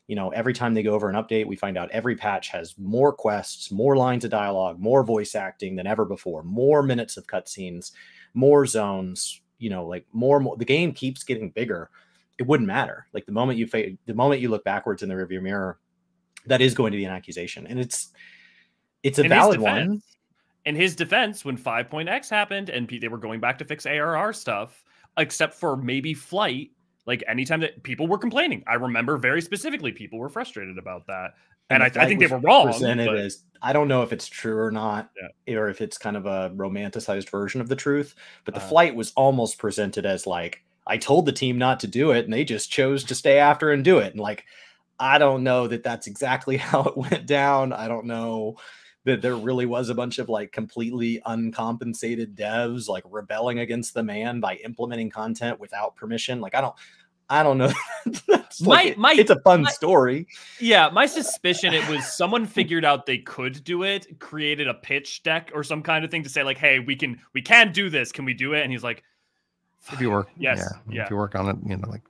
[0.07, 2.76] You know, every time they go over an update, we find out every patch has
[2.78, 7.28] more quests, more lines of dialogue, more voice acting than ever before, more minutes of
[7.28, 7.91] cutscenes,
[8.34, 11.89] more zones, you know, like more, more the game keeps getting bigger
[12.41, 13.05] it wouldn't matter.
[13.13, 15.79] Like the moment you fa- the moment you look backwards in the rearview mirror,
[16.47, 18.11] that is going to be an accusation, and it's
[19.03, 20.01] it's a In valid defense- one.
[20.65, 23.85] In his defense, when Five Point X happened and they were going back to fix
[23.87, 24.83] ARR stuff,
[25.17, 26.69] except for maybe flight,
[27.07, 31.31] like anytime that people were complaining, I remember very specifically people were frustrated about that.
[31.71, 32.67] And, I, the I think they were wrong.
[32.67, 35.09] Presented but- as I don't know if it's true or not,
[35.47, 38.13] or if it's kind of a romanticized version of the truth.
[38.45, 38.67] But the Uh.
[38.67, 42.34] flight was almost presented as like I told the team not to do it, and
[42.34, 44.11] they just chose to stay after and do it.
[44.13, 44.45] And like
[44.99, 47.73] I don't know that that's exactly how it went down.
[47.73, 48.57] I don't know
[49.03, 54.03] that there really was a bunch of like completely uncompensated devs like rebelling against the
[54.03, 56.39] man by implementing content without permission.
[56.39, 56.75] Like I don't,
[57.29, 57.71] I don't know.
[58.27, 60.27] That's My- it- my- it's a fun my- story.
[60.59, 65.23] Yeah, my suspicion it was someone figured out they could do it, created a pitch
[65.23, 67.89] deck or some kind of thing to say like, "Hey, we can we can do
[67.89, 68.11] this.
[68.11, 69.03] Can we do it?" And he's like,
[69.91, 71.03] if you work Yes, yeah, yeah.
[71.03, 72.01] if you work on it you know like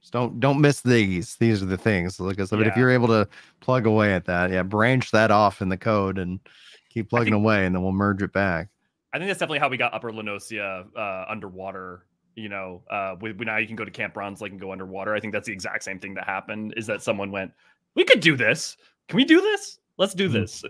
[0.00, 2.90] just don't don't miss these these are the things like i said but if you're
[2.90, 3.28] able to
[3.60, 6.40] plug away at that yeah branch that off in the code and
[6.88, 8.68] keep plugging think- away and then we'll merge it back
[9.12, 12.06] I think that's definitely how we got Upper La Noscea uh, underwater.
[12.36, 14.70] You know, uh, with, with now you can go to Camp Bronze Lake and go
[14.70, 15.16] underwater.
[15.16, 16.74] I think that's the exact same thing that happened.
[16.76, 17.50] Is that someone went,
[17.96, 18.76] "We could do this.
[19.08, 19.80] Can we do this?
[19.96, 20.32] Let's do Mhm.
[20.34, 20.64] this."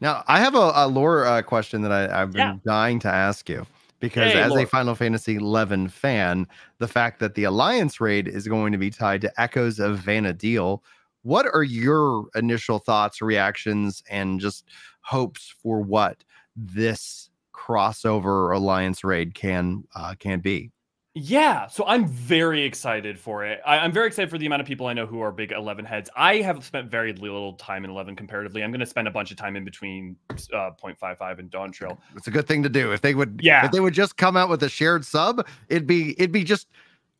[0.00, 2.56] now i have a, a lore uh, question that I, i've been Yeah.
[2.66, 3.64] dying to ask you
[4.04, 6.46] because Hey, as a final fantasy 11 fan
[6.78, 10.80] the fact that the alliance raid is going to be tied to echoes of Vana'diel
[11.22, 14.68] what are your initial thoughts reactions and just
[15.00, 16.22] hopes for what
[16.54, 20.70] this crossover alliance raid can uh, can be
[21.16, 23.60] Yeah, so I'm very excited for it.
[23.64, 25.84] I, I'm very excited for the amount of people I know who are big 11
[25.84, 26.10] heads.
[26.16, 28.64] I have spent very little time in 11 comparatively.
[28.64, 30.34] I'm going to spend a bunch of time in between uh,
[30.82, 31.98] 0.55 and Dawntrail.
[32.16, 33.64] it's a good thing to do if they would Yeah.
[33.64, 36.66] if they would just come out with a shared sub it'd be it'd be just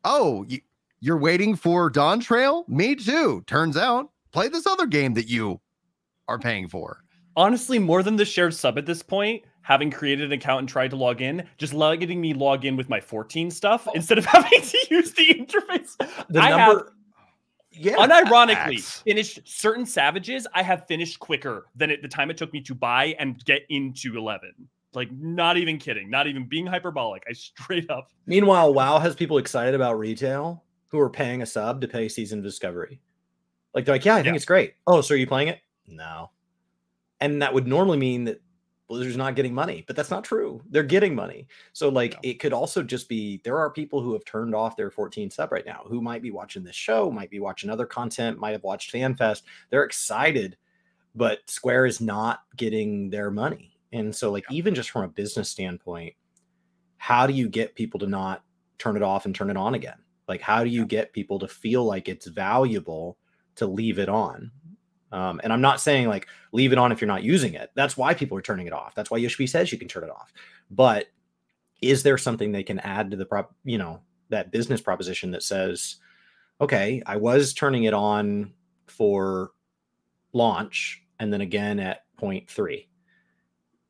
[0.03, 0.59] oh you,
[0.99, 5.61] you're waiting for Dawntrail me too turns out play this other game that you
[6.27, 7.01] are paying for
[7.37, 10.91] Honestly, more than the shared sub at this point, having created an account and tried
[10.91, 13.91] to log in, just letting me log in with my 14 stuff oh.
[13.95, 15.97] instead of having to use the interface.
[16.29, 16.93] The I number,
[17.71, 19.01] yeah, unironically Facts.
[19.01, 22.73] finished certain savages i have finished quicker than at the time it took me to
[22.73, 24.53] buy and get into 11
[24.93, 29.39] like not even kidding not even being hyperbolic i straight up Meanwhile, WoW has people
[29.39, 33.01] excited about retail who are paying a sub to pay season discovery.
[33.73, 34.35] Like they're like, yeah, I think Yeah.
[34.35, 34.75] it's great.
[34.87, 35.59] Oh, so are you playing it?
[35.85, 36.31] No.
[37.19, 38.41] And that would normally mean that
[38.87, 40.61] Blizzard's not getting money, but that's not true.
[40.69, 41.47] They're getting money.
[41.73, 42.19] So like Yeah.
[42.31, 45.51] it could also just be there are people who have turned off their 14 sub
[45.51, 48.63] right now who might be watching this show, might be watching other content, might have
[48.63, 49.41] watched FanFest.
[49.69, 50.57] They're excited,
[51.15, 53.77] but Square is not getting their money.
[53.91, 56.13] And so like even just from a business standpoint,
[56.97, 58.43] how do you get people to not
[58.77, 59.97] turn it off and turn it on again?
[60.27, 63.17] Like, how do you get people to feel like it's valuable
[63.55, 64.51] to leave it on?
[65.15, 67.71] Um, and I'm not saying like leave it on if you're not using it.
[67.73, 68.93] That's why people are turning it off.
[68.95, 70.33] That's why Yoshi says you can turn it off.
[70.69, 71.05] But
[71.81, 75.41] is there something they can add to the prop, you know, that business proposition that
[75.41, 75.97] says,
[76.59, 78.51] okay, I was turning it on
[78.87, 79.51] for
[80.33, 82.89] launch and then again at point three.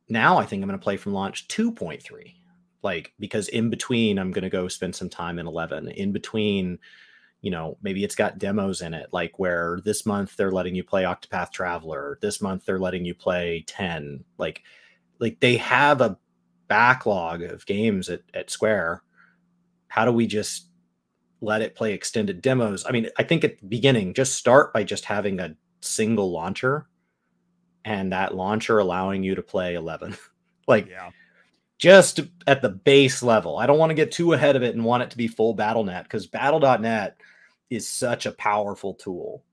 [0.07, 2.35] Now I think I'm going to play from launch 2.3
[2.83, 6.77] like because in between i'm going to go spend some time in 11 in between
[7.45, 10.83] you know maybe it's got demos in it like where this month they're letting you
[10.83, 14.63] play octopath traveler this month they're letting you play 10 like
[15.19, 16.17] like they have a
[16.67, 19.03] backlog of games at, at Square,
[19.87, 20.67] how do we just
[21.41, 22.85] let it play extended demos?
[22.87, 26.87] I mean, I think at the beginning, just start by just having a single launcher
[27.83, 30.17] and that launcher allowing you to play 11.
[30.67, 31.11] like, Yeah.
[31.77, 33.57] just at the base level.
[33.57, 35.53] I don't want to get too ahead of it and want it to be full
[35.53, 37.17] Battle.net because Battle.net
[37.69, 39.43] is such a powerful tool.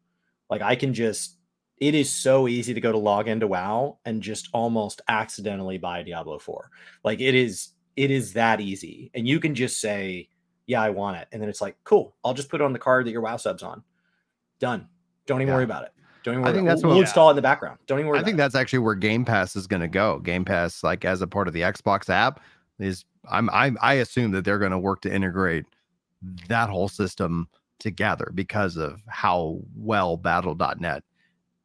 [0.51, 1.39] Like I can just,
[1.79, 6.03] it is so easy to go to log into WoW and just almost accidentally buy
[6.03, 6.71] Diablo 4.
[7.05, 9.11] Like it is, it is that easy.
[9.15, 10.29] And you can just say,
[10.67, 11.29] yeah, I want it.
[11.33, 13.37] And then it's like, cool, I'll just put it on the card that your WoW
[13.37, 13.83] sub's on.
[14.61, 14.87] Done.
[15.27, 15.57] Don't even Yeah.
[15.57, 15.93] worry about it.
[16.23, 16.87] Don't even worry I think about that's it.
[16.87, 17.79] What- we'll install it in the background.
[17.87, 18.21] Don't even worry.
[18.21, 20.21] I think that's actually where Game Pass is going to go.
[20.21, 22.41] Game Pass, like as a part of the Xbox app,
[22.79, 25.65] is I'm I I assume that they're going to work to integrate
[26.49, 27.49] that whole system
[27.83, 31.03] together because of how well Battle.net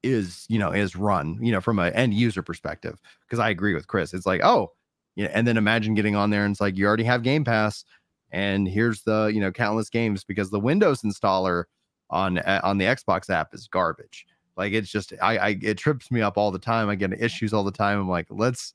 [0.03, 2.99] is you know is run you know from an end user perspective.
[3.21, 4.73] Because I agree with Chris, it's like oh
[5.15, 7.85] yeah, and then imagine getting on there and it's like you already have Game Pass,
[8.31, 11.65] and here's the you know countless games because the Windows installer
[12.09, 14.25] on uh, on the Xbox app is garbage.
[14.57, 16.89] Like it's just I, I it trips me up all the time.
[16.89, 17.99] I get issues all the time.
[17.99, 18.73] I'm like, let's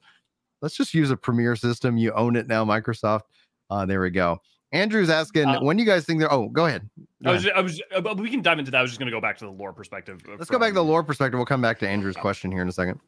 [0.61, 1.97] let's just use a Premiere system.
[1.97, 3.23] You own it now, Microsoft.
[3.69, 4.41] Uh, there we go.
[4.73, 6.33] Andrew's asking, Uh, when do you guys think they're?
[6.33, 6.89] Oh, go ahead.
[7.23, 7.57] Go I was, ahead.
[7.57, 8.79] I was, uh, we can dive into that.
[8.79, 10.23] I was just going to go back to the lore perspective.
[10.29, 11.39] uh, Let's go back to the lore perspective.
[11.39, 12.99] We'll come back to Andrew's question here in a second.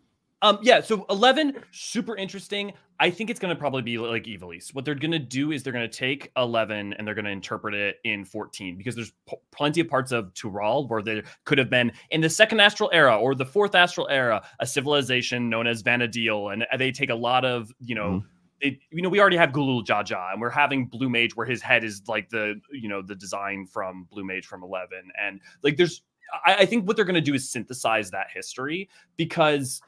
[0.43, 2.75] Um, yeah, so 11, super interesting.
[3.01, 4.75] I think it's going to probably be like Ivalice.
[4.75, 7.31] What they're going to do is they're going to take 11 and they're going to
[7.31, 11.57] interpret it in 14 because there's p- plenty of parts of Tural where there could
[11.57, 15.67] have been in the second astral era or the fourth astral era a civilization known
[15.67, 18.23] as Vana'diel, and they take a lot of you know.
[18.65, 21.47] It, you know, we already have Gulool Ja Ja, and we're having Blue Mage, where
[21.47, 25.39] his head is like the, you know, the design from Blue Mage from Eleven, and
[25.63, 26.03] like there's,
[26.47, 29.83] I, I think what they're going to do is synthesize that history because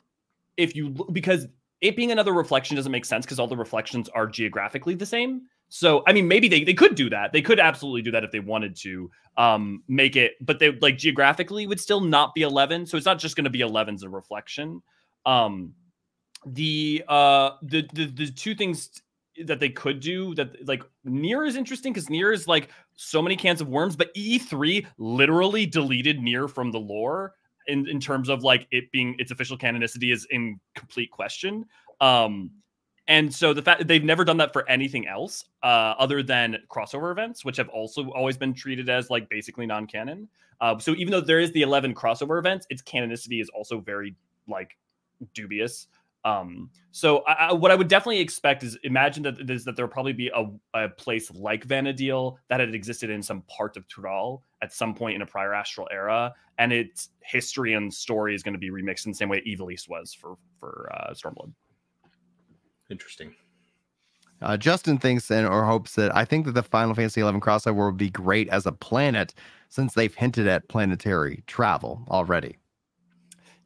[0.57, 1.47] if you because
[1.81, 5.43] it being another reflection doesn't make sense because all the reflections are geographically the same.
[5.69, 7.33] So I mean, maybe they, they could do that.
[7.33, 10.99] They could absolutely do that if they wanted to um, make it, but they like
[10.99, 12.87] geographically would still not be eleven.
[12.87, 14.83] So it's not just going to be 11's a reflection.
[15.25, 15.73] Um,
[16.47, 18.91] the uh the, the the two things
[19.45, 23.37] that they could do that like NieR is interesting because NieR is like so many
[23.37, 27.35] cans of worms, but E3 literally deleted NieR from the lore
[27.67, 31.67] in, in terms of like it being its official canonicity is in complete question.
[32.01, 32.51] Um,
[33.09, 36.57] and so the fact that they've never done that for anything else uh, other than
[36.69, 40.29] crossover events, which have also always been treated as like basically non-canon.
[40.61, 44.17] Uh, so even though there is the 11 crossover events, its canonicity is also very
[44.49, 44.77] like
[45.35, 45.87] dubious.
[46.27, 49.91] Um, so I, I, what I would definitely expect is imagine that is that there'll
[49.91, 54.41] probably be a, a place like Vana'diel that had existed in some part of Tural
[54.61, 58.55] at some point in a prior astral era, and its history and story is going
[58.55, 61.53] to be remixed in the same way Ivalice was for for uh, Stormblood.
[62.91, 63.33] Interesting.
[64.43, 67.87] Uh, Justin thinks and or hopes that I think that the Final Fantasy XI crossover
[67.87, 69.33] would be great as a planet
[69.69, 72.59] since they've hinted at planetary travel already.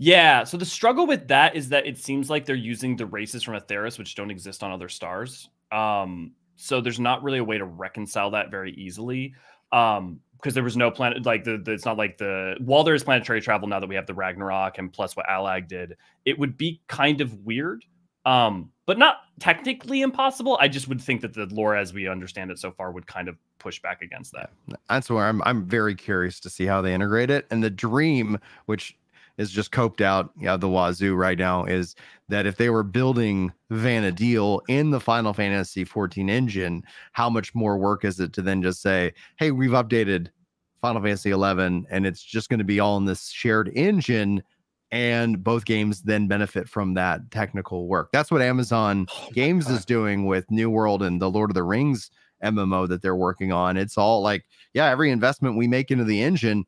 [0.02, 3.42] Yeah, so the struggle with that is that it seems like they're using the races
[3.42, 5.50] from Etheirys, which don't exist on other stars.
[5.70, 9.34] Um, so there's not really a way to reconcile that very easily.
[9.72, 12.94] Um, because there was no planet like the, the it's not like the while there
[12.94, 16.38] is planetary travel now that we have the Ragnarok and plus what Allag did, it
[16.38, 17.84] would be kind of weird.
[18.24, 20.56] Um, but not technically impossible.
[20.60, 23.28] I just would think that the lore as we understand it so far would kind
[23.28, 24.50] of push back against that.
[24.88, 27.46] That's where I'm I'm very curious to see how they integrate it.
[27.50, 28.96] And the dream, which
[29.40, 31.96] is just coped out, yeah, the wazoo right now, is
[32.28, 37.78] that if they were building Vana'diel in the Final Fantasy 14 engine, how much more
[37.78, 40.28] work is it to then just say, hey, we've updated
[40.82, 44.42] Final Fantasy 11 and it's just going to be all in this shared engine
[44.92, 48.10] and both games then benefit from that technical work.
[48.12, 49.74] That's what Amazon Oh Games God.
[49.74, 52.10] is doing with New World and the Lord of the Rings
[52.44, 53.78] MMO that they're working on.
[53.78, 54.44] It's all like,
[54.74, 56.66] yeah, every investment we make into the engine,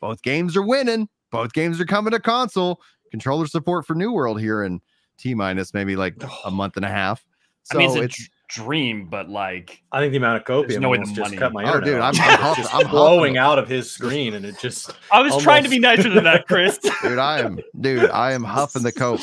[0.00, 1.08] both games are winning.
[1.30, 2.80] Both games are coming to console.
[3.10, 4.80] Controller support for New World here in
[5.18, 7.24] T minus maybe like a month and a half.
[7.64, 10.80] So I mean, it's a it's dream, but like I think the amount of copium
[10.80, 11.36] no way almost just money.
[11.36, 12.18] cut my Oh, dude, off.
[12.20, 15.36] I'm- I'm It's just I'm blowing out of his screen, and it just I was
[15.42, 16.78] trying to be nicer than that, Chris.
[17.02, 19.20] dude, I am dude, I am huffing the cope.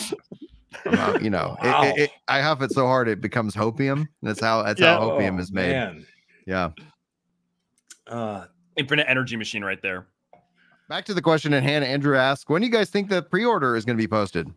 [0.85, 1.83] I'm out, you know, it- Wow.
[1.83, 4.07] it, it, I huff it so hard it becomes hopium.
[4.21, 4.97] That's how that's Yeah.
[4.97, 5.71] how opium Oh, is made.
[5.71, 6.05] Man.
[6.47, 6.71] Yeah.
[8.07, 10.07] Uh, Infinite energy machine right there.
[10.89, 11.85] Back to the question at hand.
[11.85, 14.51] Andrew asked, when do you guys think the pre-order is going to be posted?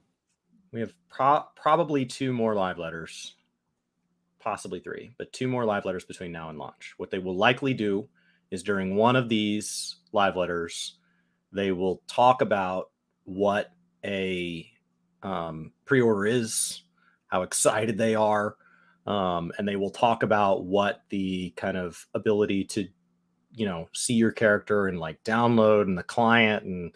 [0.77, 3.37] we have pro- probably two more live letters,
[4.39, 6.93] possibly three, but two more live letters between now and launch.
[6.99, 8.09] What they will likely do
[8.51, 10.99] is during one of these live letters,
[11.51, 12.91] they will talk about
[13.25, 13.73] what
[14.05, 14.71] a
[15.23, 16.83] um, pre-order is,
[17.29, 18.57] how excited they are,
[19.07, 22.87] um, and they will talk about what the kind of ability to,
[23.57, 26.93] you know, see your character and like download and the client and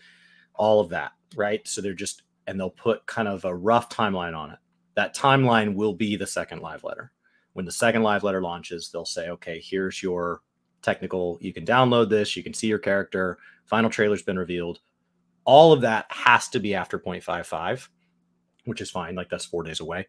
[0.55, 1.67] all of that, right?
[1.67, 4.59] So they're just and they'll put kind of a rough timeline on it.
[4.95, 7.13] That timeline will be the second live letter.
[7.55, 10.43] When the second live letter launches, they'll say, okay, here's your
[10.83, 11.39] technical.
[11.41, 12.37] You can download this.
[12.37, 13.39] You can see your character.
[13.67, 14.81] Final trailer's been revealed.
[15.45, 17.89] All of that has to be after 0.55,
[18.65, 19.15] which is fine.
[19.15, 20.07] Like that's four days away.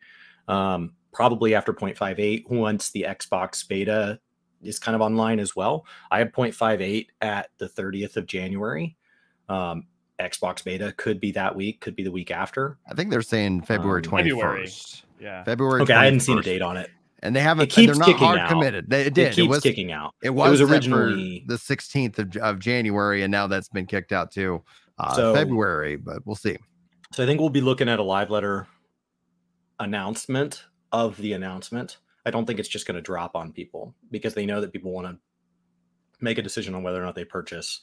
[0.48, 4.20] Um, probably after 0.58 once the Xbox beta
[4.64, 5.86] is kind of online as well.
[6.10, 8.96] I have 0.58 at the 30th of January.
[9.50, 9.88] Um,
[10.20, 12.78] Xbox beta could be that week, could be the week after.
[12.90, 14.70] I think they're saying February Um, February.
[15.20, 15.44] Yeah.
[15.44, 15.82] February.
[15.82, 16.90] Okay, I hadn't seen a date on it.
[17.24, 17.64] and they haven't.
[17.64, 18.50] It keeps they're not kicking hard out.
[18.50, 18.90] committed.
[18.90, 19.62] They, it It, keeps It, was.
[19.64, 20.14] kicking out.
[20.24, 24.32] It was, was originally- the sixteenth of, of January, and now that's been kicked out
[24.34, 24.64] to
[25.00, 25.96] uh, So- February.
[25.96, 26.58] But we'll see.
[27.14, 28.68] So I think we'll be looking at a live letter
[29.80, 31.98] announcement of the announcement.
[32.26, 34.92] I don't think it's just going to drop on people because they know that people
[34.92, 35.18] want to
[36.20, 37.82] make a decision on whether or not they purchase.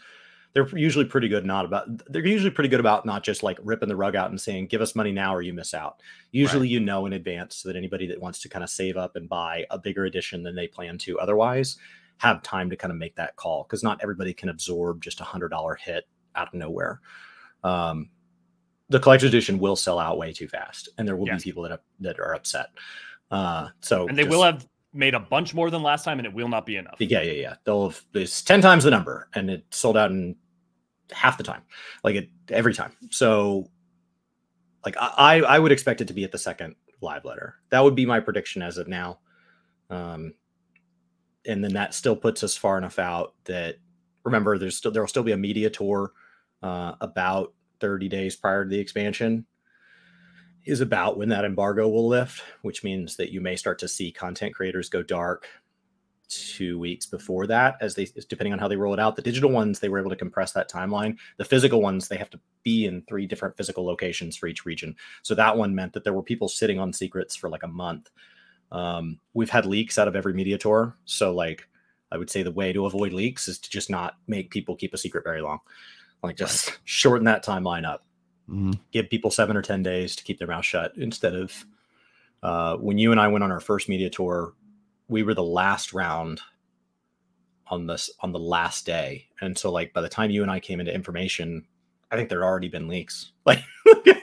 [0.54, 3.88] They're usually pretty good not about they're usually pretty good about not just like ripping
[3.88, 6.00] the rug out and saying give us money now or you miss out.
[6.30, 9.14] Usually you know in advance so that anybody that wants to kind of save up
[9.16, 11.76] and buy a bigger edition than they plan to otherwise
[12.18, 15.24] have time to kind of make that call because not everybody can absorb just a
[15.24, 17.00] hundred dollar hit out of nowhere.
[17.62, 18.08] Um,
[18.88, 21.42] the collector's edition will sell out way too fast, and there will Yes.
[21.44, 22.68] be people that that are upset.
[23.30, 26.26] Uh, so And they just- will have made a bunch more than last time, and
[26.26, 26.96] it will not be enough.
[26.98, 27.54] yeah, yeah, yeah.
[27.64, 30.36] They'll have it's ten times the number, and it sold out in
[31.10, 31.62] half the time,
[32.04, 32.92] like it every time.
[33.10, 33.70] So,
[34.84, 37.56] like I, I would expect it to be at the second live letter.
[37.70, 39.20] That would be my prediction as of now.
[39.90, 40.34] Um,
[41.46, 43.76] and then that still puts us far enough out that
[44.24, 46.12] remember there's still there will still be a media tour
[46.62, 49.46] uh, about 30 days prior to the expansion
[50.68, 54.12] is about when that embargo will lift which means that you may start to see
[54.12, 55.48] content creators go dark
[56.28, 59.16] two weeks before that as they depending on how they roll it out.
[59.16, 61.16] The digital ones they were able to compress that timeline.
[61.38, 64.94] The physical ones they have to be in three different physical locations for each region.
[65.22, 68.10] So that one meant that there were people sitting on secrets for like a month.
[68.70, 70.96] Um, we've had leaks out of every media tour.
[71.04, 71.66] So like
[72.10, 74.94] i would say the way to avoid leaks is to just not make people keep
[74.94, 75.60] a secret very long.
[76.22, 78.04] Like just shorten that timeline up
[78.48, 78.78] Mhm.
[78.92, 81.66] give people seven or ten days to keep their mouth shut instead of
[82.42, 84.54] uh, when you and I went on our first media tour,
[85.08, 86.40] we were the last round
[87.66, 90.60] on this on the last day, and so like by the time you and I
[90.60, 91.66] came into information,
[92.10, 93.32] I think there had already been leaks.
[93.44, 93.64] Like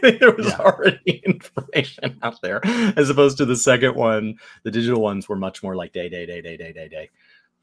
[0.01, 0.57] there was Yeah.
[0.59, 2.61] already information out there,
[2.95, 4.35] as opposed to the second one.
[4.63, 7.09] The digital ones were much more like day, day, day, day, day, day, day.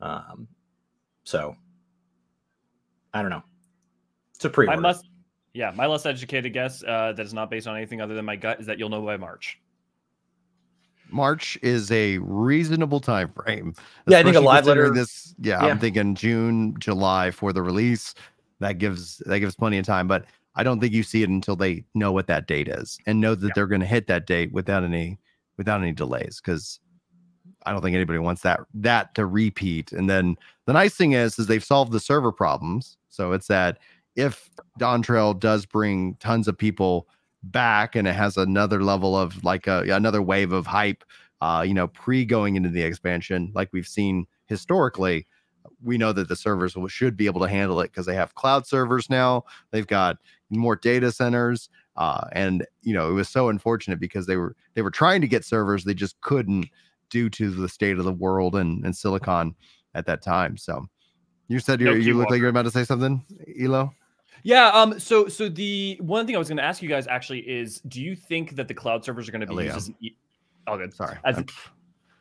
[0.01, 0.48] Um,
[1.24, 1.55] so
[3.14, 3.44] I don't know.
[4.34, 4.68] It's a pre.
[4.68, 5.05] I must,
[5.54, 8.36] yeah, my less educated guess uh, that is not based on anything other than my
[8.36, 9.58] gut is that you'll know by March.
[11.10, 13.74] March is a reasonable time frame.
[14.06, 15.70] Yeah, I think a live letter- This, yeah, Yeah.
[15.70, 18.14] I'm thinking June, July for the release.
[18.60, 20.24] That gives that gives plenty of time, but
[20.54, 23.34] I don't think you see it until they know what that date is and know
[23.34, 23.52] that Yeah.
[23.54, 25.18] they're going to hit that date without any
[25.58, 26.40] without any delays.
[26.42, 26.78] Because
[27.66, 29.92] I don't think anybody wants that that to repeat.
[29.92, 32.96] And then the nice thing is, is they've solved the server problems.
[33.08, 33.78] So it's that
[34.16, 37.09] if Dawntrail does bring tons of people
[37.43, 41.02] back and it has another level of like a, another wave of hype
[41.40, 45.26] uh you know pre going into the expansion like we've seen historically
[45.82, 48.34] we know that the servers will, should be able to handle it because they have
[48.34, 49.44] cloud servers now.
[49.70, 50.18] They've got
[50.51, 54.82] more data centers uh and you know it was so unfortunate because they were they
[54.82, 56.66] were trying to get servers they just couldn't
[57.10, 59.55] due to the state of the world and, and silicon
[59.94, 60.56] at that time.
[60.56, 60.86] So
[61.48, 63.24] you said No you you look like you're about to say something
[63.60, 63.93] elo
[64.43, 64.69] Yeah.
[64.69, 64.98] Um.
[64.98, 68.01] So, so the one thing I was going to ask you guys actually is, do
[68.01, 69.66] you think that the cloud servers are going to be Leo.
[69.66, 69.94] used as an?
[70.01, 70.16] E-
[70.66, 70.94] oh, good.
[70.94, 71.47] sorry As an,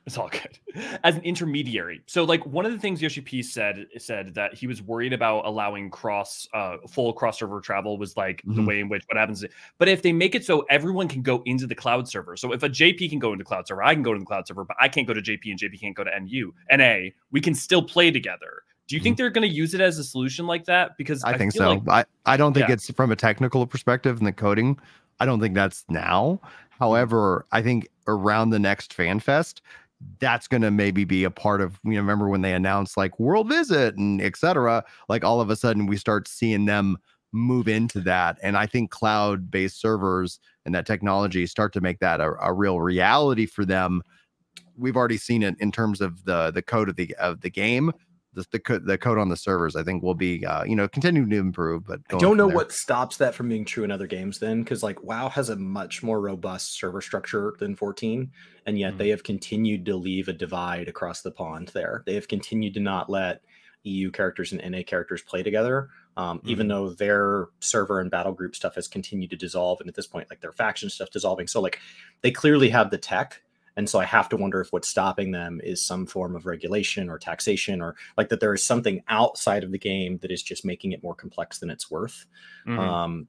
[0.08, 0.58] it's all good.
[1.04, 2.02] As an intermediary.
[2.08, 5.46] So, like one of the things Yoshi P said said that he was worried about
[5.46, 8.68] allowing cross, uh, full cross server travel was like the Mhm.
[8.68, 9.46] way in which what happens.
[9.78, 12.64] But if they make it so everyone can go into the cloud server, so if
[12.64, 14.76] a JP can go into cloud server, I can go to the cloud server, but
[14.80, 17.12] I can't go to JP and JP can't go to NU, NA.
[17.32, 18.64] We can still play together.
[18.92, 19.04] Do you mm-hmm.
[19.06, 20.98] think they're going to use it as a solution like that?
[20.98, 21.76] Because I think so.
[21.76, 22.74] like- I, I don't think Yeah.
[22.74, 24.78] it's from a technical perspective and the coding.
[25.22, 26.42] I don't think that's now.
[26.44, 26.84] Mm-hmm.
[26.84, 29.62] However, I think around the next fan fest,
[30.20, 33.18] that's going to maybe be a part of, you know, remember when they announced like
[33.18, 36.98] world visit and et cetera, like all of a sudden we start seeing them
[37.32, 38.38] move into that.
[38.44, 42.52] And I think cloud based servers and that technology start to make that a, a
[42.52, 44.02] real reality for them.
[44.76, 47.94] We've already seen it in terms of the the code of the of the game
[48.34, 50.88] the the, co- the code on the servers I think will be uh, you know
[50.88, 51.86] continuing to improve.
[51.86, 54.64] But I don't know there- what stops that from being true in other games then,
[54.64, 58.32] because like WoW has a much more robust server structure than 14,
[58.66, 58.98] and yet Mhm.
[58.98, 62.04] they have continued to leave a divide across the pond there.
[62.06, 63.42] They have continued to not let
[63.84, 68.56] EU characters and NA characters play together, um, even though their server and battle group
[68.56, 71.48] stuff has continued to dissolve, and at this point, like their faction stuff dissolving.
[71.48, 71.80] So like
[72.22, 73.42] they clearly have the tech.
[73.82, 77.10] And so I have to wonder if what's stopping them is some form of regulation
[77.10, 80.64] or taxation, or like that there is something outside of the game that is just
[80.64, 82.28] making it more complex than it's worth
[82.68, 82.78] Mhm.
[82.78, 83.28] um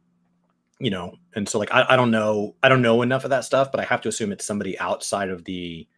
[0.78, 3.44] you know and so like I, I don't know i don't know enough of that
[3.46, 5.88] stuff but i have to assume it's somebody outside of the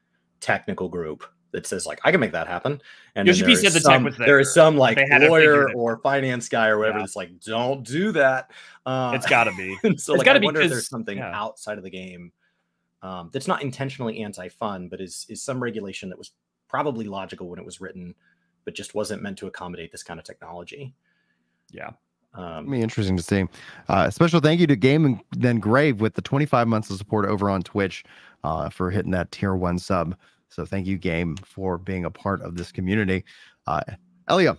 [0.41, 2.81] technical group that says like i can make that happen
[3.17, 5.19] and then Yoshi P there is the tech some, there is some like They had
[5.21, 7.03] to figure lawyer or finance guy or whatever Yeah.
[7.03, 8.51] that's like don't do that
[8.87, 9.75] uh it's got to be.
[9.83, 11.33] so it's like, gotta I be wonder if there's something yeah.
[11.35, 12.31] outside of the game
[13.05, 16.33] um, that's not intentionally anti-fun, but is is some regulation that was
[16.69, 18.15] probably logical when it was written,
[18.65, 20.95] but just wasn't meant to accommodate this kind of technology.
[21.71, 21.91] Yeah.
[22.33, 23.45] Um, be interesting to see.
[23.89, 27.29] Uh, special thank you to Game and then Grave with the 25 months of support
[27.29, 28.05] over on Twitch
[28.43, 30.17] uh, for hitting that tier one sub.
[30.49, 33.25] So thank you, Game, for being a part of this community.
[33.67, 33.83] Uh,
[34.29, 34.57] Elia,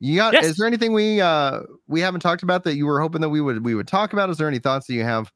[0.00, 0.32] you got?
[0.32, 0.46] Yes.
[0.46, 3.40] Is there anything we uh, we haven't talked about that you were hoping that we
[3.40, 4.30] would we would talk about?
[4.30, 5.32] Is there any thoughts that you have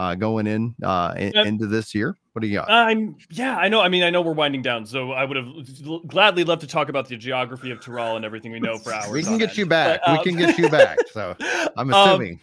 [0.00, 2.16] uh, going in, uh, in Um, into this year?
[2.32, 2.70] What do you got?
[2.70, 3.80] I'm yeah, I know.
[3.80, 5.48] I mean, I know we're winding down, so I would have
[5.86, 8.94] l- gladly loved to talk about the geography of Tural and everything we know for
[8.94, 9.10] hours.
[9.10, 9.58] we can get end.
[9.58, 10.00] you back.
[10.06, 10.98] But, we um, can get you back.
[11.12, 11.36] So
[11.76, 12.40] I'm um, assuming.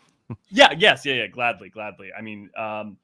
[0.50, 2.98] yeah yes yeah yeah gladly gladly i mean um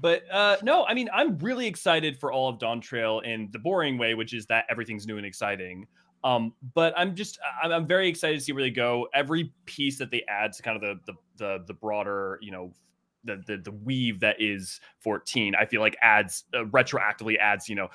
[0.00, 3.98] but uh no i mean i'm really excited for all of Dawntrail in the boring
[3.98, 5.86] way which is that everything's new and exciting
[6.24, 9.98] um but i'm just i'm, I'm very excited to see where they go every piece
[9.98, 12.72] that they add to kind of the the the, the broader you know
[13.24, 17.74] the, the the weave that is 14 i feel like adds uh, retroactively adds you
[17.74, 17.88] know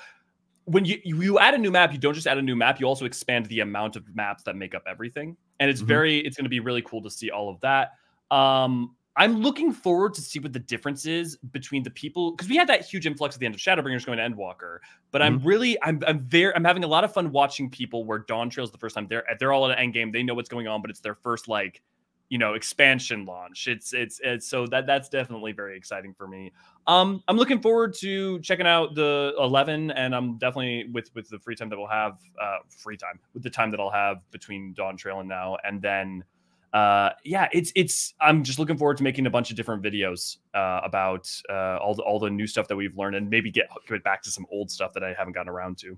[0.66, 2.86] when you you add a new map you don't just add a new map you
[2.86, 5.36] also expand the amount of maps that make up everything.
[5.60, 5.86] And it's Mhm.
[5.86, 7.92] very it's going to be really cool to see all of that.
[8.30, 12.56] Um i'm looking forward to see what the difference is between the people because we
[12.56, 14.80] had that huge influx at the end of shadowbringers going to endwalker
[15.10, 18.18] but i'm really i'm i'm very i'm having a lot of fun watching people where
[18.18, 20.66] Dawntrail's the first time they're they're all at an end game they know what's going
[20.68, 21.80] on but it's their first like
[22.28, 23.68] you know expansion launch.
[23.68, 26.52] It's it's it's so that that's definitely very exciting for me.
[26.86, 31.38] Um i'm looking forward to checking out the 11 and i'm definitely with with the
[31.38, 34.74] free time that we'll have uh free time with the time that i'll have between
[34.74, 35.56] Dawntrail and now.
[35.64, 36.24] And then
[36.72, 40.38] uh yeah it's it's i'm just looking forward to making a bunch of different videos
[40.54, 43.66] uh about uh all the all the new stuff that we've learned and maybe get
[43.88, 45.96] get back to some old stuff that i haven't gotten around to.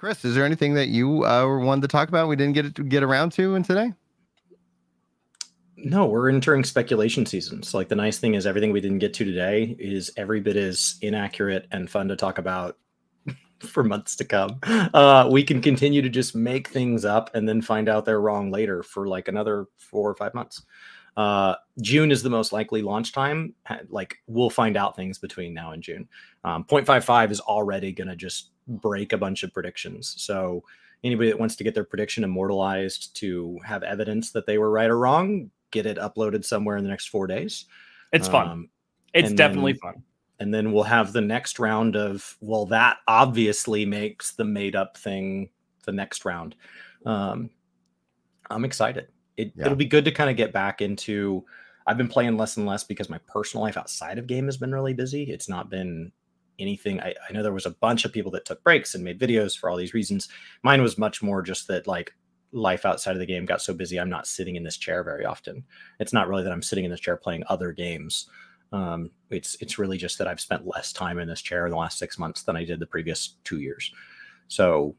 [0.00, 2.74] Chris, is there anything that you uh, wanted to talk about we didn't get it
[2.76, 3.92] to get around to in today?
[5.82, 7.62] No, we're entering speculation season.
[7.62, 10.56] So, like, the nice thing is everything we didn't get to today is every bit
[10.56, 12.76] as inaccurate and fun to talk about
[13.60, 14.58] for months to come.
[14.62, 18.50] Uh, we can continue to just make things up and then find out they're wrong
[18.50, 20.62] later for like another four or five months.
[21.16, 23.54] Uh, June is the most likely launch time.
[23.88, 26.08] Like, we'll find out things between now and June.
[26.44, 30.14] Um, 0.55 is already going to just break a bunch of predictions.
[30.18, 30.62] So,
[31.02, 34.90] anybody that wants to get their prediction immortalized to have evidence that they were right
[34.90, 37.66] or wrong, get it uploaded somewhere in the next four days.
[38.12, 38.70] it's fun Um,
[39.14, 40.02] it's definitely then- fun
[40.40, 44.96] and then we'll have the next round of well, that obviously makes the made up
[44.96, 45.50] thing
[45.84, 46.54] the next round.
[47.04, 47.50] Um,
[48.50, 49.08] I'm excited.
[49.36, 49.66] It, Yeah.
[49.66, 51.44] It'll be good to kind of get back into.
[51.86, 54.72] I've been playing less and less because my personal life outside of game has been
[54.72, 55.24] really busy.
[55.24, 56.10] It's not been
[56.58, 57.00] anything.
[57.00, 59.56] I, I know there was a bunch of people that took breaks and made videos
[59.58, 60.28] for all these reasons.
[60.62, 62.14] Mine was much more just that like
[62.52, 63.98] life outside of the game got so busy.
[63.98, 65.64] I'm not sitting in this chair very often.
[65.98, 68.28] It's not really that I'm sitting in this chair playing other games.
[68.72, 71.78] Um, it's it's really just that I've spent less time in this chair in the
[71.78, 73.92] last six months than I did the previous two years.
[74.48, 74.94] So,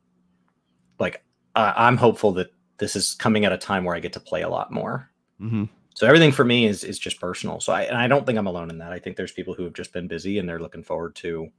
[0.99, 1.23] like,
[1.55, 4.41] I I'm hopeful that this is coming at a time where I get to play
[4.41, 5.09] a lot more.
[5.39, 5.65] Mm-hmm.
[5.93, 7.59] So everything for me is is just personal.
[7.59, 8.91] So I and I don't think I'm alone in that.
[8.91, 11.49] I think there's people who have just been busy and they're looking forward to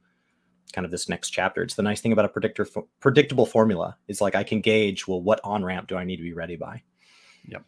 [0.72, 1.62] kind of this next chapter.
[1.62, 2.66] It's the nice thing about a predictor
[3.00, 3.96] predictable formula.
[4.08, 6.56] It's like I can gauge well what on ramp do I need to be ready
[6.56, 6.82] by.
[7.46, 7.64] Yep.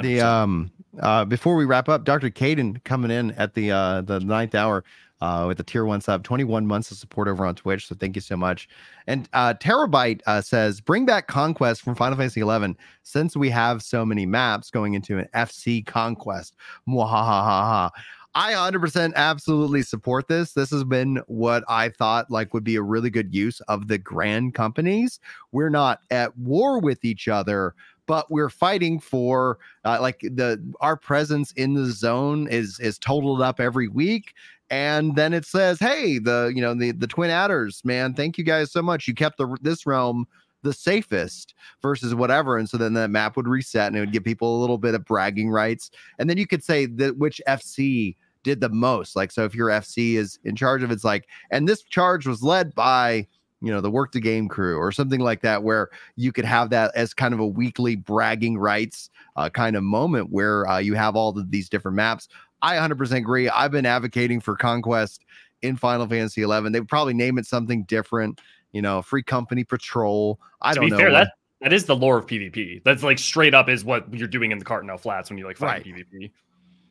[0.00, 0.22] The 100%.
[0.22, 2.30] um uh before we wrap up, Dr.
[2.30, 4.84] Caden coming in at the uh the ninth hour
[5.20, 7.86] uh with the tier one sub, 21 months of support over on Twitch.
[7.86, 8.68] So thank you so much.
[9.06, 13.82] And uh Terabyte uh says bring back conquest from Final Fantasy 11 since we have
[13.82, 16.56] so many maps going into an FC conquest.
[16.88, 17.90] Mwahahaha.
[18.34, 20.52] I 100% absolutely support this.
[20.52, 23.98] This has been what I thought like would be a really good use of the
[23.98, 25.20] grand companies.
[25.52, 27.74] We're not at war with each other,
[28.06, 33.42] but we're fighting for uh, like the our presence in the zone is is totaled
[33.42, 34.34] up every week
[34.70, 38.44] and then it says hey the you know the the twin adders man thank you
[38.44, 40.26] guys so much you kept the this realm
[40.62, 42.56] the safest versus whatever.
[42.56, 44.94] And so then that map would reset and it would give people a little bit
[44.94, 45.90] of bragging rights.
[46.18, 49.16] And then you could say that which FC did the most.
[49.16, 52.42] Like, so if your FC is in charge of it's like, and this charge was
[52.42, 53.26] led by,
[53.60, 56.70] you know, the work the game crew or something like that, where you could have
[56.70, 60.94] that as kind of a weekly bragging rights uh, kind of moment where uh, you
[60.94, 62.28] have all of these different maps.
[62.62, 63.48] I 100% agree.
[63.48, 65.24] I've been advocating for Conquest
[65.62, 66.72] in Final Fantasy 11.
[66.72, 68.40] They would probably name it something different,
[68.72, 70.38] you know, Free Company Patrol.
[70.60, 70.98] I to don't be know.
[70.98, 72.82] fair, that that is the lore of PvP.
[72.84, 75.56] That's like straight up is what you're doing in the Carteneau Flats when you like
[75.56, 76.06] fight Right.
[76.12, 76.30] PvP.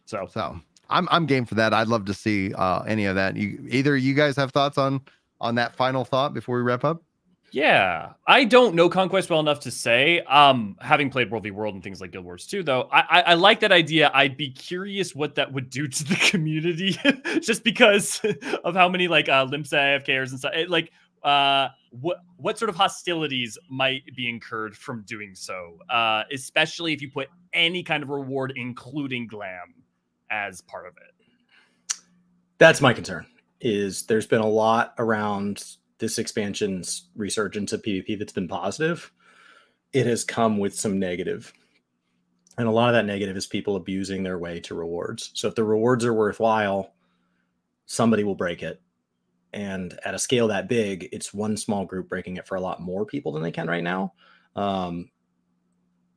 [0.05, 0.59] So So
[0.89, 1.73] I'm I'm game for that.
[1.73, 3.35] I'd love to see uh, any of that.
[3.35, 5.01] You either you guys have thoughts on
[5.39, 7.01] on that final thought before we wrap up?
[7.53, 10.21] Yeah, I don't know Conquest well enough to say.
[10.21, 13.21] Um, having played World v World and things like Guild Wars 2, though, I, I,
[13.21, 14.09] I like that idea.
[14.13, 16.97] I'd be curious what that would do to the community,
[17.41, 18.21] just because
[18.63, 20.53] of how many like uh, Limsa AFKers and stuff.
[20.55, 20.93] It, like,
[21.23, 25.77] uh, what what sort of hostilities might be incurred from doing so?
[25.89, 29.73] Uh, especially if you put any kind of reward, including glam,
[30.29, 32.01] as part of it.
[32.57, 33.25] That's my concern.
[33.59, 35.63] Is there's been a lot around
[35.99, 39.11] this expansion's resurgence of PvP that's been positive.
[39.93, 41.53] It has come with some negative.
[42.57, 45.31] And a lot of that negative is people abusing their way to rewards.
[45.35, 46.93] So if the rewards are worthwhile,
[47.85, 48.81] somebody will break it.
[49.53, 52.81] And at a scale that big, it's one small group breaking it for a lot
[52.81, 54.13] more people than they can right now.
[54.55, 55.09] Um,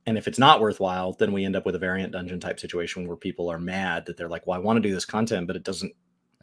[0.07, 3.09] and if it's not worthwhile, then we end up with a variant dungeon type situation
[3.09, 5.57] where people are mad that they're like, "Well, I want to do this content, but
[5.57, 5.93] it doesn't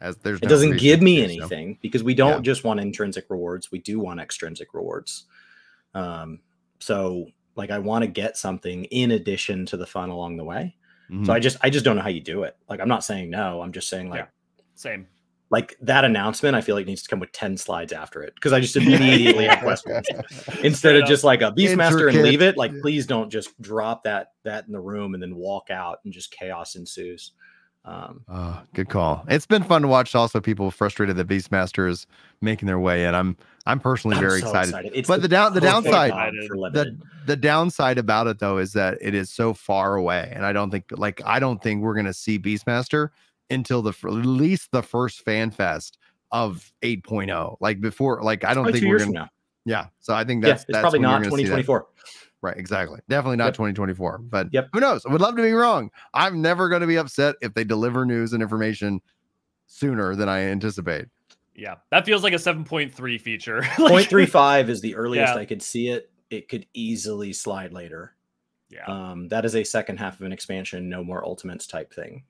[0.00, 1.38] As there's it no doesn't give me do so.
[1.40, 2.40] anything because we don't Yeah.
[2.40, 5.26] just want intrinsic rewards we do want extrinsic rewards
[5.94, 6.40] um
[6.80, 10.74] so like i want to get something in addition to the fun along the way
[11.08, 11.24] Mhm.
[11.24, 13.30] so i just i just don't know how you do it like i'm not saying
[13.30, 14.26] no i'm just saying like Yeah.
[14.74, 15.06] Same.
[15.52, 18.52] Like that announcement i feel like needs to come with 10 slides after it because
[18.52, 20.04] i just immediately have questions
[20.64, 22.80] instead Straight of just like a beastmaster and leave it like Yeah.
[22.82, 26.32] please don't just drop that that in the room and then walk out and just
[26.32, 27.32] chaos ensues
[27.84, 29.24] um Oh, good call.
[29.28, 30.14] It's been fun to watch.
[30.14, 32.06] Also, people frustrated that Beastmaster is
[32.40, 33.14] making their way in.
[33.16, 34.92] I'm I'm personally I'm very so excited.
[34.94, 36.12] It's But the down the downside
[36.72, 36.96] the
[37.26, 40.70] the downside about it though is that it is so far away, and I don't
[40.70, 43.08] think like I don't think we're gonna see Beastmaster
[43.52, 45.98] until the f- at least the first fan fest
[46.30, 47.56] of 8.0.
[47.60, 49.10] Like before, like I don't think we're gonna.
[49.12, 49.28] now.
[49.64, 51.62] Yeah, so I think Yeah, that's it's that's probably not gonna see that.
[51.64, 51.86] 2024.
[52.40, 52.98] Right, exactly.
[53.08, 53.54] Definitely not Yep.
[53.54, 54.18] 2024.
[54.18, 54.70] But Yep.
[54.72, 55.06] who knows?
[55.06, 55.90] I would love to be wrong.
[56.12, 59.00] I'm never going to be upset if they deliver news and information
[59.66, 61.06] sooner than I anticipate.
[61.54, 63.60] Yeah, that feels like a 7.3 feature.
[63.78, 65.40] Like- Point three five is the earliest Yeah.
[65.40, 66.10] I could see it.
[66.30, 68.16] It could easily slide later.
[68.70, 68.86] Yeah.
[68.86, 72.24] Um, that is a second half of an expansion, no more ultimates type thing.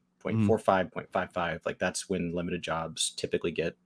[0.93, 1.61] Point five five.
[1.65, 3.77] Like that's when limited jobs typically get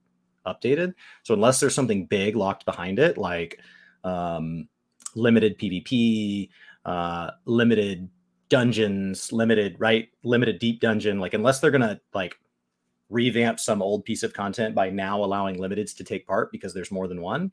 [0.45, 0.93] updated.
[1.23, 3.59] So unless there's something big locked behind it, like
[4.03, 4.67] um,
[5.15, 6.49] limited PvP,
[6.85, 8.09] uh, limited
[8.49, 11.19] dungeons, limited right, limited deep dungeon.
[11.19, 12.37] Like unless they're gonna like
[13.09, 16.91] revamp some old piece of content by now allowing limiteds to take part because there's
[16.91, 17.51] more than one.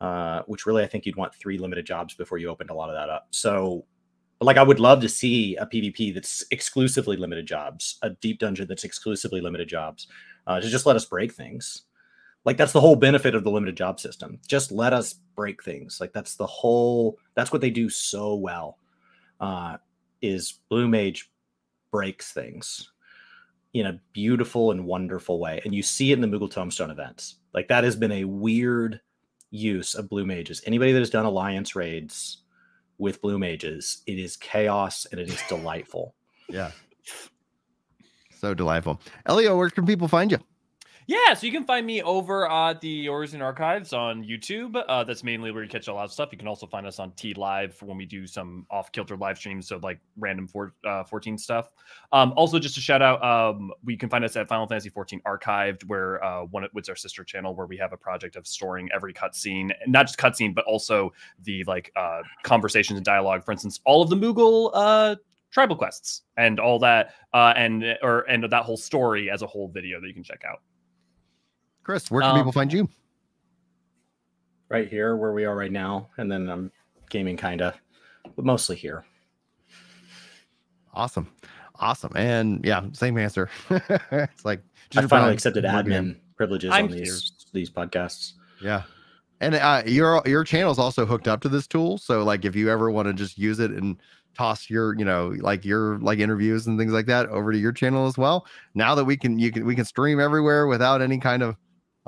[0.00, 2.88] Uh, which really I think you'd want three limited jobs before you opened a lot
[2.88, 3.28] of that up.
[3.32, 3.84] So
[4.40, 8.38] but like I would love to see a PvP that's exclusively limited jobs, a deep
[8.38, 10.08] dungeon that's exclusively limited jobs,
[10.46, 11.82] uh, to just let us break things.
[12.46, 14.40] Like that's the whole benefit of the limited job system.
[14.48, 15.98] Just let us break things.
[16.00, 17.18] Like that's the whole.
[17.34, 18.78] That's what they do so well.
[19.38, 19.76] Uh,
[20.22, 21.30] is Blue Mage
[21.92, 22.92] breaks things
[23.74, 27.36] in a beautiful and wonderful way, and you see it in the Moogle Tomestone events.
[27.52, 29.02] Like that has been a weird
[29.50, 30.62] use of Blue Mages.
[30.64, 32.38] Anybody that has done Alliance raids
[33.00, 34.02] with blue mages.
[34.06, 36.14] It is chaos and it is delightful.
[36.48, 36.70] Yeah.
[38.38, 39.00] So delightful.
[39.26, 40.38] Elio, where can people find you?
[41.10, 44.80] Yeah, so you can find me over at the Eorzean Archives on YouTube.
[44.86, 46.28] Uh, that's mainly where you catch a lot of stuff.
[46.30, 49.36] You can also find us on T Live when we do some off kilter live
[49.36, 51.72] streams, so like random four, uh, 14 stuff.
[52.12, 55.20] Um, also, just a shout out, um, we can find us at Final Fantasy 14
[55.26, 58.88] Archived, where uh, one it's our sister channel where we have a project of storing
[58.94, 61.12] every cutscene, not just cutscene, but also
[61.42, 63.44] the like uh, conversations and dialogue.
[63.44, 65.16] For instance, all of the Moogle uh,
[65.50, 69.66] tribal quests and all that, uh, and or and that whole story as a whole
[69.66, 70.60] video that you can check out.
[71.82, 72.88] Chris, where can Um, people find you?
[74.68, 76.70] Right here, where we are right now, and then I'm
[77.10, 77.74] gaming kind of,
[78.36, 79.04] but mostly here.
[80.94, 81.30] Awesome.
[81.76, 82.12] Awesome.
[82.14, 83.48] And yeah, same answer.
[83.70, 84.62] it's like
[84.96, 86.04] I finally around accepted board game.
[86.04, 88.34] admin privileges I'm on these these podcasts.
[88.62, 88.82] Yeah.
[89.40, 91.96] And uh, your your channel's also hooked up to this tool.
[91.96, 93.96] So like if you ever want to just use it and
[94.36, 97.72] toss your, you know, like your like interviews and things like that over to your
[97.72, 98.46] channel as well.
[98.74, 101.56] Now that we can you can we can stream everywhere without any kind of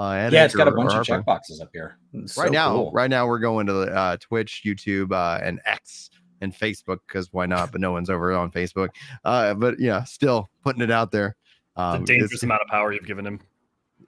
[0.03, 1.23] Uh, Yeah, it's got a bunch of Harper.
[1.25, 1.99] checkboxes up here.
[2.13, 2.93] It's right so now cool.
[2.93, 6.11] right now we're going to uh twitch youtube uh and x
[6.41, 8.89] and facebook because why not but no one's over on facebook
[9.25, 11.37] uh but yeah still putting it out there
[11.77, 13.41] The um dangerous it's, amount of power you've given him.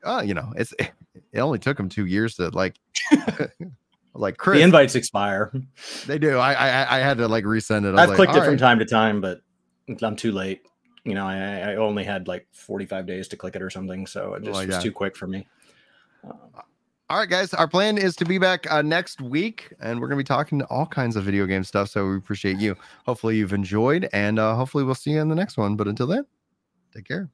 [0.03, 2.75] uh, you know it's it only took him two years to like
[4.15, 5.53] like chris The invites expire.
[6.07, 8.33] they do I, I i had to like resend it I was I've like, clicked
[8.35, 9.41] it "All from right." time to time, but
[10.03, 10.63] I'm too late.
[11.05, 14.33] You know, I, I only had like 45 days to click it or something, so
[14.35, 14.83] it just like was that.
[14.83, 15.47] too quick for me.
[17.11, 20.17] All right guys our plan is to be back uh, next week and we're gonna
[20.19, 22.77] be talking to all kinds of video game stuff so we appreciate you.
[23.07, 26.07] Hopefully you've enjoyed and uh hopefully we'll see you in the next one but until
[26.07, 26.25] then
[26.95, 27.31] take care